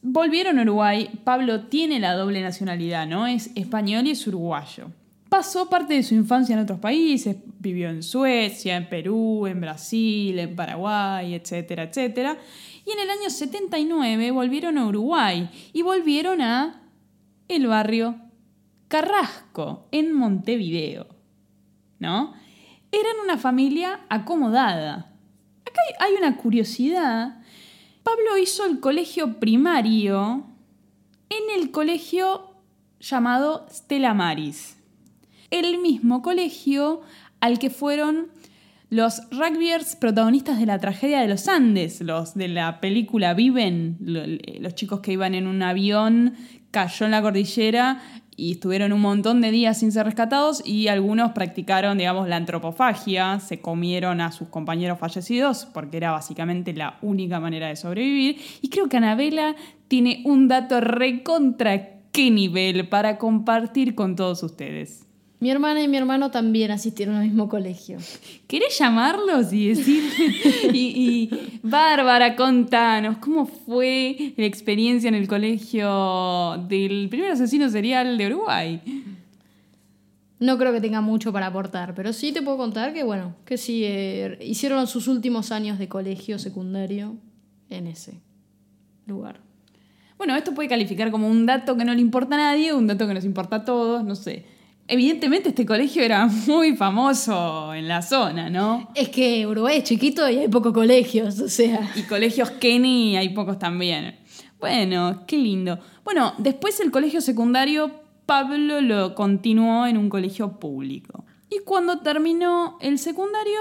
Volvieron 0.02 0.58
a 0.58 0.62
Uruguay, 0.62 1.08
Pablo 1.24 1.68
tiene 1.68 2.00
la 2.00 2.12
doble 2.12 2.42
nacionalidad, 2.42 3.06
¿no? 3.06 3.26
Es 3.26 3.50
español 3.54 4.06
y 4.06 4.10
es 4.10 4.26
uruguayo. 4.26 4.90
Pasó 5.32 5.70
parte 5.70 5.94
de 5.94 6.02
su 6.02 6.14
infancia 6.14 6.52
en 6.52 6.60
otros 6.60 6.78
países, 6.78 7.38
vivió 7.58 7.88
en 7.88 8.02
Suecia, 8.02 8.76
en 8.76 8.86
Perú, 8.86 9.46
en 9.46 9.62
Brasil, 9.62 10.38
en 10.38 10.54
Paraguay, 10.54 11.32
etcétera, 11.32 11.84
etcétera. 11.84 12.36
Y 12.84 12.90
en 12.90 12.98
el 12.98 13.08
año 13.08 13.30
79 13.30 14.30
volvieron 14.30 14.76
a 14.76 14.86
Uruguay 14.86 15.48
y 15.72 15.80
volvieron 15.80 16.42
a 16.42 16.82
el 17.48 17.66
barrio 17.66 18.16
Carrasco, 18.88 19.88
en 19.90 20.12
Montevideo. 20.12 21.06
¿No? 21.98 22.34
Eran 22.90 23.16
una 23.24 23.38
familia 23.38 24.00
acomodada. 24.10 25.16
Acá 25.64 25.80
hay 26.00 26.12
una 26.12 26.36
curiosidad. 26.36 27.40
Pablo 28.02 28.36
hizo 28.36 28.66
el 28.66 28.80
colegio 28.80 29.40
primario 29.40 30.44
en 31.30 31.58
el 31.58 31.70
colegio 31.70 32.54
llamado 33.00 33.66
Stella 33.70 34.12
Maris 34.12 34.76
el 35.52 35.78
mismo 35.78 36.22
colegio 36.22 37.02
al 37.40 37.58
que 37.58 37.70
fueron 37.70 38.28
los 38.90 39.22
rugbyers 39.30 39.96
protagonistas 39.96 40.58
de 40.58 40.66
la 40.66 40.78
tragedia 40.78 41.20
de 41.20 41.28
los 41.28 41.48
Andes, 41.48 42.02
los 42.02 42.34
de 42.34 42.48
la 42.48 42.78
película 42.80 43.32
Viven, 43.32 43.96
los 44.00 44.74
chicos 44.74 45.00
que 45.00 45.12
iban 45.12 45.34
en 45.34 45.46
un 45.46 45.62
avión, 45.62 46.34
cayó 46.70 47.06
en 47.06 47.12
la 47.12 47.22
cordillera 47.22 48.02
y 48.36 48.52
estuvieron 48.52 48.92
un 48.92 49.00
montón 49.00 49.40
de 49.40 49.50
días 49.50 49.78
sin 49.78 49.92
ser 49.92 50.06
rescatados 50.06 50.62
y 50.66 50.88
algunos 50.88 51.32
practicaron, 51.32 51.96
digamos, 51.96 52.28
la 52.28 52.36
antropofagia, 52.36 53.40
se 53.40 53.60
comieron 53.60 54.20
a 54.20 54.32
sus 54.32 54.48
compañeros 54.48 54.98
fallecidos 54.98 55.66
porque 55.66 55.98
era 55.98 56.12
básicamente 56.12 56.72
la 56.72 56.98
única 57.02 57.40
manera 57.40 57.68
de 57.68 57.76
sobrevivir. 57.76 58.40
Y 58.60 58.68
creo 58.68 58.88
que 58.88 58.96
Anabela 58.96 59.54
tiene 59.88 60.22
un 60.24 60.48
dato 60.48 60.80
recontra 60.80 62.00
qué 62.10 62.30
nivel 62.30 62.88
para 62.88 63.18
compartir 63.18 63.94
con 63.94 64.16
todos 64.16 64.42
ustedes. 64.42 65.06
Mi 65.42 65.50
hermana 65.50 65.82
y 65.82 65.88
mi 65.88 65.96
hermano 65.96 66.30
también 66.30 66.70
asistieron 66.70 67.16
al 67.16 67.24
mismo 67.24 67.48
colegio. 67.48 67.98
¿Querés 68.46 68.78
llamarlos 68.78 69.52
y 69.52 69.70
decir, 69.70 70.04
y, 70.72 71.30
Bárbara, 71.64 72.36
contanos, 72.36 73.16
¿cómo 73.16 73.46
fue 73.46 74.34
la 74.36 74.46
experiencia 74.46 75.08
en 75.08 75.16
el 75.16 75.26
colegio 75.26 76.64
del 76.68 77.08
primer 77.08 77.32
asesino 77.32 77.68
serial 77.70 78.16
de 78.16 78.26
Uruguay? 78.28 78.80
No 80.38 80.56
creo 80.58 80.72
que 80.72 80.80
tenga 80.80 81.00
mucho 81.00 81.32
para 81.32 81.48
aportar, 81.48 81.96
pero 81.96 82.12
sí 82.12 82.30
te 82.30 82.40
puedo 82.40 82.56
contar 82.56 82.94
que, 82.94 83.02
bueno, 83.02 83.34
que 83.44 83.58
sí, 83.58 83.82
eh, 83.84 84.38
hicieron 84.42 84.86
sus 84.86 85.08
últimos 85.08 85.50
años 85.50 85.76
de 85.80 85.88
colegio 85.88 86.38
secundario 86.38 87.16
en 87.68 87.88
ese 87.88 88.20
lugar. 89.06 89.40
Bueno, 90.18 90.36
esto 90.36 90.54
puede 90.54 90.68
calificar 90.68 91.10
como 91.10 91.26
un 91.26 91.46
dato 91.46 91.76
que 91.76 91.84
no 91.84 91.92
le 91.92 92.00
importa 92.00 92.36
a 92.36 92.38
nadie, 92.38 92.72
un 92.72 92.86
dato 92.86 93.08
que 93.08 93.14
nos 93.14 93.24
importa 93.24 93.56
a 93.56 93.64
todos, 93.64 94.04
no 94.04 94.14
sé 94.14 94.51
evidentemente 94.92 95.48
este 95.48 95.64
colegio 95.64 96.02
era 96.02 96.26
muy 96.46 96.76
famoso 96.76 97.72
en 97.72 97.88
la 97.88 98.02
zona, 98.02 98.50
¿no? 98.50 98.90
Es 98.94 99.08
que 99.08 99.46
Uruguay 99.46 99.78
es 99.78 99.84
chiquito 99.84 100.28
y 100.28 100.38
hay 100.38 100.48
pocos 100.48 100.72
colegios, 100.72 101.40
o 101.40 101.48
sea. 101.48 101.90
Y 101.96 102.02
colegios 102.02 102.50
Kenny 102.50 103.16
hay 103.16 103.30
pocos 103.30 103.58
también. 103.58 104.18
Bueno, 104.60 105.24
qué 105.26 105.38
lindo. 105.38 105.78
Bueno, 106.04 106.34
después 106.38 106.78
el 106.80 106.90
colegio 106.90 107.22
secundario, 107.22 107.90
Pablo 108.26 108.82
lo 108.82 109.14
continuó 109.14 109.86
en 109.86 109.96
un 109.96 110.10
colegio 110.10 110.60
público. 110.60 111.24
Y 111.48 111.60
cuando 111.64 112.00
terminó 112.00 112.76
el 112.80 112.98
secundario, 112.98 113.60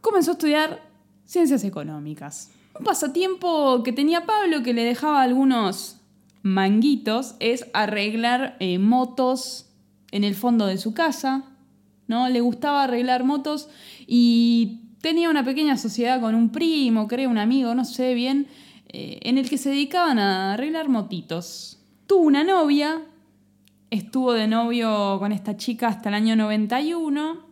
comenzó 0.00 0.30
a 0.30 0.34
estudiar 0.34 0.80
ciencias 1.24 1.64
económicas. 1.64 2.52
Un 2.78 2.84
pasatiempo 2.84 3.82
que 3.82 3.92
tenía 3.92 4.26
Pablo 4.26 4.62
que 4.62 4.74
le 4.74 4.84
dejaba 4.84 5.22
algunos 5.22 5.96
manguitos 6.42 7.34
es 7.40 7.66
arreglar 7.74 8.56
eh, 8.60 8.78
motos 8.78 9.69
en 10.12 10.24
el 10.24 10.34
fondo 10.34 10.66
de 10.66 10.78
su 10.78 10.94
casa, 10.94 11.44
¿no? 12.06 12.28
Le 12.28 12.40
gustaba 12.40 12.84
arreglar 12.84 13.24
motos 13.24 13.68
y 14.06 14.80
tenía 15.00 15.30
una 15.30 15.44
pequeña 15.44 15.76
sociedad 15.76 16.20
con 16.20 16.34
un 16.34 16.50
primo, 16.50 17.08
creo, 17.08 17.30
un 17.30 17.38
amigo, 17.38 17.74
no 17.74 17.84
sé 17.84 18.14
bien, 18.14 18.48
eh, 18.88 19.20
en 19.22 19.38
el 19.38 19.48
que 19.48 19.58
se 19.58 19.70
dedicaban 19.70 20.18
a 20.18 20.54
arreglar 20.54 20.88
motitos. 20.88 21.78
Tuvo 22.06 22.22
una 22.22 22.44
novia, 22.44 23.02
estuvo 23.90 24.32
de 24.32 24.48
novio 24.48 25.18
con 25.18 25.32
esta 25.32 25.56
chica 25.56 25.88
hasta 25.88 26.08
el 26.08 26.14
año 26.16 26.36
91. 26.36 27.46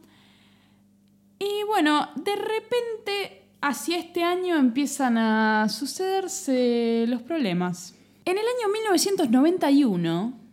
Y 1.38 1.64
bueno, 1.66 2.08
de 2.16 2.34
repente 2.34 3.44
hacia 3.60 3.98
este 3.98 4.22
año 4.24 4.56
empiezan 4.56 5.18
a 5.18 5.68
sucederse 5.68 7.04
los 7.08 7.22
problemas. 7.22 7.94
En 8.24 8.32
el 8.32 8.44
año 8.44 8.72
1991, 8.72 10.47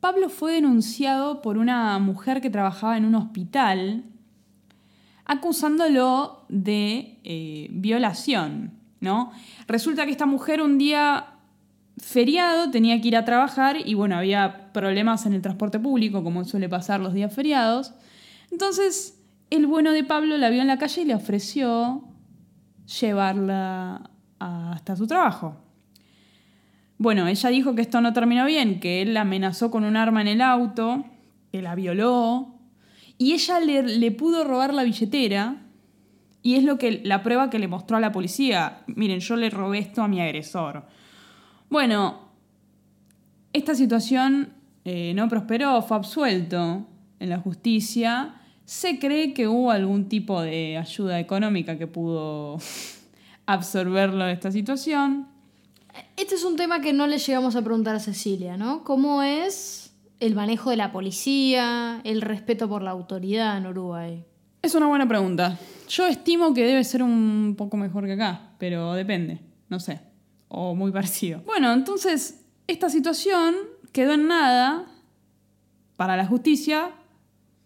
Pablo 0.00 0.30
fue 0.30 0.54
denunciado 0.54 1.42
por 1.42 1.58
una 1.58 1.98
mujer 1.98 2.40
que 2.40 2.50
trabajaba 2.50 2.96
en 2.96 3.04
un 3.04 3.14
hospital 3.14 4.04
acusándolo 5.26 6.44
de 6.48 7.18
eh, 7.22 7.68
violación, 7.70 8.72
¿no? 9.00 9.30
Resulta 9.68 10.04
que 10.04 10.10
esta 10.10 10.26
mujer 10.26 10.62
un 10.62 10.78
día 10.78 11.26
feriado 11.98 12.70
tenía 12.70 13.00
que 13.00 13.08
ir 13.08 13.16
a 13.16 13.24
trabajar 13.24 13.76
y 13.84 13.94
bueno, 13.94 14.16
había 14.16 14.72
problemas 14.72 15.26
en 15.26 15.34
el 15.34 15.42
transporte 15.42 15.78
público, 15.78 16.24
como 16.24 16.44
suele 16.44 16.68
pasar 16.68 17.00
los 17.00 17.12
días 17.12 17.32
feriados. 17.32 17.92
Entonces, 18.50 19.20
el 19.50 19.66
bueno 19.66 19.92
de 19.92 20.02
Pablo 20.02 20.38
la 20.38 20.50
vio 20.50 20.62
en 20.62 20.68
la 20.68 20.78
calle 20.78 21.02
y 21.02 21.04
le 21.04 21.14
ofreció 21.14 22.04
llevarla 23.00 24.10
hasta 24.38 24.96
su 24.96 25.06
trabajo. 25.06 25.56
Bueno, 27.00 27.28
ella 27.28 27.48
dijo 27.48 27.74
que 27.74 27.80
esto 27.80 28.02
no 28.02 28.12
terminó 28.12 28.44
bien, 28.44 28.78
que 28.78 29.00
él 29.00 29.14
la 29.14 29.22
amenazó 29.22 29.70
con 29.70 29.84
un 29.84 29.96
arma 29.96 30.20
en 30.20 30.28
el 30.28 30.42
auto, 30.42 31.06
que 31.50 31.62
la 31.62 31.74
violó, 31.74 32.56
y 33.16 33.32
ella 33.32 33.58
le, 33.58 34.10
pudo 34.10 34.44
robar 34.44 34.74
la 34.74 34.82
billetera, 34.82 35.62
y 36.42 36.56
es 36.56 36.64
lo 36.64 36.76
que 36.76 37.00
la 37.02 37.22
prueba 37.22 37.48
que 37.48 37.58
le 37.58 37.68
mostró 37.68 37.96
a 37.96 38.00
la 38.00 38.12
policía. 38.12 38.82
Miren, 38.86 39.20
yo 39.20 39.36
le 39.36 39.48
robé 39.48 39.78
esto 39.78 40.02
a 40.02 40.08
mi 40.08 40.20
agresor. 40.20 40.84
Bueno, 41.70 42.18
esta 43.54 43.74
situación 43.74 44.52
eh, 44.84 45.14
no 45.14 45.26
prosperó, 45.30 45.80
fue 45.80 45.96
absuelto 45.96 46.86
en 47.18 47.30
la 47.30 47.38
justicia. 47.38 48.34
Se 48.66 48.98
cree 48.98 49.32
que 49.32 49.48
hubo 49.48 49.70
algún 49.70 50.10
tipo 50.10 50.42
de 50.42 50.76
ayuda 50.76 51.18
económica 51.18 51.78
que 51.78 51.86
pudo 51.86 52.58
absorberlo 53.46 54.26
de 54.26 54.32
esta 54.32 54.52
situación. 54.52 55.29
Este 56.16 56.34
es 56.34 56.44
un 56.44 56.56
tema 56.56 56.80
que 56.80 56.92
no 56.92 57.06
le 57.06 57.18
llegamos 57.18 57.56
a 57.56 57.62
preguntar 57.62 57.96
a 57.96 58.00
Cecilia, 58.00 58.56
¿no? 58.56 58.84
¿Cómo 58.84 59.22
es 59.22 59.92
el 60.20 60.34
manejo 60.34 60.70
de 60.70 60.76
la 60.76 60.92
policía, 60.92 62.00
el 62.04 62.20
respeto 62.20 62.68
por 62.68 62.82
la 62.82 62.90
autoridad 62.90 63.56
en 63.56 63.66
Uruguay? 63.66 64.24
Es 64.62 64.74
una 64.74 64.86
buena 64.86 65.08
pregunta. 65.08 65.58
Yo 65.88 66.06
estimo 66.06 66.52
que 66.52 66.66
debe 66.66 66.84
ser 66.84 67.02
un 67.02 67.54
poco 67.56 67.76
mejor 67.76 68.04
que 68.04 68.12
acá, 68.12 68.52
pero 68.58 68.92
depende, 68.92 69.40
no 69.68 69.80
sé, 69.80 70.00
o 70.48 70.74
muy 70.74 70.92
parecido. 70.92 71.40
Bueno, 71.46 71.72
entonces, 71.72 72.44
esta 72.66 72.90
situación 72.90 73.54
quedó 73.92 74.12
en 74.12 74.28
nada 74.28 74.86
para 75.96 76.16
la 76.16 76.26
justicia, 76.26 76.90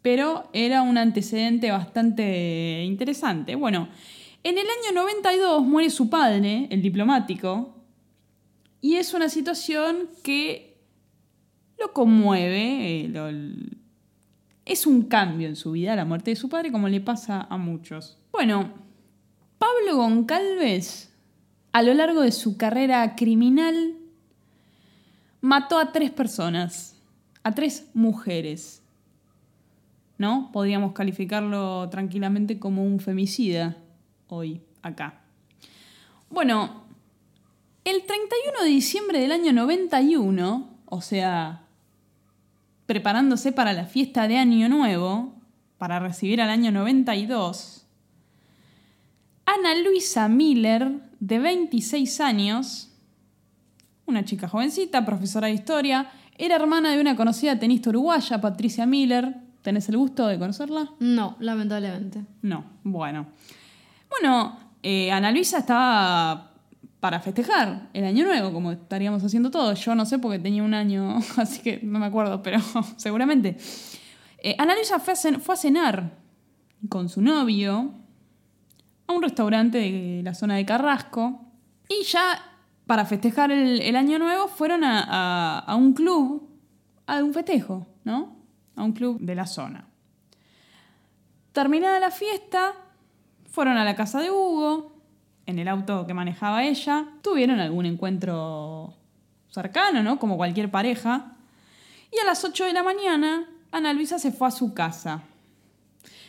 pero 0.03 0.49
era 0.53 0.83
un 0.83 0.97
antecedente 0.97 1.70
bastante 1.70 2.85
interesante. 2.85 3.57
Bueno, 3.57 3.89
en 4.45 4.59
el 4.59 4.64
año 4.64 5.03
92 5.03 5.64
muere 5.64 5.91
su 5.91 6.09
padre, 6.09 6.68
el 6.70 6.81
diplomático, 6.83 7.74
y 8.85 8.97
es 8.97 9.14
una 9.14 9.30
situación 9.30 10.11
que 10.22 10.76
lo 11.80 11.95
conmueve, 11.95 13.07
eh, 13.07 13.70
es 14.66 14.87
un 14.87 15.05
cambio 15.05 15.49
en 15.49 15.57
su 15.57 15.72
vida, 15.72 15.97
la 15.97 16.05
muerte 16.05 16.32
de 16.32 16.37
su 16.37 16.51
padre, 16.51 16.70
como 16.70 16.91
le 16.91 17.01
pasa 17.01 17.47
a 17.49 17.57
muchos. 17.57 18.18
Bueno, 18.30 18.74
Pablo 19.57 19.97
Goncalves, 19.97 21.11
a 21.72 21.80
lo 21.80 21.95
largo 21.95 22.20
de 22.20 22.30
su 22.30 22.59
carrera 22.59 23.16
criminal, 23.16 23.95
mató 25.41 25.78
a 25.78 25.91
tres 25.91 26.11
personas, 26.11 26.95
a 27.43 27.53
tres 27.53 27.89
mujeres. 27.95 28.82
¿No? 30.18 30.51
Podríamos 30.53 30.93
calificarlo 30.93 31.89
tranquilamente 31.89 32.59
como 32.59 32.85
un 32.85 33.01
femicida 33.01 33.78
hoy, 34.28 34.61
acá. 34.82 35.22
Bueno, 36.28 36.84
el 37.85 38.05
31 38.05 38.62
de 38.62 38.68
diciembre 38.68 39.20
del 39.20 39.32
año 39.32 39.53
91, 39.53 40.78
o 40.87 41.01
sea, 41.01 41.62
preparándose 42.87 43.53
para 43.53 43.72
la 43.72 43.85
fiesta 43.85 44.26
de 44.26 44.39
Año 44.39 44.68
Nuevo, 44.68 45.35
para 45.76 45.99
recibir 45.99 46.41
al 46.41 46.51
año 46.51 46.72
92, 46.72 47.87
Ana 49.47 49.74
Luisa 49.74 50.28
Miller 50.28 50.93
de 51.20 51.39
26 51.39 52.20
años, 52.20 52.91
una 54.07 54.24
chica 54.24 54.49
jovencita, 54.49 55.05
profesora 55.05 55.49
de 55.49 55.55
historia, 55.55 56.11
era 56.37 56.57
hermana 56.57 56.93
de 56.93 57.01
una 57.01 57.16
conocida 57.16 57.59
tenista 57.59 57.91
uruguaya, 57.91 58.41
Patricia 58.41 58.87
Miller. 58.87 59.37
¿Tenés 59.62 59.89
el 59.89 59.97
gusto 59.97 60.26
de 60.26 60.39
conocerla? 60.39 60.91
No, 60.99 61.37
lamentablemente. 61.39 62.24
No, 62.43 62.64
bueno. 62.82 63.26
Bueno, 64.11 64.59
eh, 64.82 65.11
Ana 65.12 65.30
Luisa 65.30 65.59
estaba 65.59 66.53
para 67.05 67.20
festejar 67.20 67.90
el 67.92 68.07
año 68.07 68.24
nuevo, 68.24 68.50
como 68.50 68.72
estaríamos 68.72 69.22
haciendo 69.22 69.50
todos. 69.50 69.78
Yo 69.84 69.94
no 69.94 70.07
sé 70.07 70.18
porque 70.18 70.38
tenía 70.38 70.62
un 70.62 70.72
año, 70.72 71.18
así 71.36 71.61
que 71.61 71.80
no 71.82 71.98
me 71.98 72.07
acuerdo, 72.07 72.42
pero 72.42 72.61
seguramente. 72.96 73.59
Eh, 74.38 74.57
Ana 74.59 74.74
Luisa 74.74 74.98
fue 74.98 75.12
a, 75.12 75.57
cenar 75.59 76.16
con 76.88 77.11
su 77.11 77.20
novio 77.20 77.92
a 79.07 79.12
un 79.12 79.20
restaurante 79.20 79.76
de 79.76 80.22
la 80.24 80.32
zona 80.32 80.57
de 80.57 80.64
Carrasco. 80.64 81.42
Y 81.90 82.05
ya 82.05 82.40
para 82.86 83.05
festejar 83.05 83.52
el, 83.52 83.96
año 83.96 84.18
nuevo 84.18 84.48
fueron 84.48 84.82
a, 84.82 85.05
a- 85.07 85.59
a 85.59 85.76
un 85.76 85.92
club, 85.92 86.48
a 87.07 87.22
un 87.22 87.34
festejo, 87.34 87.86
¿no? 88.05 88.34
A 88.76 88.82
un 88.82 88.92
club 88.92 89.20
de 89.20 89.34
la 89.34 89.46
zona. 89.46 89.90
Terminada 91.52 92.00
la 92.00 92.11
fiesta, 92.11 92.72
fueron 93.50 93.76
a 93.76 93.84
la 93.84 93.94
casa 93.94 94.22
de 94.22 94.30
Hugo, 94.30 94.93
en 95.47 95.59
el 95.59 95.68
auto 95.68 96.07
que 96.07 96.14
manejaba 96.14 96.64
ella, 96.64 97.07
tuvieron 97.22 97.61
algún 97.61 97.86
encuentro 97.86 98.95
cercano, 99.49 100.03
¿no? 100.03 100.18
Como 100.18 100.36
cualquier 100.36 100.70
pareja. 100.70 101.36
Y 102.12 102.18
a 102.18 102.24
las 102.24 102.45
8 102.45 102.64
de 102.64 102.72
la 102.72 102.82
mañana, 102.82 103.49
Ana 103.70 103.92
Luisa 103.92 104.18
se 104.18 104.32
fue 104.32 104.49
a 104.49 104.51
su 104.51 104.74
casa. 104.74 105.22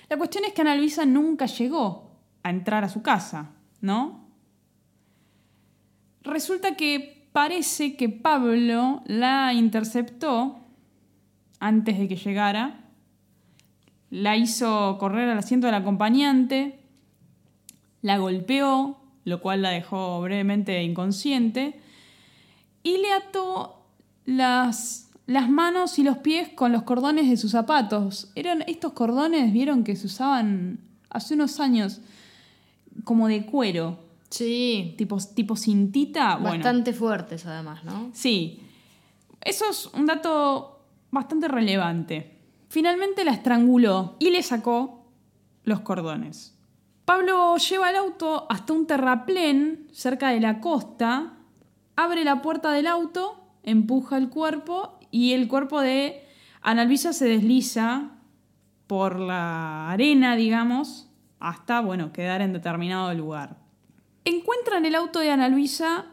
La 0.10 0.18
cuestión 0.18 0.46
es 0.46 0.54
que 0.54 0.62
Ana 0.62 0.76
Luisa 0.76 1.06
nunca 1.06 1.46
llegó 1.46 2.12
a 2.44 2.50
entrar 2.50 2.84
a 2.84 2.90
su 2.90 3.02
casa, 3.02 3.52
¿no? 3.82 4.28
Resulta 6.22 6.76
que 6.76 7.30
parece 7.32 7.96
que 7.96 8.10
Pablo 8.10 9.02
la 9.06 9.54
interceptó 9.54 10.60
antes 11.60 11.98
de 11.98 12.08
que 12.08 12.16
llegara, 12.16 12.86
la 14.10 14.38
hizo 14.38 14.98
correr 15.00 15.30
al 15.30 15.38
asiento 15.38 15.68
del 15.68 15.76
acompañante, 15.76 16.80
la 18.02 18.18
golpeó, 18.18 19.05
lo 19.26 19.42
cual 19.42 19.62
la 19.62 19.72
dejó 19.72 20.22
brevemente 20.22 20.82
inconsciente, 20.82 21.80
y 22.84 22.98
le 22.98 23.12
ató 23.12 23.82
las, 24.26 25.10
las 25.26 25.50
manos 25.50 26.00
y 26.00 26.04
los 26.04 26.20
pies 26.20 26.50
con 26.50 26.72
los 26.72 26.84
cordones 26.84 27.30
de 27.30 27.36
sus 27.36 27.52
zapatos. 27.52 28.32
Eran 28.36 28.64
estos 28.68 28.94
cordones, 28.94 29.52
vieron 29.52 29.84
que 29.84 29.96
se 29.96 30.06
usaban 30.06 30.80
hace 31.10 31.34
unos 31.34 31.60
años 31.60 32.00
como 33.04 33.28
de 33.28 33.46
cuero, 33.46 34.06
Sí, 34.30 34.96
tipo, 34.98 35.18
tipo 35.34 35.56
cintita. 35.56 36.36
Bueno, 36.36 36.56
bastante 36.56 36.94
fuertes 36.94 37.46
además, 37.46 37.84
¿no? 37.84 38.10
Sí, 38.14 38.60
eso 39.42 39.70
es 39.70 39.86
un 39.94 40.06
dato 40.06 40.84
bastante 41.12 41.48
relevante. 41.48 42.38
Finalmente 42.68 43.24
la 43.24 43.32
estranguló 43.32 44.18
y 44.20 44.32
le 44.32 44.44
sacó 44.44 45.06
los 45.64 45.82
cordones. 45.82 46.55
Pablo 47.06 47.56
lleva 47.58 47.90
el 47.92 47.96
auto 47.98 48.48
hasta 48.50 48.74
un 48.74 48.88
terraplén 48.88 49.88
cerca 49.92 50.30
de 50.30 50.40
la 50.40 50.60
costa, 50.60 51.34
abre 51.96 52.24
la 52.24 52.42
puerta 52.42 52.72
del 52.72 52.88
auto, 52.88 53.42
empuja 53.64 54.18
el 54.18 54.30
cuerpo 54.30 54.98
y 55.12 55.34
el 55.34 55.48
cuerpo 55.48 55.82
de 55.82 56.24
Ana 56.62 56.84
Luisa 56.84 57.14
se 57.14 57.28
desliza 57.28 58.12
por 58.88 59.20
la 59.20 59.92
arena, 59.92 60.36
digamos, 60.36 61.10
hasta, 61.40 61.82
bueno, 61.82 62.12
quedar 62.12 62.42
en 62.42 62.54
determinado 62.54 63.14
lugar. 63.14 63.58
Encuentran 64.24 64.86
el 64.86 64.96
auto 64.96 65.20
de 65.20 65.30
Ana 65.30 65.48
Luisa 65.50 66.06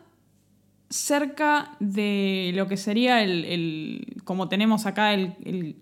cerca 0.90 1.74
de 1.80 2.52
lo 2.54 2.68
que 2.68 2.76
sería 2.76 3.22
el, 3.22 3.44
el- 3.46 4.22
como 4.24 4.48
tenemos 4.48 4.84
acá 4.84 5.14
el, 5.14 5.34
el 5.44 5.76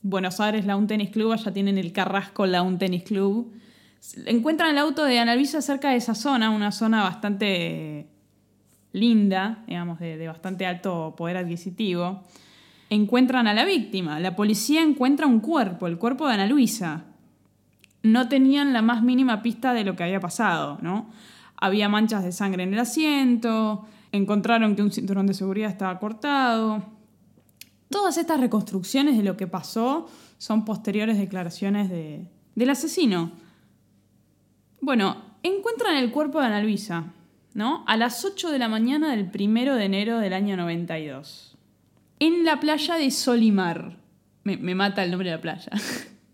Buenos 0.00 0.40
Aires 0.40 0.64
Lawn 0.64 0.86
Tennis 0.86 1.10
Club, 1.10 1.32
allá 1.32 1.52
tienen 1.52 1.76
el 1.76 1.92
Carrasco 1.92 2.46
Lawn 2.46 2.78
Tennis 2.78 3.02
Club. 3.02 3.52
Encuentran 4.26 4.70
el 4.70 4.78
auto 4.78 5.04
de 5.04 5.18
Ana 5.18 5.34
Luisa 5.34 5.60
cerca 5.62 5.90
de 5.90 5.96
esa 5.96 6.14
zona, 6.14 6.50
una 6.50 6.70
zona 6.72 7.02
bastante 7.02 8.06
linda, 8.92 9.64
digamos, 9.66 9.98
de, 9.98 10.26
bastante 10.26 10.66
alto 10.66 11.14
poder 11.16 11.36
adquisitivo. 11.36 12.22
Encuentran 12.88 13.46
a 13.48 13.54
la 13.54 13.64
víctima. 13.64 14.20
La 14.20 14.36
policía 14.36 14.82
encuentra 14.82 15.26
un 15.26 15.40
cuerpo, 15.40 15.86
el 15.86 15.98
cuerpo 15.98 16.26
de 16.28 16.34
Ana 16.34 16.46
Luisa. 16.46 17.04
No 18.02 18.28
tenían 18.28 18.72
la 18.72 18.82
más 18.82 19.02
mínima 19.02 19.42
pista 19.42 19.74
de 19.74 19.84
lo 19.84 19.96
que 19.96 20.04
había 20.04 20.20
pasado, 20.20 20.78
¿no? 20.82 21.10
Había 21.56 21.88
manchas 21.88 22.22
de 22.22 22.30
sangre 22.32 22.62
en 22.62 22.74
el 22.74 22.78
asiento, 22.78 23.86
encontraron 24.12 24.76
que 24.76 24.82
un 24.82 24.92
cinturón 24.92 25.26
de 25.26 25.34
seguridad 25.34 25.70
estaba 25.70 25.98
cortado. 25.98 26.84
Todas 27.90 28.16
estas 28.18 28.38
reconstrucciones 28.38 29.16
de 29.16 29.24
lo 29.24 29.36
que 29.36 29.46
pasó 29.46 30.06
son 30.38 30.64
posteriores 30.64 31.18
declaraciones 31.18 31.88
de- 31.90 32.28
del 32.54 32.70
asesino. 32.70 33.32
Bueno, 34.80 35.22
encuentran 35.42 35.96
el 35.96 36.10
cuerpo 36.10 36.40
de 36.40 36.46
Ana 36.46 36.62
Luisa, 36.62 37.12
¿no? 37.54 37.84
A 37.86 37.96
las 37.96 38.24
8 38.24 38.50
de 38.50 38.58
la 38.58 38.68
mañana 38.68 39.10
del 39.10 39.30
primero 39.30 39.76
de 39.76 39.84
enero 39.84 40.18
del 40.18 40.32
año 40.32 40.56
92. 40.56 41.56
En 42.18 42.44
la 42.44 42.60
playa 42.60 42.96
de 42.96 43.10
Solimar. 43.10 43.96
Me, 44.44 44.56
me 44.56 44.74
mata 44.74 45.02
el 45.02 45.10
nombre 45.10 45.30
de 45.30 45.36
la 45.36 45.42
playa. 45.42 45.70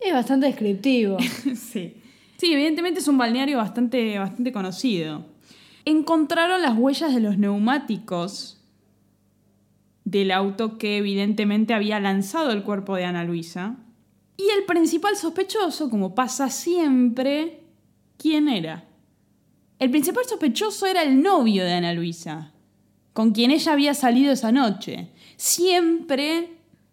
Es 0.01 0.12
bastante 0.12 0.47
descriptivo. 0.47 1.16
sí. 1.55 1.97
Sí, 2.36 2.53
evidentemente 2.53 2.99
es 2.99 3.07
un 3.07 3.18
balneario 3.18 3.59
bastante, 3.59 4.18
bastante 4.18 4.51
conocido. 4.51 5.24
Encontraron 5.84 6.61
las 6.61 6.76
huellas 6.76 7.14
de 7.14 7.20
los 7.20 7.38
neumáticos 7.38 8.61
del 10.05 10.32
auto 10.32 10.76
que 10.76 10.99
evidentemente 10.99 11.72
había 11.72 12.01
lanzado 12.01 12.51
el 12.51 12.64
cuerpo 12.64 12.97
de 12.97 13.05
Ana 13.05 13.22
Luisa. 13.24 13.76
Y 14.36 14.49
el 14.59 14.64
principal 14.64 15.16
sospechoso, 15.16 15.88
como 15.88 16.16
pasa 16.16 16.51
siempre, 16.51 17.62
¿quién 18.23 18.49
era? 18.49 18.85
El 19.81 19.91
principal 19.91 20.25
sospechoso 20.25 20.87
era 20.87 21.03
el 21.03 21.23
novio 21.23 21.64
de 21.64 21.73
Ana 21.73 21.93
Luisa, 21.93 22.53
con 23.12 23.33
quien 23.33 23.51
ella 23.51 23.73
había 23.73 23.95
salido 23.95 24.33
esa 24.33 24.53
noche. 24.53 25.09
Siempre 25.37 26.51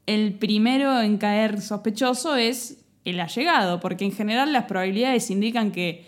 el 0.07 0.33
primero 0.33 0.99
en 1.01 1.19
caer 1.19 1.61
sospechoso 1.61 2.35
es 2.35 2.83
el 3.05 3.19
allegado, 3.19 3.79
porque 3.79 4.05
en 4.05 4.11
general 4.11 4.51
las 4.51 4.65
probabilidades 4.65 5.29
indican 5.29 5.71
que 5.71 6.07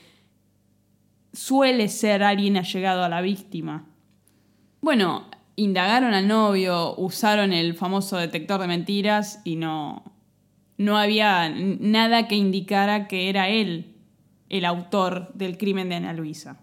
suele 1.34 1.88
ser 1.88 2.24
alguien 2.24 2.58
allegado 2.58 3.04
a 3.04 3.10
la 3.10 3.22
víctima. 3.22 3.86
Bueno, 4.82 5.30
indagaron 5.56 6.16
al 6.16 6.28
novio, 6.28 6.96
usaron 6.98 7.54
el 7.54 7.76
famoso 7.76 8.18
detector 8.18 8.60
de 8.60 8.68
mentiras 8.68 9.40
y 9.44 9.56
no, 9.56 10.04
no 10.78 10.98
había 10.98 11.50
nada 11.50 12.28
que 12.28 12.36
indicara 12.36 13.08
que 13.08 13.30
era 13.30 13.50
él 13.50 13.91
el 14.52 14.66
autor 14.66 15.32
del 15.34 15.58
crimen 15.58 15.88
de 15.88 15.96
Ana 15.96 16.12
Luisa. 16.12 16.58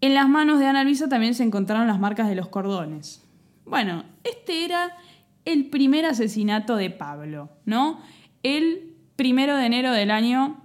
En 0.00 0.14
las 0.14 0.28
manos 0.28 0.60
de 0.60 0.66
Ana 0.66 0.84
Luisa 0.84 1.08
también 1.08 1.34
se 1.34 1.42
encontraron 1.42 1.88
las 1.88 1.98
marcas 1.98 2.28
de 2.28 2.36
los 2.36 2.48
cordones. 2.48 3.26
Bueno, 3.64 4.04
este 4.22 4.64
era 4.64 4.96
el 5.44 5.68
primer 5.68 6.06
asesinato 6.06 6.76
de 6.76 6.90
Pablo, 6.90 7.50
¿no? 7.64 8.00
El 8.44 8.94
primero 9.16 9.56
de 9.56 9.66
enero 9.66 9.90
del 9.90 10.12
año 10.12 10.62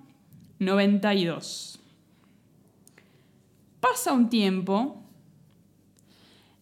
92. 0.59 1.79
Pasa 3.79 4.13
un 4.13 4.29
tiempo 4.29 5.01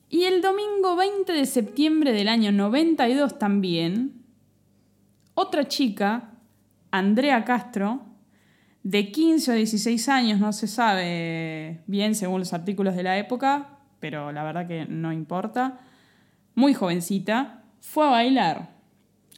y 0.10 0.24
el 0.24 0.42
domingo 0.42 0.96
20 0.96 1.34
de 1.34 1.46
septiembre 1.46 2.14
del 2.14 2.30
año 2.30 2.54
92 2.54 3.38
también, 3.38 4.24
otra 5.34 5.68
chica, 5.68 6.32
Andrea 6.92 7.44
Castro, 7.44 8.15
de 8.86 9.12
15 9.12 9.52
o 9.52 9.56
16 9.56 10.10
años, 10.10 10.40
no 10.40 10.54
se 10.54 10.68
sabe 10.68 11.82
bien 11.88 12.14
según 12.14 12.40
los 12.40 12.54
artículos 12.54 12.96
de 12.96 13.02
la 13.02 13.18
época, 13.18 13.80
pero 14.00 14.32
la 14.32 14.44
verdad 14.44 14.68
que 14.68 14.86
no 14.86 15.12
importa, 15.12 15.80
muy 16.54 16.76
jovencita, 16.76 17.64
fue 17.80 18.06
a 18.06 18.12
bailar. 18.12 18.76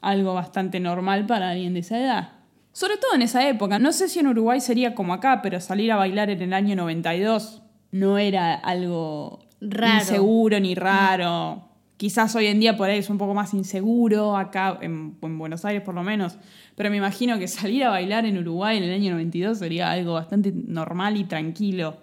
Algo 0.01 0.33
bastante 0.33 0.81
normal 0.81 1.25
para 1.25 1.51
alguien 1.51 1.73
de 1.73 1.79
esa 1.79 1.97
edad. 1.97 2.29
Sobre 2.73 2.97
todo 2.97 3.15
en 3.15 3.21
esa 3.21 3.47
época. 3.47 3.79
No 3.79 3.93
sé 3.93 4.09
si 4.09 4.19
en 4.19 4.27
Uruguay 4.27 4.59
sería 4.59 4.93
como 4.93 5.13
acá, 5.13 5.41
pero 5.41 5.61
salir 5.61 5.93
a 5.93 5.95
bailar 5.95 6.29
en 6.29 6.41
el 6.41 6.53
año 6.53 6.75
92 6.75 7.63
no 7.91 8.17
era 8.17 8.53
algo 8.53 9.39
Raro. 9.61 9.99
inseguro 9.99 10.59
ni 10.59 10.75
raro. 10.75 11.66
Quizás 11.97 12.35
hoy 12.35 12.45
en 12.45 12.59
día 12.59 12.77
por 12.77 12.89
ahí 12.89 12.99
es 12.99 13.09
un 13.09 13.17
poco 13.17 13.33
más 13.33 13.53
inseguro, 13.53 14.37
acá 14.37 14.77
en, 14.81 15.17
en 15.21 15.37
Buenos 15.39 15.65
Aires 15.65 15.81
por 15.81 15.95
lo 15.95 16.03
menos. 16.03 16.37
Pero 16.75 16.91
me 16.91 16.97
imagino 16.97 17.39
que 17.39 17.47
salir 17.47 17.83
a 17.83 17.89
bailar 17.89 18.25
en 18.25 18.37
Uruguay 18.37 18.77
en 18.77 18.83
el 18.83 18.93
año 18.93 19.11
92 19.11 19.57
sería 19.57 19.91
algo 19.91 20.13
bastante 20.13 20.51
normal 20.51 21.17
y 21.17 21.25
tranquilo. 21.25 21.97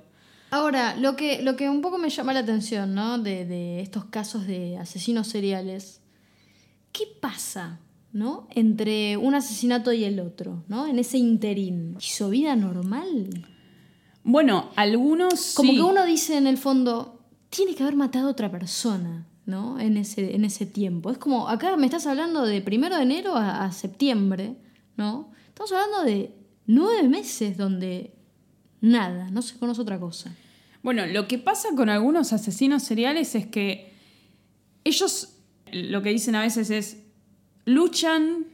Ahora, 0.50 0.94
lo 0.96 1.16
que, 1.16 1.42
lo 1.42 1.56
que 1.56 1.68
un 1.68 1.80
poco 1.80 1.98
me 1.98 2.10
llama 2.10 2.32
la 2.32 2.40
atención, 2.40 2.94
¿no? 2.94 3.18
De, 3.18 3.44
de 3.44 3.80
estos 3.80 4.04
casos 4.04 4.46
de 4.46 4.78
asesinos 4.78 5.26
seriales. 5.26 6.00
¿Qué 6.92 7.04
pasa, 7.20 7.80
¿no? 8.12 8.46
Entre 8.50 9.16
un 9.16 9.34
asesinato 9.34 9.92
y 9.92 10.04
el 10.04 10.20
otro, 10.20 10.62
¿no? 10.68 10.86
En 10.86 11.00
ese 11.00 11.18
interín. 11.18 11.96
¿Hizo 12.00 12.30
vida 12.30 12.54
normal? 12.54 13.48
Bueno, 14.22 14.70
algunos. 14.76 15.54
Como 15.54 15.72
sí. 15.72 15.76
que 15.76 15.82
uno 15.82 16.06
dice 16.06 16.36
en 16.36 16.46
el 16.46 16.56
fondo, 16.56 17.20
tiene 17.50 17.74
que 17.74 17.82
haber 17.82 17.96
matado 17.96 18.28
a 18.28 18.30
otra 18.30 18.50
persona, 18.50 19.26
¿no? 19.46 19.78
En 19.78 19.96
ese, 19.96 20.34
en 20.34 20.44
ese 20.44 20.66
tiempo. 20.66 21.10
Es 21.10 21.18
como, 21.18 21.48
acá 21.48 21.76
me 21.76 21.86
estás 21.86 22.06
hablando 22.06 22.44
de 22.44 22.60
primero 22.60 22.96
de 22.96 23.02
enero 23.02 23.36
a, 23.36 23.64
a 23.64 23.72
septiembre, 23.72 24.56
¿no? 24.96 25.30
Estamos 25.48 25.72
hablando 25.72 26.04
de 26.04 26.34
nueve 26.66 27.08
meses 27.08 27.56
donde 27.56 28.14
nada, 28.80 29.30
no 29.30 29.42
se 29.42 29.58
conoce 29.58 29.82
otra 29.82 29.98
cosa. 29.98 30.34
Bueno, 30.82 31.06
lo 31.06 31.26
que 31.26 31.38
pasa 31.38 31.68
con 31.74 31.88
algunos 31.88 32.32
asesinos 32.32 32.82
seriales 32.82 33.34
es 33.34 33.46
que 33.46 33.94
ellos 34.84 35.38
lo 35.72 36.02
que 36.02 36.10
dicen 36.10 36.34
a 36.34 36.42
veces 36.42 36.70
es 36.70 37.02
luchan 37.64 38.46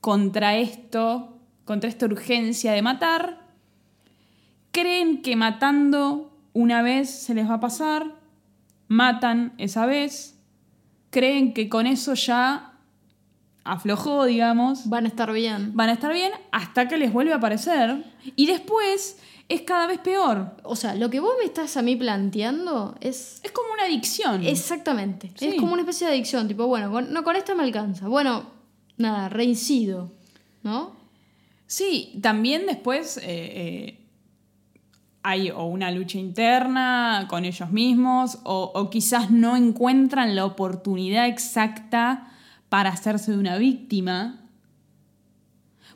contra 0.00 0.56
esto, 0.56 1.38
contra 1.64 1.90
esta 1.90 2.06
urgencia 2.06 2.72
de 2.72 2.82
matar, 2.82 3.40
creen 4.70 5.22
que 5.22 5.36
matando 5.36 6.38
una 6.52 6.82
vez 6.82 7.10
se 7.10 7.34
les 7.34 7.48
va 7.48 7.54
a 7.54 7.60
pasar, 7.60 8.19
matan 8.90 9.54
esa 9.56 9.86
vez, 9.86 10.36
creen 11.10 11.54
que 11.54 11.68
con 11.68 11.86
eso 11.86 12.14
ya 12.14 12.72
aflojó, 13.64 14.24
digamos, 14.24 14.88
Van 14.88 15.04
a 15.04 15.08
estar 15.08 15.32
bien. 15.32 15.70
van 15.74 15.90
a 15.90 15.92
estar 15.92 16.12
bien 16.12 16.32
hasta 16.50 16.88
que 16.88 16.96
les 16.98 17.12
vuelve 17.12 17.32
a 17.32 17.36
aparecer 17.36 18.04
y 18.34 18.46
después 18.46 19.18
es 19.48 19.62
cada 19.62 19.86
vez 19.86 19.98
peor. 20.00 20.56
O 20.64 20.74
sea, 20.74 20.94
lo 20.96 21.08
que 21.08 21.20
vos 21.20 21.32
me 21.38 21.44
estás 21.44 21.76
a 21.76 21.82
mí 21.82 21.94
planteando 21.94 22.96
es 23.00 23.40
Es 23.44 23.52
como 23.52 23.72
una 23.72 23.84
adicción. 23.84 24.44
Exactamente. 24.44 25.30
Sí. 25.36 25.46
Es 25.48 25.54
como 25.54 25.72
una 25.74 25.82
especie 25.82 26.06
de 26.08 26.14
adicción. 26.14 26.48
Tipo, 26.48 26.66
bueno, 26.66 26.90
con- 26.90 27.12
no, 27.12 27.22
con 27.22 27.36
esta 27.36 27.54
me 27.54 27.62
alcanza. 27.62 28.08
Bueno, 28.08 28.44
nada, 28.96 29.28
reincido. 29.28 30.10
¿No? 30.64 30.94
Sí, 31.66 32.18
también 32.20 32.66
después 32.66 33.16
eh, 33.18 33.22
eh, 33.26 33.99
hay 35.22 35.50
o 35.50 35.64
una 35.64 35.90
lucha 35.90 36.18
interna 36.18 37.26
con 37.28 37.44
ellos 37.44 37.70
mismos 37.70 38.38
o, 38.44 38.72
o 38.74 38.88
quizás 38.88 39.30
no 39.30 39.56
encuentran 39.56 40.34
la 40.34 40.46
oportunidad 40.46 41.26
exacta 41.26 42.32
para 42.68 42.90
hacerse 42.90 43.32
de 43.32 43.38
una 43.38 43.58
víctima. 43.58 44.36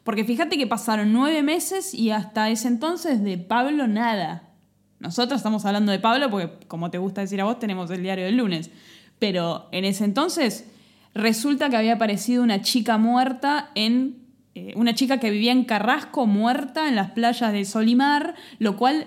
Porque 0.02 0.24
fíjate 0.24 0.58
que 0.58 0.66
pasaron 0.66 1.14
nueve 1.14 1.42
meses 1.42 1.94
y 1.94 2.10
hasta 2.10 2.50
ese 2.50 2.68
entonces 2.68 3.24
de 3.24 3.38
Pablo 3.38 3.86
nada. 3.86 4.50
Nosotros 4.98 5.38
estamos 5.38 5.64
hablando 5.64 5.92
de 5.92 5.98
Pablo 5.98 6.28
porque, 6.28 6.66
como 6.66 6.90
te 6.90 6.98
gusta 6.98 7.22
decir 7.22 7.40
a 7.40 7.44
vos, 7.44 7.58
tenemos 7.58 7.90
el 7.90 8.02
diario 8.02 8.26
del 8.26 8.36
lunes. 8.36 8.70
Pero 9.18 9.68
en 9.72 9.86
ese 9.86 10.04
entonces 10.04 10.66
resulta 11.14 11.70
que 11.70 11.76
había 11.76 11.94
aparecido 11.94 12.42
una 12.42 12.60
chica 12.60 12.98
muerta 12.98 13.70
en... 13.74 14.18
eh, 14.54 14.74
una 14.76 14.94
chica 14.94 15.18
que 15.18 15.30
vivía 15.30 15.52
en 15.52 15.64
Carrasco 15.64 16.26
muerta 16.26 16.88
en 16.88 16.96
las 16.96 17.12
playas 17.12 17.52
de 17.52 17.64
Solimar, 17.64 18.34
lo 18.58 18.76
cual... 18.76 19.06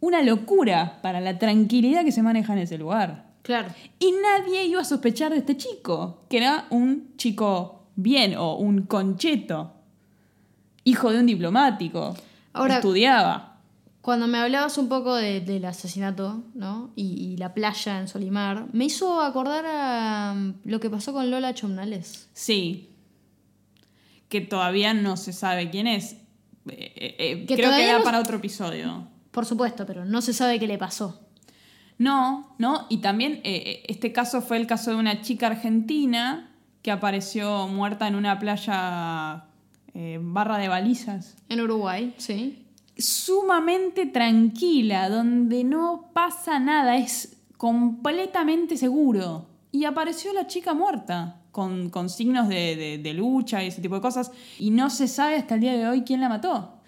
Una 0.00 0.22
locura 0.22 0.98
para 1.02 1.20
la 1.20 1.38
tranquilidad 1.38 2.04
que 2.04 2.12
se 2.12 2.22
maneja 2.22 2.52
en 2.54 2.60
ese 2.60 2.78
lugar. 2.78 3.26
Claro. 3.42 3.68
Y 3.98 4.12
nadie 4.22 4.64
iba 4.64 4.80
a 4.80 4.84
sospechar 4.84 5.32
de 5.32 5.38
este 5.38 5.56
chico, 5.56 6.24
que 6.28 6.38
era 6.38 6.66
un 6.70 7.14
chico 7.16 7.86
bien 7.96 8.34
o 8.36 8.56
un 8.56 8.82
concheto, 8.82 9.72
hijo 10.84 11.10
de 11.12 11.18
un 11.20 11.26
diplomático. 11.26 12.14
Ahora- 12.52 12.76
Estudiaba. 12.76 13.46
Cuando 14.02 14.26
me 14.26 14.38
hablabas 14.38 14.78
un 14.78 14.88
poco 14.88 15.14
de- 15.14 15.40
del 15.42 15.66
asesinato, 15.66 16.42
¿no? 16.54 16.90
Y, 16.96 17.32
y 17.32 17.36
la 17.36 17.52
playa 17.52 17.98
en 18.00 18.08
Solimar, 18.08 18.66
me 18.72 18.86
hizo 18.86 19.20
acordar 19.20 19.64
a 19.66 20.32
um, 20.34 20.54
lo 20.64 20.80
que 20.80 20.88
pasó 20.88 21.12
con 21.12 21.30
Lola 21.30 21.52
Chomnales. 21.52 22.30
Sí. 22.32 22.88
Que 24.30 24.40
todavía 24.40 24.94
no 24.94 25.18
se 25.18 25.34
sabe 25.34 25.68
quién 25.68 25.86
es. 25.86 26.12
Eh, 26.12 26.16
eh, 26.96 27.16
eh, 27.18 27.44
creo 27.46 27.70
que 27.76 27.92
no- 27.92 28.02
para 28.02 28.20
otro 28.20 28.38
episodio. 28.38 29.06
Por 29.30 29.46
supuesto, 29.46 29.86
pero 29.86 30.04
no 30.04 30.20
se 30.22 30.32
sabe 30.32 30.58
qué 30.58 30.66
le 30.66 30.78
pasó. 30.78 31.20
No, 31.98 32.54
no. 32.58 32.86
Y 32.88 32.98
también 32.98 33.34
eh, 33.44 33.62
eh, 33.66 33.82
este 33.88 34.12
caso 34.12 34.40
fue 34.42 34.56
el 34.56 34.66
caso 34.66 34.90
de 34.90 34.96
una 34.96 35.20
chica 35.22 35.46
argentina 35.48 36.50
que 36.82 36.90
apareció 36.90 37.68
muerta 37.68 38.08
en 38.08 38.14
una 38.14 38.38
playa 38.38 39.44
eh, 39.94 40.18
barra 40.20 40.56
de 40.58 40.68
balizas. 40.68 41.36
En 41.48 41.60
Uruguay, 41.60 42.14
sí. 42.16 42.64
sumamente 42.96 44.06
tranquila, 44.06 45.08
donde 45.10 45.62
no 45.64 46.10
pasa 46.14 46.58
nada, 46.58 46.96
es 46.96 47.36
completamente 47.58 48.76
seguro. 48.76 49.46
Y 49.72 49.84
apareció 49.84 50.32
la 50.32 50.46
chica 50.46 50.72
muerta, 50.74 51.36
con, 51.52 51.90
con 51.90 52.08
signos 52.08 52.48
de, 52.48 52.76
de- 52.76 52.98
de 52.98 53.14
lucha 53.14 53.62
y 53.62 53.68
ese 53.68 53.82
tipo 53.82 53.94
de 53.96 54.00
cosas, 54.00 54.32
y 54.58 54.70
no 54.70 54.88
se 54.90 55.06
sabe 55.06 55.36
hasta 55.36 55.54
el 55.56 55.60
día 55.60 55.76
de 55.76 55.86
hoy 55.86 56.02
quién 56.02 56.20
la 56.20 56.28
mató. 56.30 56.79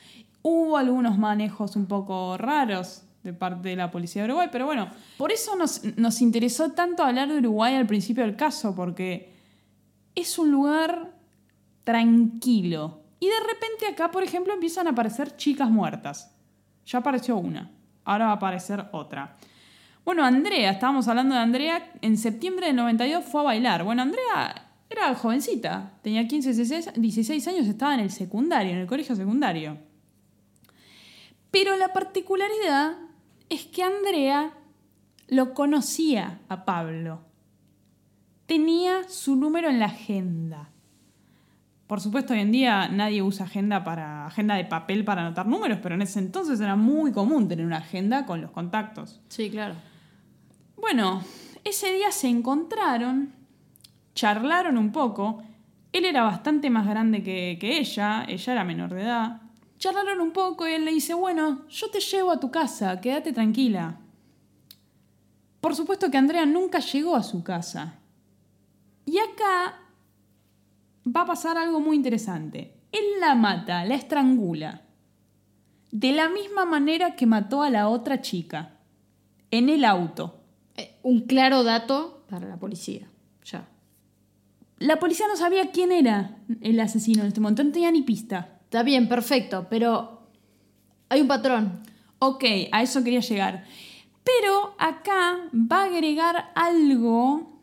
Hubo 0.43 0.77
algunos 0.77 1.19
manejos 1.19 1.77
un 1.77 1.87
poco 1.87 2.37
raros 2.37 3.05
de 3.23 3.33
parte 3.33 3.69
de 3.69 3.77
la 3.77 3.91
policía 3.91 4.23
de 4.23 4.29
Uruguay, 4.29 4.49
pero 4.51 4.67
bueno, 4.67 4.89
por 5.17 5.31
eso 5.31 5.55
nos, 5.55 5.83
nos 5.97 6.21
interesó 6.21 6.73
tanto 6.73 7.05
hablar 7.05 7.29
de 7.29 7.39
Uruguay 7.39 7.77
al 7.77 7.87
principio 7.87 8.25
del 8.25 8.35
caso, 8.35 8.75
porque 8.75 9.33
es 10.15 10.39
un 10.39 10.51
lugar 10.51 11.13
tranquilo. 11.85 13.01
Y 13.21 13.27
de 13.27 13.41
repente 13.47 13.87
acá, 13.87 14.11
por 14.11 14.25
ejemplo, 14.25 14.53
empiezan 14.53 14.89
a 14.89 14.91
aparecer 14.91 15.37
chicas 15.37 15.71
muertas. 15.71 16.35
Ya 16.87 16.99
apareció 16.99 17.37
una, 17.37 17.71
ahora 18.05 18.27
va 18.27 18.33
a 18.33 18.37
aparecer 18.37 18.85
otra. 18.91 19.37
Bueno, 20.05 20.25
Andrea, 20.25 20.73
estábamos 20.73 21.07
hablando 21.07 21.37
de 21.37 21.41
Andrea, 21.41 21.93
en 22.01 22.17
septiembre 22.17 22.67
del 22.67 22.77
92 22.77 23.25
fue 23.25 23.43
a 23.43 23.45
bailar. 23.45 23.85
Bueno, 23.85 24.03
Andrea 24.03 24.71
era 24.91 25.15
jovencita, 25.15 25.93
tenía 26.03 26.27
15, 26.27 26.53
16, 26.53 26.91
16 26.97 27.49
años, 27.49 27.67
estaba 27.69 27.95
en 27.95 28.01
el 28.01 28.11
secundario, 28.11 28.73
en 28.73 28.79
el 28.79 28.87
colegio 28.89 29.15
secundario. 29.15 29.92
Pero 31.53 31.77
la 31.77 31.93
particularidad 31.93 32.97
es 33.51 33.67
que 33.67 33.85
Andrea 33.85 34.55
lo 35.29 35.55
conocía 35.55 36.41
a 36.49 36.65
Pablo. 36.65 37.21
Tenía 38.47 39.09
su 39.09 39.37
número 39.37 39.69
en 39.69 39.79
la 39.79 39.87
agenda. 39.87 40.71
Por 41.87 42.01
supuesto, 42.01 42.33
hoy 42.33 42.41
en 42.41 42.53
día 42.53 42.89
nadie 42.89 43.21
usa 43.21 43.45
agenda 43.45 43.85
para 43.85 44.27
agenda 44.27 44.55
de 44.55 44.65
papel 44.65 45.05
para 45.05 45.27
anotar 45.27 45.47
números, 45.47 45.79
pero 45.83 45.95
en 45.95 46.01
ese 46.01 46.21
entonces 46.21 46.59
era 46.59 46.75
muy 46.75 47.13
común 47.13 47.49
tener 47.49 47.67
una 47.67 47.79
agenda 47.79 48.25
con 48.25 48.41
los 48.41 48.51
contactos. 48.51 49.21
Sí, 49.29 49.51
claro. 49.51 49.75
Bueno, 50.77 51.23
ese 51.65 51.93
día 51.93 52.11
se 52.13 52.29
encontraron, 52.29 53.35
charlaron 54.15 54.79
un 54.79 54.91
poco. 54.91 55.43
Él 55.93 56.07
era 56.07 56.23
bastante 56.23 56.71
más 56.71 56.87
grande 56.87 57.23
que, 57.23 57.59
que 57.61 57.79
ella, 57.79 58.25
ella 58.27 58.53
era 58.55 58.65
menor 58.65 58.95
de 58.95 59.03
edad. 59.03 59.42
Charlaron 59.83 60.21
un 60.21 60.31
poco 60.31 60.69
y 60.69 60.75
él 60.75 60.85
le 60.85 60.93
dice, 60.93 61.13
bueno, 61.13 61.67
yo 61.69 61.91
te 61.91 61.99
llevo 61.99 62.31
a 62.31 62.39
tu 62.39 62.53
casa, 62.53 63.01
quédate 63.01 63.33
tranquila. 63.33 63.99
Por 65.61 65.75
supuesto 65.75 66.09
que 66.09 66.19
Andrea 66.19 66.47
nunca 66.47 66.79
llegó 66.79 67.17
a 67.17 67.25
su 67.25 67.43
casa. 67.43 67.99
Y 69.05 69.19
acá 69.19 69.81
va 71.05 71.23
a 71.23 71.27
pasar 71.27 71.59
algo 71.59 71.81
muy 71.81 71.97
interesante. 71.97 72.77
Él 72.93 73.03
la 73.19 73.35
mata, 73.35 73.85
la 73.85 73.97
estrangula. 73.97 74.83
De 75.91 76.13
la 76.13 76.29
misma 76.29 76.65
manera 76.65 77.17
que 77.17 77.27
mató 77.27 77.65
a 77.65 77.71
la 77.71 77.89
otra 77.89 78.21
chica. 78.21 78.77
En 79.51 79.69
el 79.69 79.85
auto. 79.85 80.45
Eh, 80.77 80.97
un 81.03 81.23
claro 81.23 81.65
dato 81.65 82.23
para 82.31 82.47
la 82.47 82.57
policía. 82.57 83.09
Ya. 83.45 83.69
La 84.79 85.01
policía 85.01 85.27
no 85.27 85.35
sabía 85.35 85.73
quién 85.73 85.91
era 85.91 86.37
el 86.61 86.79
asesino 86.79 87.23
en 87.23 87.27
este 87.27 87.41
momento, 87.41 87.65
no 87.65 87.73
tenía 87.73 87.91
ni 87.91 88.03
pista. 88.03 88.61
Está 88.73 88.85
bien, 88.85 89.07
perfecto, 89.07 89.67
pero 89.69 90.23
hay 91.11 91.21
un 91.21 91.29
patrón. 91.29 91.83
Ok, 92.21 92.43
a 92.73 92.81
eso 92.81 93.05
quería 93.05 93.21
llegar. 93.21 93.67
Pero 94.25 94.75
acá 94.79 95.41
va 95.53 95.83
a 95.83 95.85
agregar 95.85 96.53
algo 96.55 97.61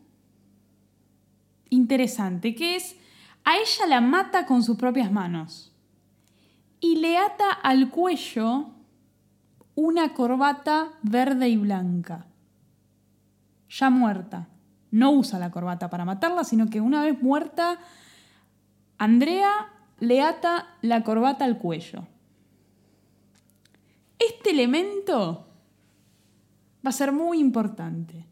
interesante, 1.71 2.53
que 2.53 2.75
es, 2.75 2.95
a 3.43 3.57
ella 3.57 3.87
la 3.87 4.01
mata 4.01 4.45
con 4.45 4.61
sus 4.61 4.77
propias 4.77 5.11
manos 5.11 5.73
y 6.79 6.97
le 6.97 7.17
ata 7.17 7.49
al 7.53 7.89
cuello 7.89 8.67
una 9.73 10.13
corbata 10.13 10.89
verde 11.01 11.49
y 11.49 11.57
blanca, 11.57 12.27
ya 13.67 13.89
muerta. 13.89 14.47
No 14.91 15.09
usa 15.09 15.39
la 15.39 15.49
corbata 15.49 15.89
para 15.89 16.05
matarla, 16.05 16.43
sino 16.43 16.69
que 16.69 16.81
una 16.81 17.01
vez 17.01 17.19
muerta, 17.19 17.79
Andrea 18.99 19.71
le 19.99 20.21
ata 20.21 20.77
la 20.81 21.03
corbata 21.03 21.45
al 21.45 21.57
cuello. 21.57 22.07
Este 24.17 24.51
elemento 24.51 25.47
va 26.85 26.89
a 26.89 26.93
ser 26.93 27.11
muy 27.11 27.39
importante. 27.39 28.25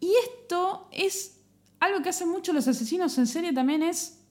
Y 0.00 0.12
esto 0.24 0.88
es 0.92 1.40
algo 1.80 2.02
que 2.02 2.10
hacen 2.10 2.28
mucho 2.28 2.52
los 2.52 2.68
asesinos 2.68 3.16
en 3.18 3.26
serie 3.26 3.52
también 3.52 3.82
es 3.82 4.24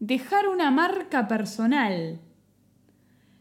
dejar 0.00 0.48
una 0.48 0.70
marca 0.70 1.28
personal. 1.28 2.20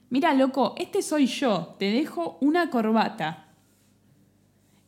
Mira, 0.09 0.33
loco, 0.33 0.73
este 0.77 1.01
soy 1.01 1.27
yo, 1.27 1.75
te 1.79 1.91
dejo 1.91 2.37
una 2.41 2.69
corbata. 2.69 3.47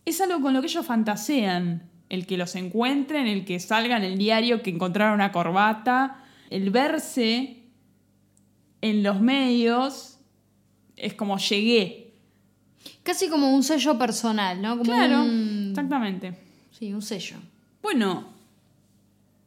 Es 0.06 0.22
algo 0.22 0.42
con 0.42 0.54
lo 0.54 0.62
que 0.62 0.68
ellos 0.68 0.86
fantasean. 0.86 1.90
El 2.10 2.26
que 2.26 2.38
los 2.38 2.56
encuentren, 2.56 3.28
el 3.28 3.46
que 3.46 3.60
salga 3.60 3.98
en 3.98 4.04
el 4.04 4.18
diario 4.18 4.64
que 4.64 4.72
encontraron 4.72 5.14
una 5.14 5.32
corbata, 5.32 6.24
el 6.50 6.70
verse 6.72 7.64
en 8.82 9.04
los 9.04 9.22
medios 9.22 10.18
es 10.96 11.14
como 11.14 11.38
llegué. 11.38 12.14
Casi 13.04 13.28
como 13.30 13.54
un 13.54 13.64
sello 13.64 13.98
personal, 13.98 14.62
¿no? 14.62 14.72
Como 14.78 14.84
Claro, 14.84 15.24
un- 15.24 15.68
exactamente. 15.72 16.38
Sí, 16.72 16.94
un 16.94 17.02
sello. 17.02 17.38
Bueno, 17.82 18.26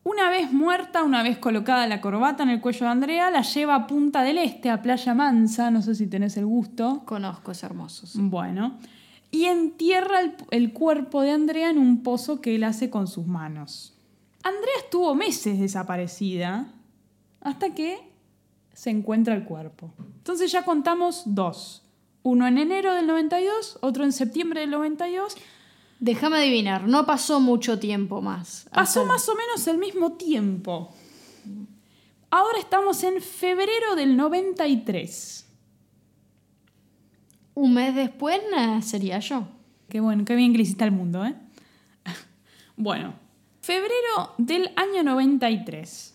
una 0.05 0.31
vez 0.31 0.53
muerta, 0.53 1.03
una 1.03 1.23
vez 1.23 1.39
colocada 1.39 1.87
la 1.87 2.01
corbata 2.01 2.43
en 2.43 2.51
el 2.51 2.61
cuello 2.61 2.87
de 2.87 2.93
Andrea, 2.93 3.31
la 3.31 3.43
lleva 3.43 3.75
a 3.77 3.87
Punta 3.87 4.23
del 4.23 4.39
Este, 4.39 4.69
a 4.71 4.83
Playa 4.83 5.15
Mansa, 5.15 5.71
no 5.71 5.81
sé 5.81 5.95
si 5.95 6.07
tenés 6.09 6.37
el 6.37 6.47
gusto. 6.47 7.03
Conozco, 7.05 7.53
es 7.53 7.63
hermoso. 7.63 8.07
sí. 8.07 8.19
Bueno, 8.21 8.79
y 9.31 9.45
entierra 9.45 10.21
el, 10.21 10.35
el 10.51 10.73
cuerpo 10.73 11.23
de 11.23 11.31
Andrea 11.31 11.71
en 11.71 11.79
un 11.79 12.03
pozo 12.03 12.41
que 12.41 12.55
él 12.57 12.65
hace 12.65 12.91
con 12.91 13.07
sus 13.07 13.27
manos. 13.27 13.95
Andrea 14.43 14.75
estuvo 14.85 15.15
meses 15.15 15.59
desaparecida 15.61 16.67
hasta 17.43 17.75
que 17.75 18.01
se 18.73 18.91
encuentra 18.91 19.35
el 19.35 19.45
cuerpo. 19.45 19.93
Entonces 19.99 20.51
ya 20.51 20.65
contamos 20.65 21.23
dos. 21.27 21.83
Uno 22.23 22.47
en 22.47 22.59
enero 22.59 22.95
del 22.95 23.07
92, 23.07 23.79
otro 23.83 24.05
en 24.05 24.13
septiembre 24.13 24.61
del 24.61 24.71
92. 24.71 25.37
Déjame 25.99 26.39
adivinar, 26.39 26.89
no 26.89 27.05
pasó 27.07 27.41
mucho 27.41 27.79
tiempo 27.79 28.23
más. 28.23 28.69
Pasó 28.73 29.05
más 29.05 29.29
o 29.29 29.35
menos 29.35 29.67
el 29.67 29.79
mismo 29.79 30.13
tiempo. 30.13 30.93
Ahora 32.31 32.59
estamos 32.59 33.03
en 33.05 33.21
febrero 33.21 33.95
del 33.95 34.17
93. 34.17 35.47
Un 37.55 37.75
mes 37.75 37.95
después 37.95 38.41
nacería 38.51 39.19
yo. 39.19 39.47
Qué 39.89 40.01
bueno, 40.01 40.25
qué 40.25 40.35
bien 40.35 40.53
que 40.53 40.59
le 40.59 40.63
hiciste 40.65 40.85
al 40.85 40.93
mundo, 40.93 41.25
¿eh? 41.25 41.35
Bueno, 42.77 43.15
febrero 43.61 44.35
del 44.39 44.73
año 44.77 45.03
93. 45.03 46.12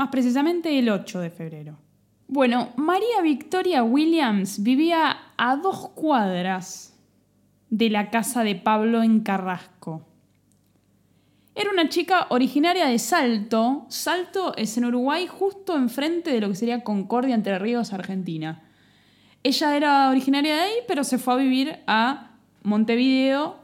Más 0.00 0.08
precisamente 0.08 0.78
el 0.78 0.88
8 0.88 1.20
de 1.20 1.28
febrero. 1.28 1.78
Bueno, 2.26 2.70
María 2.76 3.20
Victoria 3.22 3.82
Williams 3.82 4.62
vivía 4.62 5.14
a 5.36 5.56
dos 5.56 5.90
cuadras 5.90 6.98
de 7.68 7.90
la 7.90 8.08
casa 8.08 8.42
de 8.42 8.54
Pablo 8.54 9.02
en 9.02 9.20
Carrasco. 9.20 10.06
Era 11.54 11.70
una 11.70 11.90
chica 11.90 12.28
originaria 12.30 12.86
de 12.86 12.98
Salto. 12.98 13.84
Salto 13.90 14.56
es 14.56 14.78
en 14.78 14.86
Uruguay, 14.86 15.26
justo 15.26 15.76
enfrente 15.76 16.32
de 16.32 16.40
lo 16.40 16.48
que 16.48 16.54
sería 16.54 16.82
Concordia 16.82 17.34
Entre 17.34 17.58
Ríos, 17.58 17.92
Argentina. 17.92 18.62
Ella 19.42 19.76
era 19.76 20.08
originaria 20.08 20.54
de 20.54 20.60
ahí, 20.62 20.74
pero 20.88 21.04
se 21.04 21.18
fue 21.18 21.34
a 21.34 21.36
vivir 21.36 21.78
a 21.86 22.38
Montevideo, 22.62 23.59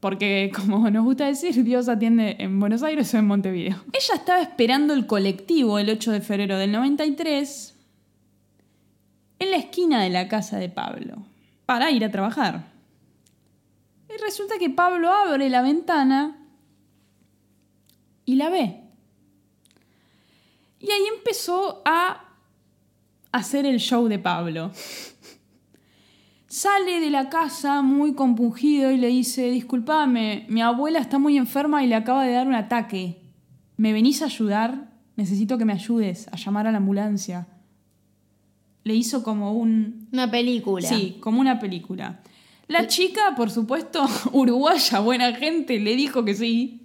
porque 0.00 0.50
como 0.56 0.90
nos 0.90 1.04
gusta 1.04 1.26
decir, 1.26 1.62
Dios 1.62 1.88
atiende 1.88 2.36
en 2.38 2.58
Buenos 2.58 2.82
Aires 2.82 3.12
o 3.14 3.18
en 3.18 3.26
Montevideo. 3.26 3.76
Ella 3.92 4.14
estaba 4.14 4.40
esperando 4.40 4.94
el 4.94 5.06
colectivo 5.06 5.78
el 5.78 5.90
8 5.90 6.12
de 6.12 6.20
febrero 6.20 6.58
del 6.58 6.72
93 6.72 7.76
en 9.38 9.50
la 9.50 9.56
esquina 9.56 10.02
de 10.02 10.10
la 10.10 10.28
casa 10.28 10.58
de 10.58 10.68
Pablo, 10.68 11.24
para 11.64 11.90
ir 11.90 12.04
a 12.04 12.10
trabajar. 12.10 12.70
Y 14.08 14.20
resulta 14.20 14.58
que 14.58 14.68
Pablo 14.70 15.10
abre 15.12 15.48
la 15.48 15.62
ventana 15.62 16.36
y 18.24 18.36
la 18.36 18.50
ve. 18.50 18.82
Y 20.78 20.90
ahí 20.90 21.02
empezó 21.16 21.82
a 21.84 22.24
hacer 23.32 23.66
el 23.66 23.78
show 23.78 24.08
de 24.08 24.18
Pablo. 24.18 24.72
Sale 26.50 26.98
de 26.98 27.10
la 27.10 27.28
casa 27.28 27.80
muy 27.80 28.14
compungido 28.14 28.90
y 28.90 28.96
le 28.96 29.06
dice, 29.06 29.52
disculpame, 29.52 30.46
mi 30.48 30.60
abuela 30.60 30.98
está 30.98 31.20
muy 31.20 31.36
enferma 31.36 31.84
y 31.84 31.86
le 31.86 31.94
acaba 31.94 32.24
de 32.24 32.32
dar 32.32 32.48
un 32.48 32.56
ataque. 32.56 33.22
¿Me 33.76 33.92
venís 33.92 34.20
a 34.20 34.24
ayudar? 34.24 34.90
Necesito 35.14 35.58
que 35.58 35.64
me 35.64 35.74
ayudes 35.74 36.26
a 36.32 36.36
llamar 36.36 36.66
a 36.66 36.72
la 36.72 36.78
ambulancia. 36.78 37.46
Le 38.82 38.96
hizo 38.96 39.22
como 39.22 39.52
un... 39.52 40.08
Una 40.10 40.28
película. 40.28 40.88
Sí, 40.88 41.18
como 41.20 41.40
una 41.40 41.60
película. 41.60 42.20
La 42.66 42.88
chica, 42.88 43.34
por 43.36 43.48
supuesto, 43.48 44.04
uruguaya, 44.32 44.98
buena 44.98 45.32
gente, 45.32 45.78
le 45.78 45.94
dijo 45.94 46.24
que 46.24 46.34
sí. 46.34 46.84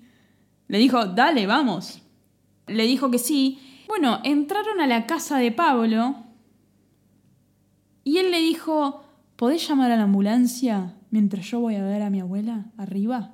Le 0.68 0.78
dijo, 0.78 1.08
dale, 1.08 1.48
vamos. 1.48 2.04
Le 2.68 2.84
dijo 2.84 3.10
que 3.10 3.18
sí. 3.18 3.58
Bueno, 3.88 4.20
entraron 4.24 4.80
a 4.80 4.86
la 4.86 5.08
casa 5.08 5.40
de 5.40 5.52
Pablo 5.52 6.18
y 8.04 8.20
él 8.20 8.30
le 8.30 8.42
dijo, 8.42 9.05
¿podés 9.36 9.68
llamar 9.68 9.92
a 9.92 9.98
la 9.98 10.04
ambulancia 10.04 10.96
mientras 11.12 11.46
yo 11.46 11.60
voy 11.60 11.76
a 11.76 11.84
ver 11.84 12.02
a 12.02 12.10
mi 12.10 12.20
abuela 12.20 12.66
arriba? 12.78 13.32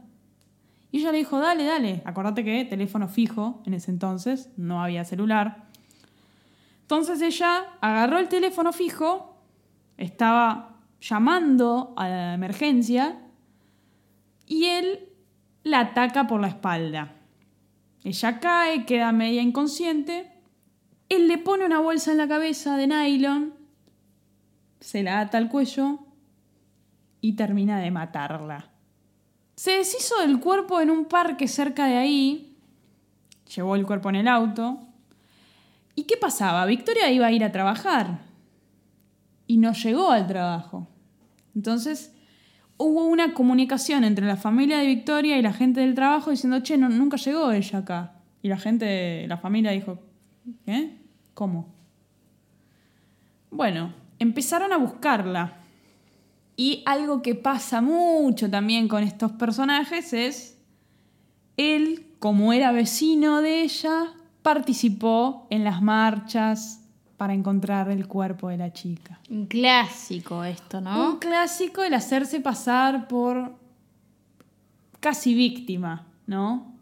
Y 0.91 0.99
ella 0.99 1.11
le 1.11 1.19
dijo, 1.19 1.39
dale, 1.39 1.63
dale. 1.63 2.01
Acordate 2.05 2.43
que 2.43 2.65
teléfono 2.65 3.07
fijo 3.07 3.61
en 3.65 3.73
ese 3.73 3.91
entonces, 3.91 4.49
no 4.57 4.83
había 4.83 5.05
celular. 5.05 5.63
Entonces 6.81 7.21
ella 7.21 7.63
agarró 7.79 8.19
el 8.19 8.27
teléfono 8.27 8.73
fijo, 8.73 9.37
estaba 9.97 10.75
llamando 10.99 11.93
a 11.95 12.09
la 12.09 12.33
emergencia 12.33 13.19
y 14.45 14.65
él 14.65 15.07
la 15.63 15.79
ataca 15.79 16.27
por 16.27 16.41
la 16.41 16.49
espalda. 16.49 17.15
Ella 18.03 18.39
cae, 18.39 18.85
queda 18.85 19.13
media 19.13 19.41
inconsciente. 19.41 20.31
Él 21.07 21.27
le 21.27 21.37
pone 21.37 21.65
una 21.65 21.79
bolsa 21.79 22.11
en 22.11 22.17
la 22.17 22.27
cabeza 22.27 22.75
de 22.75 22.87
nylon, 22.87 23.53
se 24.81 25.01
la 25.03 25.21
ata 25.21 25.37
al 25.37 25.47
cuello 25.47 25.99
y 27.21 27.33
termina 27.33 27.79
de 27.79 27.91
matarla. 27.91 28.67
Se 29.55 29.71
deshizo 29.71 30.19
del 30.19 30.39
cuerpo 30.41 30.81
en 30.81 30.89
un 30.89 31.05
parque 31.05 31.47
cerca 31.47 31.85
de 31.85 31.95
ahí, 31.97 32.57
llevó 33.55 33.75
el 33.75 33.85
cuerpo 33.85 34.09
en 34.09 34.15
el 34.17 34.27
auto. 34.27 34.79
¿Y 35.95 36.03
qué 36.03 36.17
pasaba? 36.17 36.65
Victoria 36.65 37.09
iba 37.11 37.27
a 37.27 37.31
ir 37.31 37.43
a 37.43 37.51
trabajar 37.51 38.19
y 39.47 39.57
no 39.57 39.71
llegó 39.73 40.09
al 40.11 40.25
trabajo. 40.27 40.87
Entonces 41.55 42.11
hubo 42.77 43.05
una 43.05 43.33
comunicación 43.35 44.03
entre 44.03 44.25
la 44.25 44.37
familia 44.37 44.79
de 44.79 44.87
Victoria 44.87 45.37
y 45.37 45.41
la 45.43 45.53
gente 45.53 45.81
del 45.81 45.93
trabajo 45.93 46.31
diciendo, 46.31 46.61
che, 46.61 46.77
no- 46.77 46.89
nunca 46.89 47.17
llegó 47.17 47.51
ella 47.51 47.79
acá. 47.79 48.13
Y 48.41 48.47
la 48.49 48.57
gente, 48.57 49.27
la 49.27 49.37
familia 49.37 49.69
dijo, 49.71 49.99
¿qué? 50.65 50.97
¿Cómo? 51.35 51.67
Bueno, 53.51 53.93
empezaron 54.21 54.71
a 54.71 54.77
buscarla. 54.77 55.57
Y 56.55 56.83
algo 56.85 57.23
que 57.23 57.33
pasa 57.33 57.81
mucho 57.81 58.51
también 58.51 58.87
con 58.87 59.03
estos 59.03 59.31
personajes 59.31 60.13
es, 60.13 60.59
él, 61.57 62.05
como 62.19 62.53
era 62.53 62.71
vecino 62.71 63.41
de 63.41 63.63
ella, 63.63 64.13
participó 64.43 65.47
en 65.49 65.63
las 65.63 65.81
marchas 65.81 66.81
para 67.17 67.33
encontrar 67.33 67.89
el 67.89 68.07
cuerpo 68.07 68.49
de 68.49 68.57
la 68.57 68.71
chica. 68.71 69.19
Un 69.27 69.47
clásico 69.47 70.43
esto, 70.43 70.81
¿no? 70.81 71.13
Un 71.13 71.17
clásico 71.17 71.83
el 71.83 71.95
hacerse 71.95 72.41
pasar 72.41 73.07
por 73.07 73.55
casi 74.99 75.33
víctima, 75.33 76.05
¿no? 76.27 76.75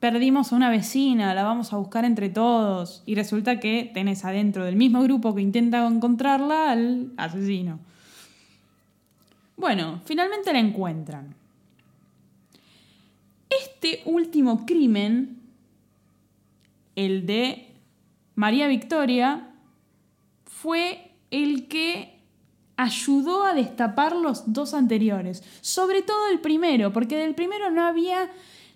Perdimos 0.00 0.50
a 0.50 0.56
una 0.56 0.70
vecina, 0.70 1.34
la 1.34 1.44
vamos 1.44 1.74
a 1.74 1.76
buscar 1.76 2.06
entre 2.06 2.30
todos 2.30 3.02
y 3.04 3.14
resulta 3.14 3.60
que 3.60 3.90
tenés 3.92 4.24
adentro 4.24 4.64
del 4.64 4.74
mismo 4.74 5.02
grupo 5.02 5.34
que 5.34 5.42
intenta 5.42 5.86
encontrarla 5.86 6.70
al 6.70 7.12
asesino. 7.18 7.78
Bueno, 9.58 10.00
finalmente 10.06 10.54
la 10.54 10.58
encuentran. 10.58 11.34
Este 13.50 14.00
último 14.06 14.64
crimen, 14.64 15.42
el 16.96 17.26
de 17.26 17.68
María 18.36 18.68
Victoria, 18.68 19.50
fue 20.46 21.10
el 21.30 21.68
que 21.68 22.20
ayudó 22.76 23.44
a 23.44 23.52
destapar 23.52 24.16
los 24.16 24.50
dos 24.50 24.72
anteriores. 24.72 25.44
Sobre 25.60 26.00
todo 26.00 26.28
el 26.32 26.40
primero, 26.40 26.90
porque 26.90 27.18
del 27.18 27.34
primero 27.34 27.70
no 27.70 27.84
había 27.84 28.30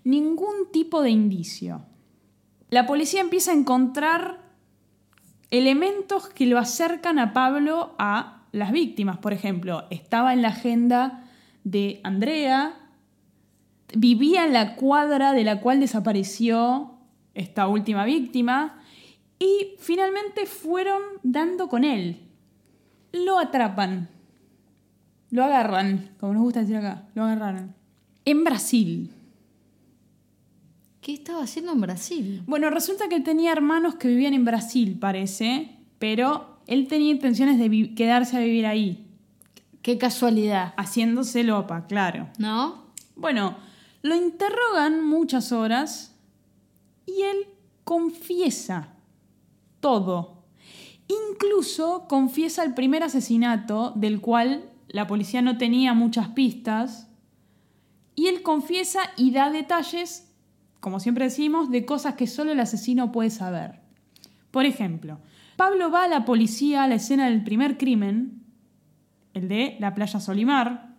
ningún 0.05 0.71
tipo 0.71 1.03
de 1.03 1.11
indicio. 1.11 1.83
La 2.71 2.87
policía 2.87 3.21
empieza 3.21 3.51
a 3.51 3.55
encontrar 3.55 4.45
elementos 5.51 6.29
que 6.29 6.47
lo 6.47 6.59
acercan 6.59 7.19
a 7.19 7.33
Pablo 7.33 7.95
a 7.99 8.47
las 8.53 8.73
víctimas. 8.73 9.19
Por 9.19 9.33
ejemplo, 9.33 9.85
estaba 9.91 10.33
en 10.33 10.43
la 10.43 10.49
agenda 10.49 11.25
de 11.65 12.01
Andrea, 12.05 12.75
vivía 13.95 14.45
en 14.45 14.53
la 14.53 14.77
cuadra 14.77 15.33
de 15.33 15.45
la 15.45 15.61
cual 15.61 15.81
desapareció 15.81 16.99
esta 17.35 17.67
última 17.67 18.05
víctima 18.05 18.81
y 19.39 19.75
finalmente 19.79 20.47
fueron 20.47 21.01
dando 21.23 21.69
con 21.69 21.85
él. 21.85 22.29
Lo 23.13 23.39
atrapan, 23.39 24.09
lo 25.31 25.45
agarran, 25.45 26.11
como 26.19 26.35
nos 26.35 26.43
gusta 26.43 26.61
decir 26.61 26.77
acá, 26.77 27.09
lo 27.15 27.25
agarraron. 27.25 27.75
En 28.25 28.45
Brasil. 28.45 29.13
¿Qué 31.05 31.13
estaba 31.13 31.43
haciendo 31.43 31.73
en 31.73 31.83
Brasil? 31.83 32.43
Bueno, 32.47 32.71
resulta 32.71 33.11
que 33.11 33.17
él 33.17 33.25
tenía 33.25 33.53
hermanos 33.53 33.97
que 33.97 34.09
vivían 34.09 34.33
en 34.33 34.47
Brasil, 34.47 34.97
parece, 34.99 35.77
pero 35.99 36.61
él 36.67 36.89
tenía 36.89 37.11
intenciones 37.11 37.59
de 37.59 37.95
quedarse 37.95 38.39
a 38.39 38.41
vivir 38.41 38.65
ahí, 38.65 39.07
Qué 39.83 39.99
casualidad, 39.99 40.73
haciéndose 40.79 41.45
lopa, 41.45 41.87
claro. 41.87 42.31
¿no? 42.39 42.87
Bueno, 43.17 43.55
lo 44.01 44.15
interrogan 44.17 45.05
muchas 45.05 45.53
horas 45.53 46.17
y 47.05 47.21
él 47.21 47.49
confiesa 47.85 48.95
todo. 49.81 50.45
Incluso 51.07 52.07
confiesa 52.09 52.65
el 52.65 52.73
primer 52.73 53.03
asesinato 53.03 53.93
del 53.95 54.23
cual 54.23 54.71
la 54.89 55.07
policía 55.07 55.43
no 55.43 55.59
tenía 55.59 55.93
muchas 55.93 56.29
pistas. 56.29 57.11
Y 58.15 58.29
él 58.29 58.41
confiesa 58.41 59.01
y 59.19 59.33
da 59.33 59.51
detalles, 59.51 60.24
como 60.85 61.01
siempre 61.01 61.25
decimos, 61.25 61.71
de 61.71 61.87
cosas 61.87 62.13
que 62.13 62.27
solo 62.27 62.53
el 62.53 62.61
asesino 62.61 63.11
puede 63.11 63.31
saber. 63.31 63.81
Por 64.51 64.67
ejemplo, 64.67 65.19
Pablo 65.57 65.91
va 65.91 66.05
a 66.05 66.09
la 66.09 66.27
policía 66.27 66.83
a 66.83 66.89
la 66.89 66.97
escena 66.97 67.31
del 67.31 67.43
primer 67.43 67.79
crimen, 67.79 68.43
el 69.33 69.49
de 69.49 69.79
la 69.81 69.95
playa 69.95 70.21
Solimar, 70.21 70.95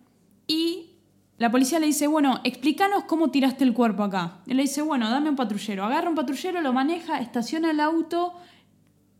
y 0.48 0.96
la 1.38 1.52
policía 1.52 1.78
le 1.78 1.86
dice, 1.86 2.08
bueno, 2.08 2.40
explícanos 2.42 3.04
cómo 3.04 3.30
tiraste 3.30 3.62
el 3.62 3.74
cuerpo 3.74 4.02
acá. 4.02 4.38
Él 4.48 4.56
le 4.56 4.64
dice, 4.64 4.82
bueno, 4.82 5.08
dame 5.08 5.30
un 5.30 5.36
patrullero. 5.36 5.84
Agarra 5.84 6.08
un 6.08 6.16
patrullero, 6.16 6.60
lo 6.62 6.72
maneja, 6.72 7.20
estaciona 7.20 7.70
el 7.70 7.78
auto 7.78 8.34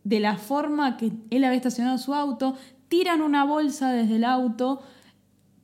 de 0.03 0.19
la 0.19 0.35
forma 0.35 0.97
que 0.97 1.13
él 1.29 1.45
había 1.45 1.55
estacionado 1.55 1.97
su 1.97 2.13
auto, 2.13 2.57
tiran 2.89 3.21
una 3.21 3.45
bolsa 3.45 3.93
desde 3.93 4.17
el 4.17 4.25
auto, 4.25 4.81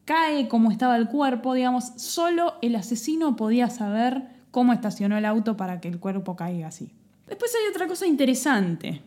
cae 0.06 0.48
como 0.48 0.72
estaba 0.72 0.96
el 0.96 1.10
cuerpo, 1.10 1.56
digamos, 1.56 1.92
solo 1.98 2.54
el 2.62 2.78
asesino 2.78 3.36
podía 3.36 3.70
saber 3.70 4.33
cómo 4.54 4.72
estacionó 4.72 5.18
el 5.18 5.26
auto 5.26 5.58
para 5.58 5.82
que 5.82 5.88
el 5.88 6.00
cuerpo 6.00 6.36
caiga 6.36 6.68
así. 6.68 6.92
Después 7.28 7.52
hay 7.56 7.72
otra 7.72 7.88
cosa 7.88 8.06
interesante, 8.06 9.02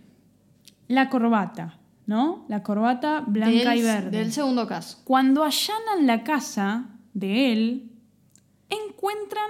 la 0.89 1.09
corbata, 1.09 1.79
¿no? 2.05 2.45
La 2.49 2.65
corbata 2.65 3.23
blanca 3.25 3.71
Del- 3.71 3.79
y 3.79 3.83
verde. 3.83 4.11
Del 4.11 4.33
segundo 4.33 4.67
caso. 4.67 4.99
Cuando 5.05 5.45
allanan 5.45 6.05
la 6.05 6.25
casa 6.25 6.87
de 7.15 7.53
él, 7.53 7.93
encuentran 8.69 9.49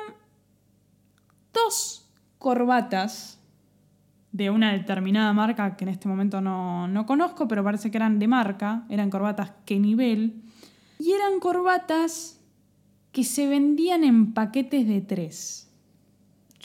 dos 1.55 2.11
corbatas 2.37 3.41
de 4.33 4.51
una 4.51 4.73
determinada 4.73 5.33
marca 5.33 5.77
que 5.79 5.85
en 5.87 5.89
este 5.89 6.09
momento 6.09 6.43
no, 6.43 6.89
no 6.89 7.07
conozco, 7.07 7.49
pero 7.49 7.65
parece 7.65 7.91
que 7.91 7.97
eran 7.97 8.19
de 8.19 8.29
marca, 8.29 8.85
eran 8.91 9.09
corbatas 9.09 9.53
que 9.65 9.81
nivel, 9.81 10.43
y 10.99 11.13
eran 11.13 11.41
corbatas 11.41 12.39
que 13.13 13.25
se 13.25 13.49
vendían 13.49 14.05
en 14.05 14.35
paquetes 14.35 14.87
de 14.87 15.01
tres. 15.01 15.66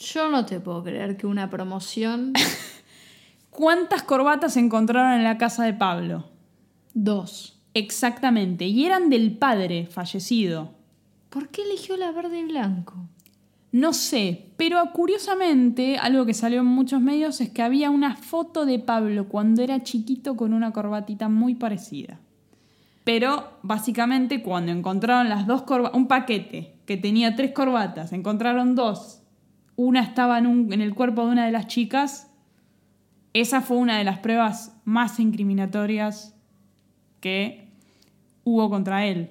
Yo 0.02 0.28
no 0.28 0.44
te 0.44 0.58
puedo 0.58 0.82
creer 0.82 1.16
que 1.16 1.28
una 1.28 1.48
promoción. 1.48 2.32
¿Cuántas 3.50 4.02
corbatas 4.02 4.56
encontraron 4.56 5.12
en 5.12 5.22
la 5.22 5.38
casa 5.38 5.64
de 5.64 5.74
Pablo? 5.74 6.24
Dos. 6.92 7.60
Exactamente, 7.74 8.66
y 8.66 8.84
eran 8.84 9.10
del 9.10 9.38
padre 9.38 9.86
fallecido. 9.86 10.72
¿Por 11.30 11.48
qué 11.48 11.62
eligió 11.62 11.96
la 11.96 12.10
verde 12.10 12.40
y 12.40 12.44
blanco? 12.44 12.94
No 13.70 13.92
sé, 13.92 14.50
pero 14.56 14.92
curiosamente, 14.92 15.96
algo 15.96 16.26
que 16.26 16.34
salió 16.34 16.60
en 16.60 16.66
muchos 16.66 17.00
medios 17.00 17.40
es 17.40 17.50
que 17.50 17.62
había 17.62 17.88
una 17.88 18.16
foto 18.16 18.66
de 18.66 18.78
Pablo 18.78 19.28
cuando 19.28 19.62
era 19.62 19.82
chiquito 19.82 20.36
con 20.36 20.52
una 20.52 20.72
corbatita 20.72 21.28
muy 21.28 21.54
parecida. 21.54 22.18
Pero 23.04 23.58
básicamente 23.62 24.42
cuando 24.42 24.72
encontraron 24.72 25.28
las 25.28 25.46
dos 25.46 25.62
corbatas, 25.62 25.96
un 25.96 26.08
paquete 26.08 26.74
que 26.84 26.96
tenía 26.96 27.34
tres 27.36 27.52
corbatas, 27.52 28.12
encontraron 28.12 28.74
dos, 28.74 29.21
una 29.76 30.00
estaba 30.02 30.38
en, 30.38 30.72
el 30.72 30.94
cuerpo 30.94 31.24
de 31.24 31.32
una 31.32 31.46
de 31.46 31.52
las 31.52 31.66
chicas, 31.66 32.30
esa 33.32 33.60
fue 33.60 33.78
una 33.78 33.98
de 33.98 34.04
las 34.04 34.18
pruebas 34.18 34.76
más 34.84 35.18
incriminatorias 35.18 36.34
que 37.20 37.68
hubo 38.44 38.68
contra 38.68 39.06
él. 39.06 39.30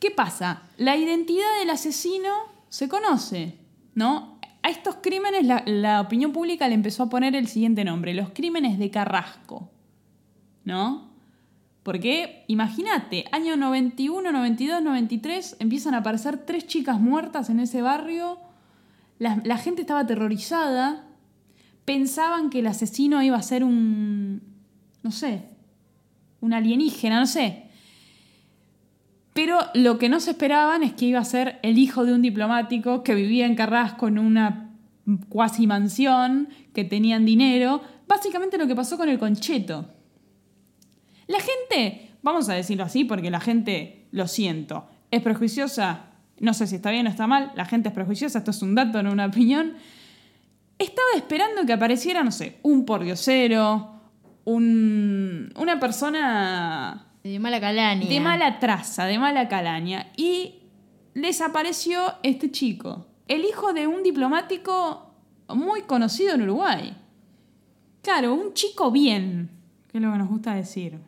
¿Qué 0.00 0.10
pasa? 0.10 0.62
La 0.76 0.96
identidad 0.96 1.58
del 1.60 1.70
asesino 1.70 2.28
se 2.68 2.88
conoce, 2.88 3.58
¿no? 3.94 4.38
A 4.62 4.70
estos 4.70 4.96
crímenes 4.96 5.44
la, 5.44 5.62
la 5.66 6.00
opinión 6.00 6.32
pública 6.32 6.66
le 6.68 6.74
empezó 6.74 7.04
a 7.04 7.08
poner 7.08 7.36
el 7.36 7.46
siguiente 7.46 7.84
nombre, 7.84 8.14
los 8.14 8.30
crímenes 8.30 8.78
de 8.78 8.90
Carrasco, 8.90 9.70
¿no? 10.64 11.06
Porque 11.86 12.42
imagínate, 12.48 13.26
año 13.30 13.56
91, 13.56 14.32
92, 14.32 14.82
93, 14.82 15.56
empiezan 15.60 15.94
a 15.94 15.98
aparecer 15.98 16.44
tres 16.44 16.66
chicas 16.66 16.98
muertas 16.98 17.48
en 17.48 17.60
ese 17.60 17.80
barrio, 17.80 18.40
la, 19.18 19.58
gente 19.58 19.80
estaba 19.80 20.00
aterrorizada, 20.00 21.06
pensaban 21.84 22.50
que 22.50 22.60
el 22.60 22.66
asesino 22.66 23.22
iba 23.22 23.36
a 23.36 23.42
ser 23.42 23.64
un, 23.64 24.42
no 25.02 25.10
sé, 25.10 25.44
un 26.40 26.52
alienígena, 26.52 27.20
no 27.20 27.26
sé. 27.26 27.64
Pero 29.32 29.58
lo 29.74 29.98
que 29.98 30.08
no 30.08 30.20
se 30.20 30.30
esperaban 30.30 30.82
es 30.82 30.92
que 30.94 31.06
iba 31.06 31.20
a 31.20 31.24
ser 31.24 31.58
el 31.62 31.78
hijo 31.78 32.04
de 32.04 32.12
un 32.12 32.22
diplomático 32.22 33.02
que 33.02 33.14
vivía 33.14 33.46
en 33.46 33.54
Carrasco 33.54 34.08
en 34.08 34.18
una 34.18 34.74
cuasi 35.28 35.66
mansión, 35.66 36.48
que 36.72 36.84
tenían 36.84 37.24
dinero. 37.24 37.82
Básicamente 38.08 38.58
lo 38.58 38.66
que 38.66 38.74
pasó 38.74 38.96
con 38.96 39.08
el 39.08 39.18
concheto. 39.18 39.90
La 41.26 41.38
gente, 41.40 42.12
vamos 42.22 42.48
a 42.48 42.54
decirlo 42.54 42.84
así 42.84 43.04
porque 43.04 43.30
la 43.30 43.40
gente, 43.40 44.06
lo 44.10 44.26
siento, 44.26 44.88
es 45.10 45.22
prejuiciosa. 45.22 46.05
No 46.38 46.52
sé 46.54 46.66
si 46.66 46.76
está 46.76 46.90
bien 46.90 47.06
o 47.06 47.10
está 47.10 47.26
mal, 47.26 47.52
la 47.54 47.64
gente 47.64 47.88
es 47.88 47.94
prejuiciosa, 47.94 48.38
esto 48.38 48.50
es 48.50 48.62
un 48.62 48.74
dato, 48.74 49.02
no 49.02 49.12
una 49.12 49.26
opinión. 49.26 49.74
Estaba 50.78 51.08
esperando 51.16 51.64
que 51.64 51.72
apareciera, 51.72 52.22
no 52.22 52.30
sé, 52.30 52.58
un 52.62 52.84
pordiosero, 52.84 53.96
un, 54.44 55.52
una 55.56 55.80
persona 55.80 57.06
De 57.24 57.38
mala 57.38 57.60
calaña. 57.60 58.06
de 58.06 58.20
mala 58.20 58.58
traza, 58.58 59.06
de 59.06 59.18
mala 59.18 59.48
calaña. 59.48 60.08
Y 60.16 60.56
les 61.14 61.40
apareció 61.40 62.14
este 62.22 62.50
chico, 62.50 63.06
el 63.28 63.44
hijo 63.44 63.72
de 63.72 63.86
un 63.86 64.02
diplomático 64.02 65.14
muy 65.48 65.82
conocido 65.82 66.34
en 66.34 66.42
Uruguay. 66.42 66.96
Claro, 68.02 68.34
un 68.34 68.52
chico 68.52 68.90
bien, 68.90 69.50
que 69.88 69.98
es 69.98 70.04
lo 70.04 70.12
que 70.12 70.18
nos 70.18 70.28
gusta 70.28 70.54
decir. 70.54 70.98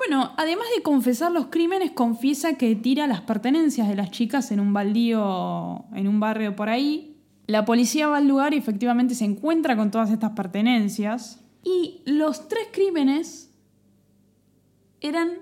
Bueno, 0.00 0.32
además 0.38 0.64
de 0.74 0.82
confesar 0.82 1.30
los 1.30 1.48
crímenes, 1.48 1.90
confiesa 1.90 2.54
que 2.54 2.74
tira 2.74 3.06
las 3.06 3.20
pertenencias 3.20 3.86
de 3.86 3.96
las 3.96 4.10
chicas 4.10 4.50
en 4.50 4.58
un 4.58 4.72
baldío, 4.72 5.84
en 5.92 6.08
un 6.08 6.18
barrio 6.18 6.56
por 6.56 6.70
ahí. 6.70 7.18
La 7.46 7.66
policía 7.66 8.08
va 8.08 8.16
al 8.16 8.26
lugar 8.26 8.54
y 8.54 8.56
efectivamente 8.56 9.14
se 9.14 9.26
encuentra 9.26 9.76
con 9.76 9.90
todas 9.90 10.10
estas 10.10 10.30
pertenencias. 10.30 11.44
Y 11.62 12.00
los 12.06 12.48
tres 12.48 12.68
crímenes 12.72 13.54
eran 15.02 15.32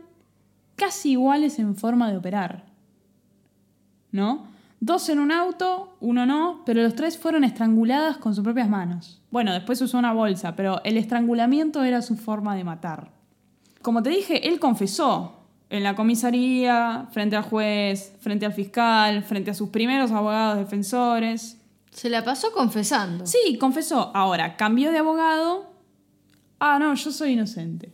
casi 0.75 1.13
iguales 1.13 1.61
en 1.61 1.77
forma 1.77 2.11
de 2.11 2.17
operar. 2.17 2.65
¿No? 4.11 4.49
Dos 4.81 5.09
en 5.09 5.21
un 5.21 5.31
auto, 5.31 5.97
uno 6.01 6.27
no, 6.27 6.63
pero 6.67 6.83
los 6.83 6.97
tres 6.97 7.17
fueron 7.17 7.45
estranguladas 7.45 8.17
con 8.17 8.35
sus 8.35 8.43
propias 8.43 8.69
manos. 8.69 9.23
Bueno, 9.31 9.53
después 9.53 9.81
usó 9.81 9.99
una 9.99 10.13
bolsa, 10.13 10.57
pero 10.57 10.83
el 10.83 10.97
estrangulamiento 10.97 11.85
era 11.85 12.03
su 12.03 12.17
forma 12.17 12.57
de 12.57 12.65
matar. 12.65 13.18
Como 13.89 14.03
te 14.03 14.11
dije, 14.11 14.47
él 14.49 14.61
confesó 14.61 15.33
en 15.71 15.83
la 15.83 15.97
comisaría, 15.97 17.09
frente 17.11 17.37
al 17.37 17.43
juez, 17.43 18.13
frente 18.21 18.45
al 18.45 18.53
fiscal, 18.53 19.25
frente 19.25 19.51
a 19.51 19.55
sus 19.55 19.71
primeros 19.71 20.11
abogados 20.11 20.59
defensores. 20.59 21.57
Se 21.91 22.11
la 22.11 22.23
pasó 22.23 22.53
confesando. 22.53 23.27
Sí, 23.27 23.57
confesó. 23.59 24.11
Ahora, 24.15 24.59
cambió 24.59 24.93
de 24.93 24.99
abogado. 24.99 25.73
Ah, 26.61 26.79
no, 26.79 26.93
yo 26.93 27.11
soy 27.11 27.31
inocente. 27.31 27.91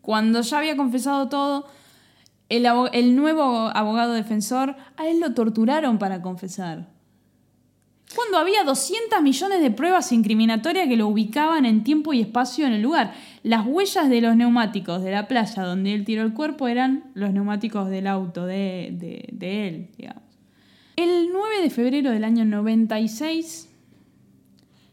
Cuando 0.00 0.40
ya 0.40 0.58
había 0.58 0.76
confesado 0.76 1.28
todo, 1.28 1.68
el, 2.48 2.66
el 2.92 3.14
nuevo 3.14 3.70
abogado 3.72 4.14
defensor, 4.14 4.74
a 4.96 5.06
él 5.06 5.20
lo 5.20 5.32
torturaron 5.32 5.98
para 5.98 6.22
confesar. 6.22 6.88
Cuando 8.14 8.38
había 8.38 8.62
200 8.64 9.20
millones 9.20 9.60
de 9.60 9.70
pruebas 9.70 10.12
incriminatorias 10.12 10.86
que 10.88 10.96
lo 10.96 11.08
ubicaban 11.08 11.64
en 11.66 11.82
tiempo 11.84 12.12
y 12.12 12.20
espacio 12.20 12.66
en 12.66 12.72
el 12.72 12.82
lugar. 12.82 13.12
Las 13.42 13.66
huellas 13.66 14.08
de 14.08 14.20
los 14.20 14.36
neumáticos 14.36 15.02
de 15.02 15.10
la 15.10 15.26
playa 15.28 15.62
donde 15.64 15.92
él 15.92 16.04
tiró 16.04 16.22
el 16.22 16.32
cuerpo 16.32 16.68
eran 16.68 17.04
los 17.14 17.32
neumáticos 17.32 17.88
del 17.90 18.06
auto 18.06 18.46
de, 18.46 18.90
de- 18.92 19.28
de 19.32 19.68
él, 19.68 19.88
digamos. 19.98 20.22
El 20.94 21.28
9 21.32 21.60
de 21.62 21.70
febrero 21.70 22.10
del 22.10 22.24
año 22.24 22.44
96 22.44 23.70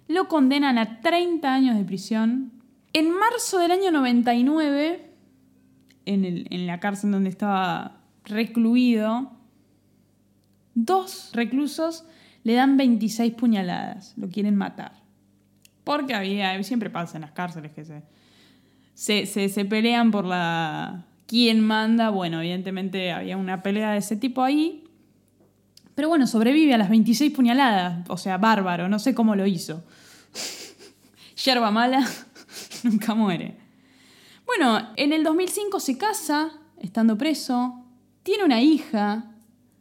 lo 0.09 0.28
condenan 0.28 0.78
a 0.78 0.99
30 1.01 1.53
años 1.53 1.78
de 1.78 1.84
prisión. 1.86 2.51
En 2.93 3.09
marzo 3.11 3.57
del 3.59 3.72
año 3.72 3.91
99, 3.91 5.11
en, 6.05 6.26
el- 6.26 6.47
en 6.49 6.68
la 6.68 6.80
cárcel 6.80 7.11
donde 7.11 7.30
estaba 7.30 8.01
recluido, 8.26 9.32
dos 10.76 11.30
reclusos 11.34 12.05
le 12.44 12.54
dan 12.54 12.78
26 12.78 13.34
puñaladas, 13.34 14.14
lo 14.18 14.30
quieren 14.30 14.56
matar. 14.56 14.94
Porque 15.84 16.14
había, 16.14 16.62
siempre 16.64 16.89
pasa 16.89 17.18
en 17.18 17.22
las 17.22 17.32
cárceles 17.32 17.72
que 17.72 17.86
se, 17.86 18.04
se, 18.94 19.26
se, 19.26 19.50
se 19.50 19.66
pelean 19.66 20.12
por 20.12 20.26
la... 20.26 21.06
¿Quién 21.26 21.62
manda? 21.62 22.10
Bueno, 22.10 22.41
evidentemente 22.41 23.12
había 23.12 23.38
una 23.38 23.64
pelea 23.64 23.91
de 23.91 23.98
ese 23.98 24.16
tipo 24.16 24.44
ahí. 24.44 24.84
Pero 25.96 26.10
bueno, 26.10 26.28
sobrevive 26.28 26.74
a 26.74 26.78
las 26.78 26.89
26 26.89 27.32
puñaladas. 27.34 28.10
O 28.10 28.18
sea, 28.18 28.38
bárbaro, 28.38 28.88
no 28.89 29.00
sé 29.00 29.16
cómo 29.16 29.36
lo 29.36 29.46
hizo. 29.46 29.84
Yerba 31.44 31.72
mala 31.72 32.08
nunca 32.84 33.16
muere. 33.16 33.58
Bueno, 34.46 34.89
en 34.98 35.14
el 35.14 35.24
2005 35.24 35.80
se 35.80 35.98
casa, 35.98 36.52
estando 36.80 37.18
preso, 37.18 37.84
tiene 38.24 38.44
una 38.44 38.62
hija, 38.62 39.32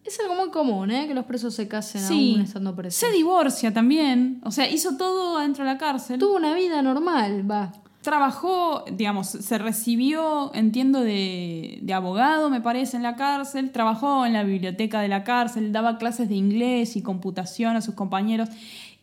Es 0.05 0.19
algo 0.21 0.35
muy 0.35 0.51
común, 0.51 0.91
¿eh? 0.91 1.07
Que 1.07 1.15
los 1.15 1.25
presos 1.25 1.55
se 1.55 1.69
casen 1.69 2.01
Sí. 2.03 2.33
aún 2.35 2.43
estando 2.43 2.75
presos. 2.75 2.99
Se 2.99 3.11
divorcia 3.13 3.73
también. 3.73 4.41
O 4.45 4.51
sea, 4.51 4.69
hizo 4.69 4.97
todo 4.97 5.39
adentro 5.39 5.65
de 5.65 5.73
la 5.73 5.79
cárcel. 5.79 6.19
Tuvo 6.19 6.37
una 6.37 6.55
vida 6.55 6.83
normal, 6.83 7.49
va. 7.49 7.73
Trabajó, 8.03 8.85
digamos, 8.91 9.29
se 9.29 9.59
recibió, 9.59 10.51
entiendo, 10.55 11.01
de, 11.03 11.79
de 11.83 11.93
abogado, 11.95 12.51
me 12.51 12.61
parece, 12.61 12.97
en 12.97 13.05
la 13.05 13.15
cárcel. 13.15 13.71
Trabajó 13.71 14.27
en 14.27 14.33
la 14.33 14.43
biblioteca 14.43 15.01
de 15.01 15.07
la 15.07 15.23
cárcel, 15.23 15.71
daba 15.71 15.99
clases 15.99 16.29
de 16.29 16.35
inglés 16.35 16.97
y 16.97 17.03
computación 17.03 17.77
a 17.77 17.81
sus 17.81 17.95
compañeros. 17.95 18.49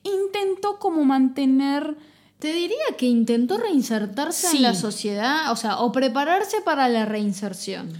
Intentó 0.03 0.79
como 0.79 1.05
mantener... 1.05 1.95
Te 2.39 2.53
diría 2.53 2.77
que 2.97 3.05
intentó 3.05 3.57
reinsertarse 3.57 4.47
Sí. 4.47 4.57
en 4.57 4.63
la 4.63 4.73
sociedad, 4.73 5.51
o 5.51 5.57
sea, 5.57 5.79
o 5.79 5.91
prepararse 5.91 6.61
para 6.63 6.87
la 6.87 7.03
reinserción. 7.05 7.91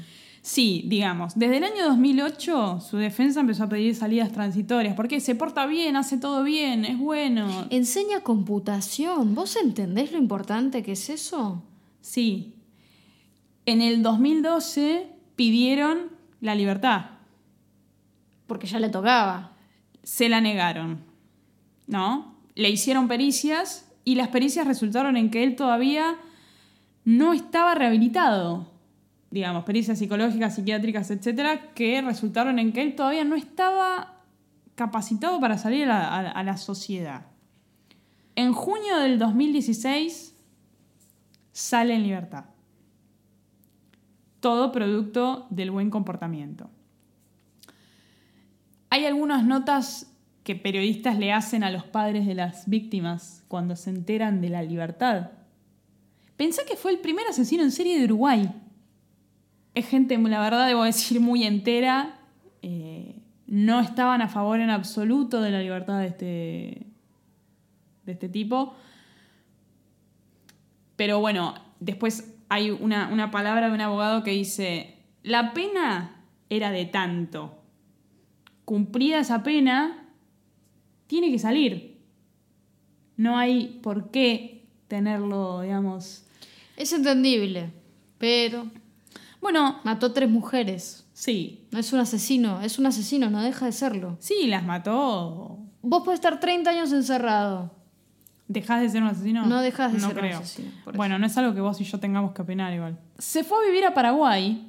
Sí, 0.42 0.84
digamos, 0.88 1.38
desde 1.38 1.58
el 1.58 1.64
año 1.64 1.86
2008 1.88 2.80
su 2.82 2.98
defensa 2.98 3.42
empezó 3.42 3.66
a 3.66 3.70
pedir 3.70 3.94
salidas 3.96 4.32
transitorias, 4.32 4.96
porque 4.96 5.20
se 5.20 5.36
porta 5.36 5.66
bien, 5.66 5.96
hace 5.96 6.18
todo 6.18 6.44
bien, 6.44 6.86
es 6.86 6.98
bueno. 6.98 7.68
Enseña 7.70 8.22
computación. 8.22 9.36
¿Vos 9.36 9.58
entendés 9.58 10.12
lo 10.12 10.18
importante 10.18 10.82
que 10.82 10.94
es 10.94 11.10
eso? 11.10 11.64
Sí. 12.02 12.56
En 13.66 13.82
el 13.82 14.02
2012 14.02 15.08
pidieron 15.36 16.10
la 16.42 16.56
libertad. 16.56 17.06
Porque 18.48 18.68
ya 18.68 18.80
le 18.80 18.90
tocaba. 18.90 19.56
se 20.04 20.30
la 20.30 20.42
negaron, 20.42 21.04
¿no? 21.86 22.36
Le 22.56 22.70
hicieron 22.70 23.08
pericias 23.08 23.92
y 24.06 24.16
las 24.16 24.30
pericias 24.30 24.66
resultaron 24.66 25.18
en 25.18 25.30
que 25.30 25.44
él 25.44 25.56
todavía 25.56 26.18
no 27.06 27.34
estaba 27.34 27.76
rehabilitado. 27.76 28.72
Digamos, 29.32 29.64
pericias 29.64 30.00
psicológicas, 30.00 30.56
psiquiátricas, 30.56 31.12
etcétera, 31.12 31.74
que 31.74 32.02
resultaron 32.02 32.58
en 32.58 32.74
que 32.74 32.82
él 32.82 32.96
todavía 32.96 33.24
no 33.24 33.36
estaba 33.36 34.20
capacitado 34.80 35.42
para 35.42 35.58
salir 35.58 35.90
a 35.90 36.42
la, 36.42 36.58
sociedad. 36.58 37.26
En 38.36 38.54
junio 38.54 38.98
del 39.00 39.20
2016 39.20 40.36
sale 41.52 41.96
en 41.96 42.04
libertad. 42.04 42.46
Todo 44.40 44.72
producto 44.72 45.48
del 45.50 45.72
buen 45.72 45.90
comportamiento. 45.90 46.70
Hay 48.90 49.06
algunas 49.06 49.44
notas 49.44 50.16
que 50.44 50.56
periodistas 50.56 51.20
le 51.20 51.34
hacen 51.34 51.66
a 51.66 51.72
los 51.72 51.84
padres 51.84 52.26
de 52.26 52.36
las 52.36 52.68
víctimas 52.70 53.44
cuando 53.50 53.76
se 53.76 53.90
enteran 53.90 54.40
de 54.40 54.48
la 54.48 54.64
libertad. 54.64 55.32
Pensá 56.38 56.62
que 56.66 56.78
fue 56.78 56.92
el 56.92 57.00
primer 57.00 57.28
asesino 57.28 57.64
en 57.64 57.72
serie 57.72 58.00
de 58.00 58.06
Uruguay. 58.06 58.50
Es 59.76 59.88
gente, 59.88 60.18
la 60.18 60.42
verdad, 60.42 60.68
debo 60.68 60.84
decir, 60.84 61.20
muy 61.20 61.44
entera. 61.44 62.20
Eh, 62.62 63.16
no 63.48 63.80
estaban 63.80 64.22
a 64.22 64.28
favor 64.28 64.60
en 64.60 64.70
absoluto 64.70 65.42
de 65.42 65.52
la 65.52 65.60
libertad 65.60 66.00
de 66.00 66.08
este, 66.08 66.88
de 68.06 68.12
este 68.12 68.30
tipo. 68.30 68.76
Pero 70.96 71.20
bueno, 71.20 71.56
después 71.80 72.36
hay 72.50 72.72
una, 72.72 73.10
una 73.10 73.32
palabra 73.32 73.68
de 73.68 73.74
un 73.74 73.82
abogado 73.82 74.24
que 74.24 74.32
dice, 74.32 74.96
la 75.24 75.54
pena 75.54 76.24
era 76.50 76.72
de 76.72 76.86
tanto 76.86 77.60
cumplida 78.70 79.22
esa 79.22 79.42
pena, 79.42 80.06
tiene 81.08 81.32
que 81.32 81.40
salir. 81.40 81.98
No 83.18 83.36
hay 83.36 83.80
por 83.82 84.12
qué 84.12 84.68
tenerlo, 84.88 85.62
digamos. 85.62 86.24
Es 86.78 86.94
entendible, 86.94 87.72
pero 88.20 88.68
Bueno, 89.42 89.80
mató 89.84 90.12
tres 90.14 90.30
mujeres. 90.30 91.06
sí, 91.14 91.66
No 91.72 91.80
es 91.80 91.94
un 91.94 92.00
asesino, 92.00 92.62
es 92.62 92.78
un 92.80 92.86
asesino, 92.86 93.30
no 93.30 93.42
deja 93.42 93.66
de 93.66 93.72
serlo. 93.72 94.18
sí, 94.20 94.48
las 94.48 94.66
mató. 94.66 95.58
Vos 95.82 96.04
podés 96.04 96.18
estar 96.20 96.40
30 96.40 96.70
años 96.70 96.92
encerrado. 96.92 97.72
¿Dejás 98.50 98.82
de 98.82 98.90
ser 98.90 99.02
un 99.04 99.10
asesino? 99.10 99.46
No 99.46 99.62
dejás 99.62 99.94
de 99.94 100.00
no 100.00 100.08
ser 100.08 100.16
un 100.18 100.22
creo. 100.24 100.40
asesino, 100.40 100.72
por 100.84 100.94
eso. 100.94 100.98
Bueno, 100.98 101.20
no 101.20 101.26
es 101.26 101.38
algo 101.38 101.54
que 101.54 101.62
vos 101.62 101.80
y 101.80 101.84
yo 101.86 102.00
tengamos 102.00 102.34
que 102.34 102.42
opinar 102.42 102.74
igual. 102.74 102.98
Se 103.18 103.44
fue 103.44 103.60
a 103.60 103.68
vivir 103.68 103.86
a 103.86 103.94
Paraguay, 103.94 104.66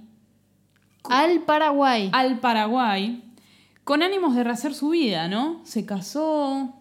Al 1.05 1.41
Paraguay. 1.41 2.11
al 2.13 2.39
Paraguay, 2.41 3.25
con 3.85 4.03
ánimos 4.03 4.35
de 4.37 4.45
rehacer 4.45 4.75
su 4.75 4.91
vida, 4.91 5.27
¿no? 5.29 5.61
Se 5.65 5.85
casó. 5.87 6.75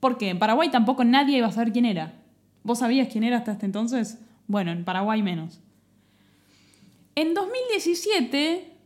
¿Por 0.00 0.18
qué? 0.18 0.30
En 0.30 0.38
Paraguay 0.38 0.70
tampoco 0.70 1.04
nadie 1.04 1.38
iba 1.38 1.46
a 1.46 1.52
saber 1.52 1.72
quién 1.72 1.84
era. 1.84 2.14
¿Vos 2.64 2.80
sabías 2.80 3.08
quién 3.12 3.22
era 3.22 3.36
hasta 3.38 3.52
este 3.52 3.66
entonces? 3.66 4.18
Bueno, 4.48 4.72
en 4.72 4.84
Paraguay 4.84 5.22
menos. 5.22 5.60
En 7.14 7.34
2017 7.34 8.76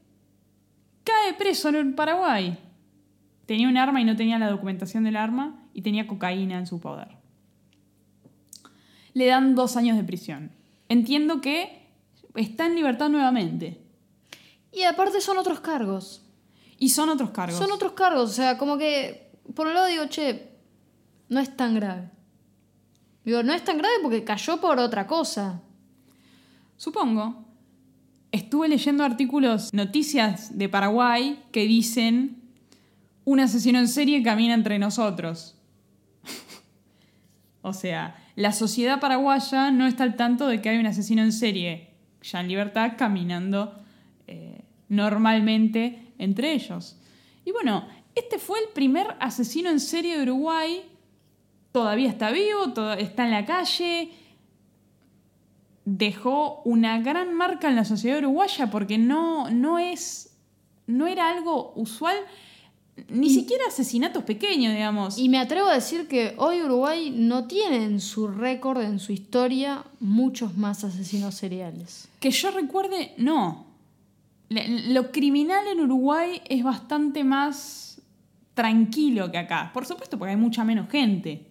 cae 1.05 1.35
preso 1.35 1.69
en 1.69 1.95
Paraguay. 1.95 2.59
Tenía 3.47 3.69
un 3.69 3.77
arma 3.77 4.01
y 4.01 4.05
no 4.05 4.17
tenía 4.17 4.39
la 4.39 4.51
documentación 4.51 5.05
del 5.05 5.17
arma 5.17 5.69
y 5.73 5.83
tenía 5.83 6.07
cocaína 6.07 6.59
en 6.59 6.67
su 6.67 6.81
poder. 6.81 7.09
Le 9.13 9.27
dan 9.27 9.55
dos 9.55 9.77
años 9.77 9.97
de 9.97 10.05
prisión. 10.05 10.51
Entiendo 10.89 11.41
que 11.41 11.89
está 12.35 12.67
en 12.67 12.75
libertad 12.75 13.09
nuevamente. 13.09 13.81
Y 14.73 14.83
aparte 14.83 15.21
son 15.21 15.39
otros 15.39 15.61
cargos. 15.61 16.23
Y 16.79 16.91
son 16.91 17.09
otros 17.09 17.31
cargos. 17.31 17.59
Son 17.59 17.71
otros 17.73 17.93
cargos, 17.93 18.31
o 18.31 18.35
sea, 18.35 18.59
como 18.59 18.77
que 18.77 19.27
por 19.55 19.67
un 19.67 19.75
lado 19.75 19.87
digo, 19.87 20.07
che, 20.07 20.51
no 21.29 21.41
es 21.41 21.57
tan 21.57 21.75
grave. 21.75 22.11
Digo, 23.25 23.43
no 23.43 23.53
es 23.53 23.65
tan 23.65 23.79
grave 23.79 23.95
porque 24.03 24.25
cayó 24.25 24.61
por 24.61 24.79
otra 24.79 25.07
cosa. 25.07 25.63
Supongo. 26.77 27.45
Estuve 28.37 28.69
leyendo 28.69 29.03
artículos, 29.03 29.73
noticias 29.73 30.59
de 30.59 30.69
Paraguay 30.69 31.43
que 31.53 31.65
dicen 31.65 32.43
un 33.25 33.41
asesino 33.41 33.79
en 33.79 33.89
serie 33.89 34.23
camina 34.23 34.53
entre 34.53 34.79
nosotros. 34.79 35.57
o 37.63 37.73
sea, 37.73 38.15
la 38.35 38.53
sociedad 38.53 39.01
paraguaya 39.01 39.71
no 39.71 39.87
está 39.87 40.03
al 40.03 40.17
tanto 40.17 40.49
de 40.49 40.61
que 40.61 40.69
hay 40.69 40.77
un 40.77 40.85
asesino 40.85 41.23
en 41.23 41.33
serie 41.33 41.95
ya 42.21 42.41
en 42.41 42.49
libertad 42.49 42.93
caminando 42.99 43.73
eh, 44.27 44.61
normalmente 44.91 46.13
entre 46.19 46.53
ellos. 46.53 46.99
Y 47.43 47.53
bueno, 47.53 47.89
este 48.15 48.39
fue 48.39 48.59
el 48.59 48.69
primer 48.75 49.17
asesino 49.19 49.71
en 49.71 49.81
serie 49.81 50.19
de 50.19 50.25
Uruguay. 50.25 50.85
Todavía 51.73 52.11
está 52.11 52.31
vivo, 52.33 52.75
está 52.99 53.25
en 53.25 53.31
la 53.31 53.47
calle, 53.47 54.11
dejó 55.87 56.61
una 56.65 57.01
gran 57.01 57.33
marca 57.33 57.69
en 57.69 57.77
la 57.77 57.85
sociedad 57.85 58.19
uruguaya 58.19 58.71
porque 58.71 58.99
no, 58.99 59.49
no 59.51 59.79
es. 59.79 60.37
no 60.87 61.07
era 61.07 61.31
algo 61.31 61.73
usual, 61.77 62.17
ni 63.09 63.31
siquiera 63.31 63.65
asesinatos 63.69 64.25
pequeños, 64.25 64.75
digamos. 64.75 65.17
Y 65.17 65.29
me 65.29 65.39
atrevo 65.39 65.69
a 65.69 65.75
decir 65.75 66.09
que 66.09 66.35
hoy 66.39 66.63
Uruguay 66.63 67.11
no 67.15 67.47
tiene 67.47 67.85
en 67.85 68.01
su 68.01 68.27
récord, 68.27 68.83
en 68.83 68.99
su 68.99 69.13
historia, 69.13 69.85
muchos 70.01 70.57
más 70.57 70.83
asesinos 70.85 71.35
seriales. 71.35 72.09
que 72.21 72.31
yo 72.31 72.51
recuerde, 72.51 73.15
no. 73.17 73.67
Lo 74.49 75.11
criminal 75.13 75.67
en 75.69 75.81
Uruguay 75.81 76.41
es 76.49 76.63
bastante 76.63 77.25
más 77.25 78.01
tranquilo 78.55 79.31
que 79.31 79.39
acá. 79.39 79.71
Por 79.73 79.87
supuesto, 79.87 80.19
porque 80.19 80.31
hay 80.31 80.37
mucha 80.37 80.65
menos 80.65 80.89
gente. 80.91 81.46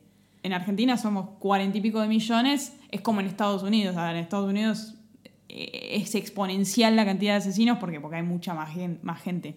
En 0.45 0.53
Argentina 0.53 0.95
somos 0.97 1.29
cuarenta 1.39 1.77
y 1.77 1.81
pico 1.81 1.99
de 2.01 2.07
millones, 2.07 2.73
es 2.91 3.01
como 3.01 3.19
en 3.19 3.25
Estados 3.25 3.63
Unidos. 3.63 3.97
A 3.97 4.05
ver, 4.05 4.15
en 4.15 4.21
Estados 4.23 4.47
Unidos 4.49 4.93
eh, 5.49 5.89
es 6.01 6.13
exponencial 6.15 6.95
la 6.95 7.03
cantidad 7.03 7.33
de 7.33 7.37
asesinos 7.39 7.77
porque, 7.79 7.99
porque 7.99 8.17
hay 8.17 8.23
mucha 8.23 8.53
más, 8.53 8.71
gen- 8.73 8.99
más 9.01 9.21
gente. 9.21 9.55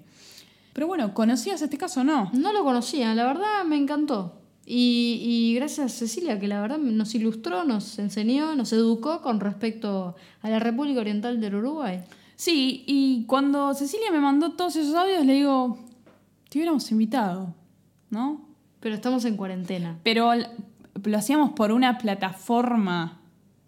Pero 0.73 0.87
bueno, 0.87 1.13
¿conocías 1.13 1.61
este 1.61 1.77
caso 1.77 2.01
o 2.01 2.05
no? 2.05 2.31
No 2.33 2.53
lo 2.53 2.65
conocía, 2.65 3.15
la 3.15 3.25
verdad 3.25 3.65
me 3.67 3.77
encantó. 3.77 4.41
Y, 4.65 5.21
y 5.23 5.55
gracias 5.57 5.93
Cecilia, 5.93 6.39
que 6.39 6.47
la 6.49 6.61
verdad 6.61 6.79
nos 6.79 7.15
ilustró, 7.15 7.65
nos 7.65 7.99
enseñó, 7.99 8.55
nos 8.55 8.73
educó 8.73 9.21
con 9.23 9.41
respecto 9.41 10.15
a 10.43 10.49
la 10.51 10.59
República 10.59 11.01
Oriental 11.01 11.41
del 11.41 11.55
Uruguay. 11.57 12.01
Sí, 12.37 12.85
y 12.87 13.25
cuando 13.27 13.75
Cecilia 13.75 14.11
me 14.13 14.21
mandó 14.21 14.53
todos 14.53 14.77
esos 14.77 14.95
audios, 14.95 15.27
le 15.27 15.35
digo, 15.35 15.79
te 16.49 16.59
hubiéramos 16.59 16.91
invitado, 16.93 17.55
¿no? 18.11 18.47
Pero 18.81 18.95
estamos 18.95 19.25
en 19.25 19.37
cuarentena. 19.37 19.99
pero 20.05 20.31
lo 21.05 21.19
hacíamos 21.19 21.51
por 21.51 21.73
una 21.73 21.99
plataforma. 21.99 23.21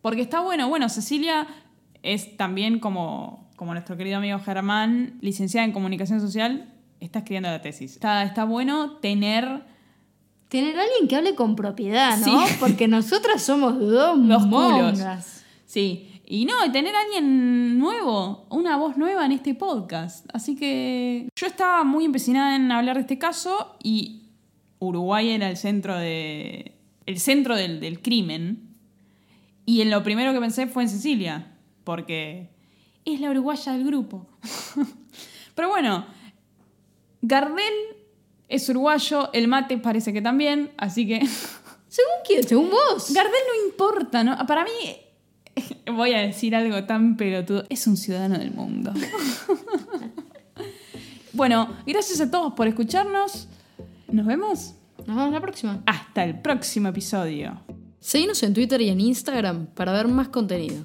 Porque 0.02 0.22
está 0.22 0.40
bueno, 0.40 0.68
bueno, 0.68 0.88
Cecilia 0.88 1.46
es 2.02 2.36
también 2.36 2.78
como, 2.78 3.50
como 3.56 3.72
nuestro 3.72 3.96
querido 3.96 4.18
amigo 4.18 4.38
Germán, 4.38 5.18
licenciada 5.20 5.66
en 5.66 5.72
comunicación 5.72 6.20
social, 6.20 6.72
está 7.00 7.20
escribiendo 7.20 7.50
la 7.50 7.60
tesis. 7.60 7.92
Está, 7.92 8.22
está 8.22 8.44
bueno 8.44 8.92
tener 8.98 9.64
Tener 10.50 10.76
a 10.76 10.82
alguien 10.82 11.06
que 11.06 11.14
hable 11.14 11.36
con 11.36 11.54
propiedad, 11.54 12.18
¿no? 12.18 12.44
Sí. 12.44 12.54
Porque 12.60 12.88
nosotras 12.88 13.40
somos 13.40 13.78
dos 13.78 14.18
Los 14.18 14.48
mongas. 14.48 15.44
Sí, 15.64 16.20
y 16.26 16.44
no, 16.44 16.54
tener 16.72 16.92
a 16.92 17.00
alguien 17.02 17.78
nuevo, 17.78 18.46
una 18.50 18.76
voz 18.76 18.96
nueva 18.96 19.24
en 19.26 19.30
este 19.30 19.54
podcast. 19.54 20.26
Así 20.32 20.56
que 20.56 21.28
yo 21.36 21.46
estaba 21.46 21.84
muy 21.84 22.04
empecinada 22.04 22.56
en 22.56 22.72
hablar 22.72 22.96
de 22.96 23.02
este 23.02 23.16
caso 23.16 23.76
y 23.80 24.22
Uruguay 24.80 25.30
era 25.30 25.48
el 25.48 25.56
centro 25.56 25.96
de 25.96 26.79
el 27.10 27.18
centro 27.18 27.56
del, 27.56 27.80
del 27.80 28.00
crimen. 28.00 28.68
Y 29.66 29.82
en 29.82 29.90
lo 29.90 30.02
primero 30.02 30.32
que 30.32 30.40
pensé 30.40 30.66
fue 30.66 30.84
en 30.84 30.88
Cecilia, 30.88 31.52
porque 31.84 32.50
es 33.04 33.20
la 33.20 33.30
uruguaya 33.30 33.72
del 33.72 33.84
grupo. 33.84 34.26
Pero 35.54 35.68
bueno, 35.68 36.06
Gardel 37.20 37.74
es 38.48 38.68
uruguayo, 38.68 39.32
el 39.32 39.48
mate 39.48 39.76
parece 39.78 40.12
que 40.12 40.22
también, 40.22 40.72
así 40.76 41.06
que... 41.06 41.20
¿Según 41.88 42.14
quién? 42.24 42.46
¿Según 42.46 42.70
vos? 42.70 43.12
Gardel 43.12 43.32
no 43.48 43.68
importa, 43.68 44.22
¿no? 44.22 44.46
Para 44.46 44.62
mí, 44.62 44.70
voy 45.92 46.12
a 46.12 46.20
decir 46.20 46.54
algo 46.54 46.84
tan 46.84 47.16
pelotudo, 47.16 47.64
es 47.68 47.84
un 47.88 47.96
ciudadano 47.96 48.38
del 48.38 48.52
mundo. 48.52 48.92
bueno, 51.32 51.76
gracias 51.84 52.20
a 52.20 52.30
todos 52.30 52.52
por 52.52 52.68
escucharnos. 52.68 53.48
Nos 54.06 54.26
vemos 54.26 54.74
Nos 55.06 55.16
vemos 55.16 55.32
la 55.32 55.40
próxima. 55.40 55.82
hasta 55.86 56.24
el 56.24 56.40
próximo 56.40 56.88
episodio. 56.88 57.60
Seguinos 58.00 58.42
en 58.42 58.54
Twitter 58.54 58.80
y 58.80 58.88
en 58.88 59.00
Instagram 59.00 59.66
para 59.66 59.92
ver 59.92 60.08
más 60.08 60.28
contenido. 60.28 60.84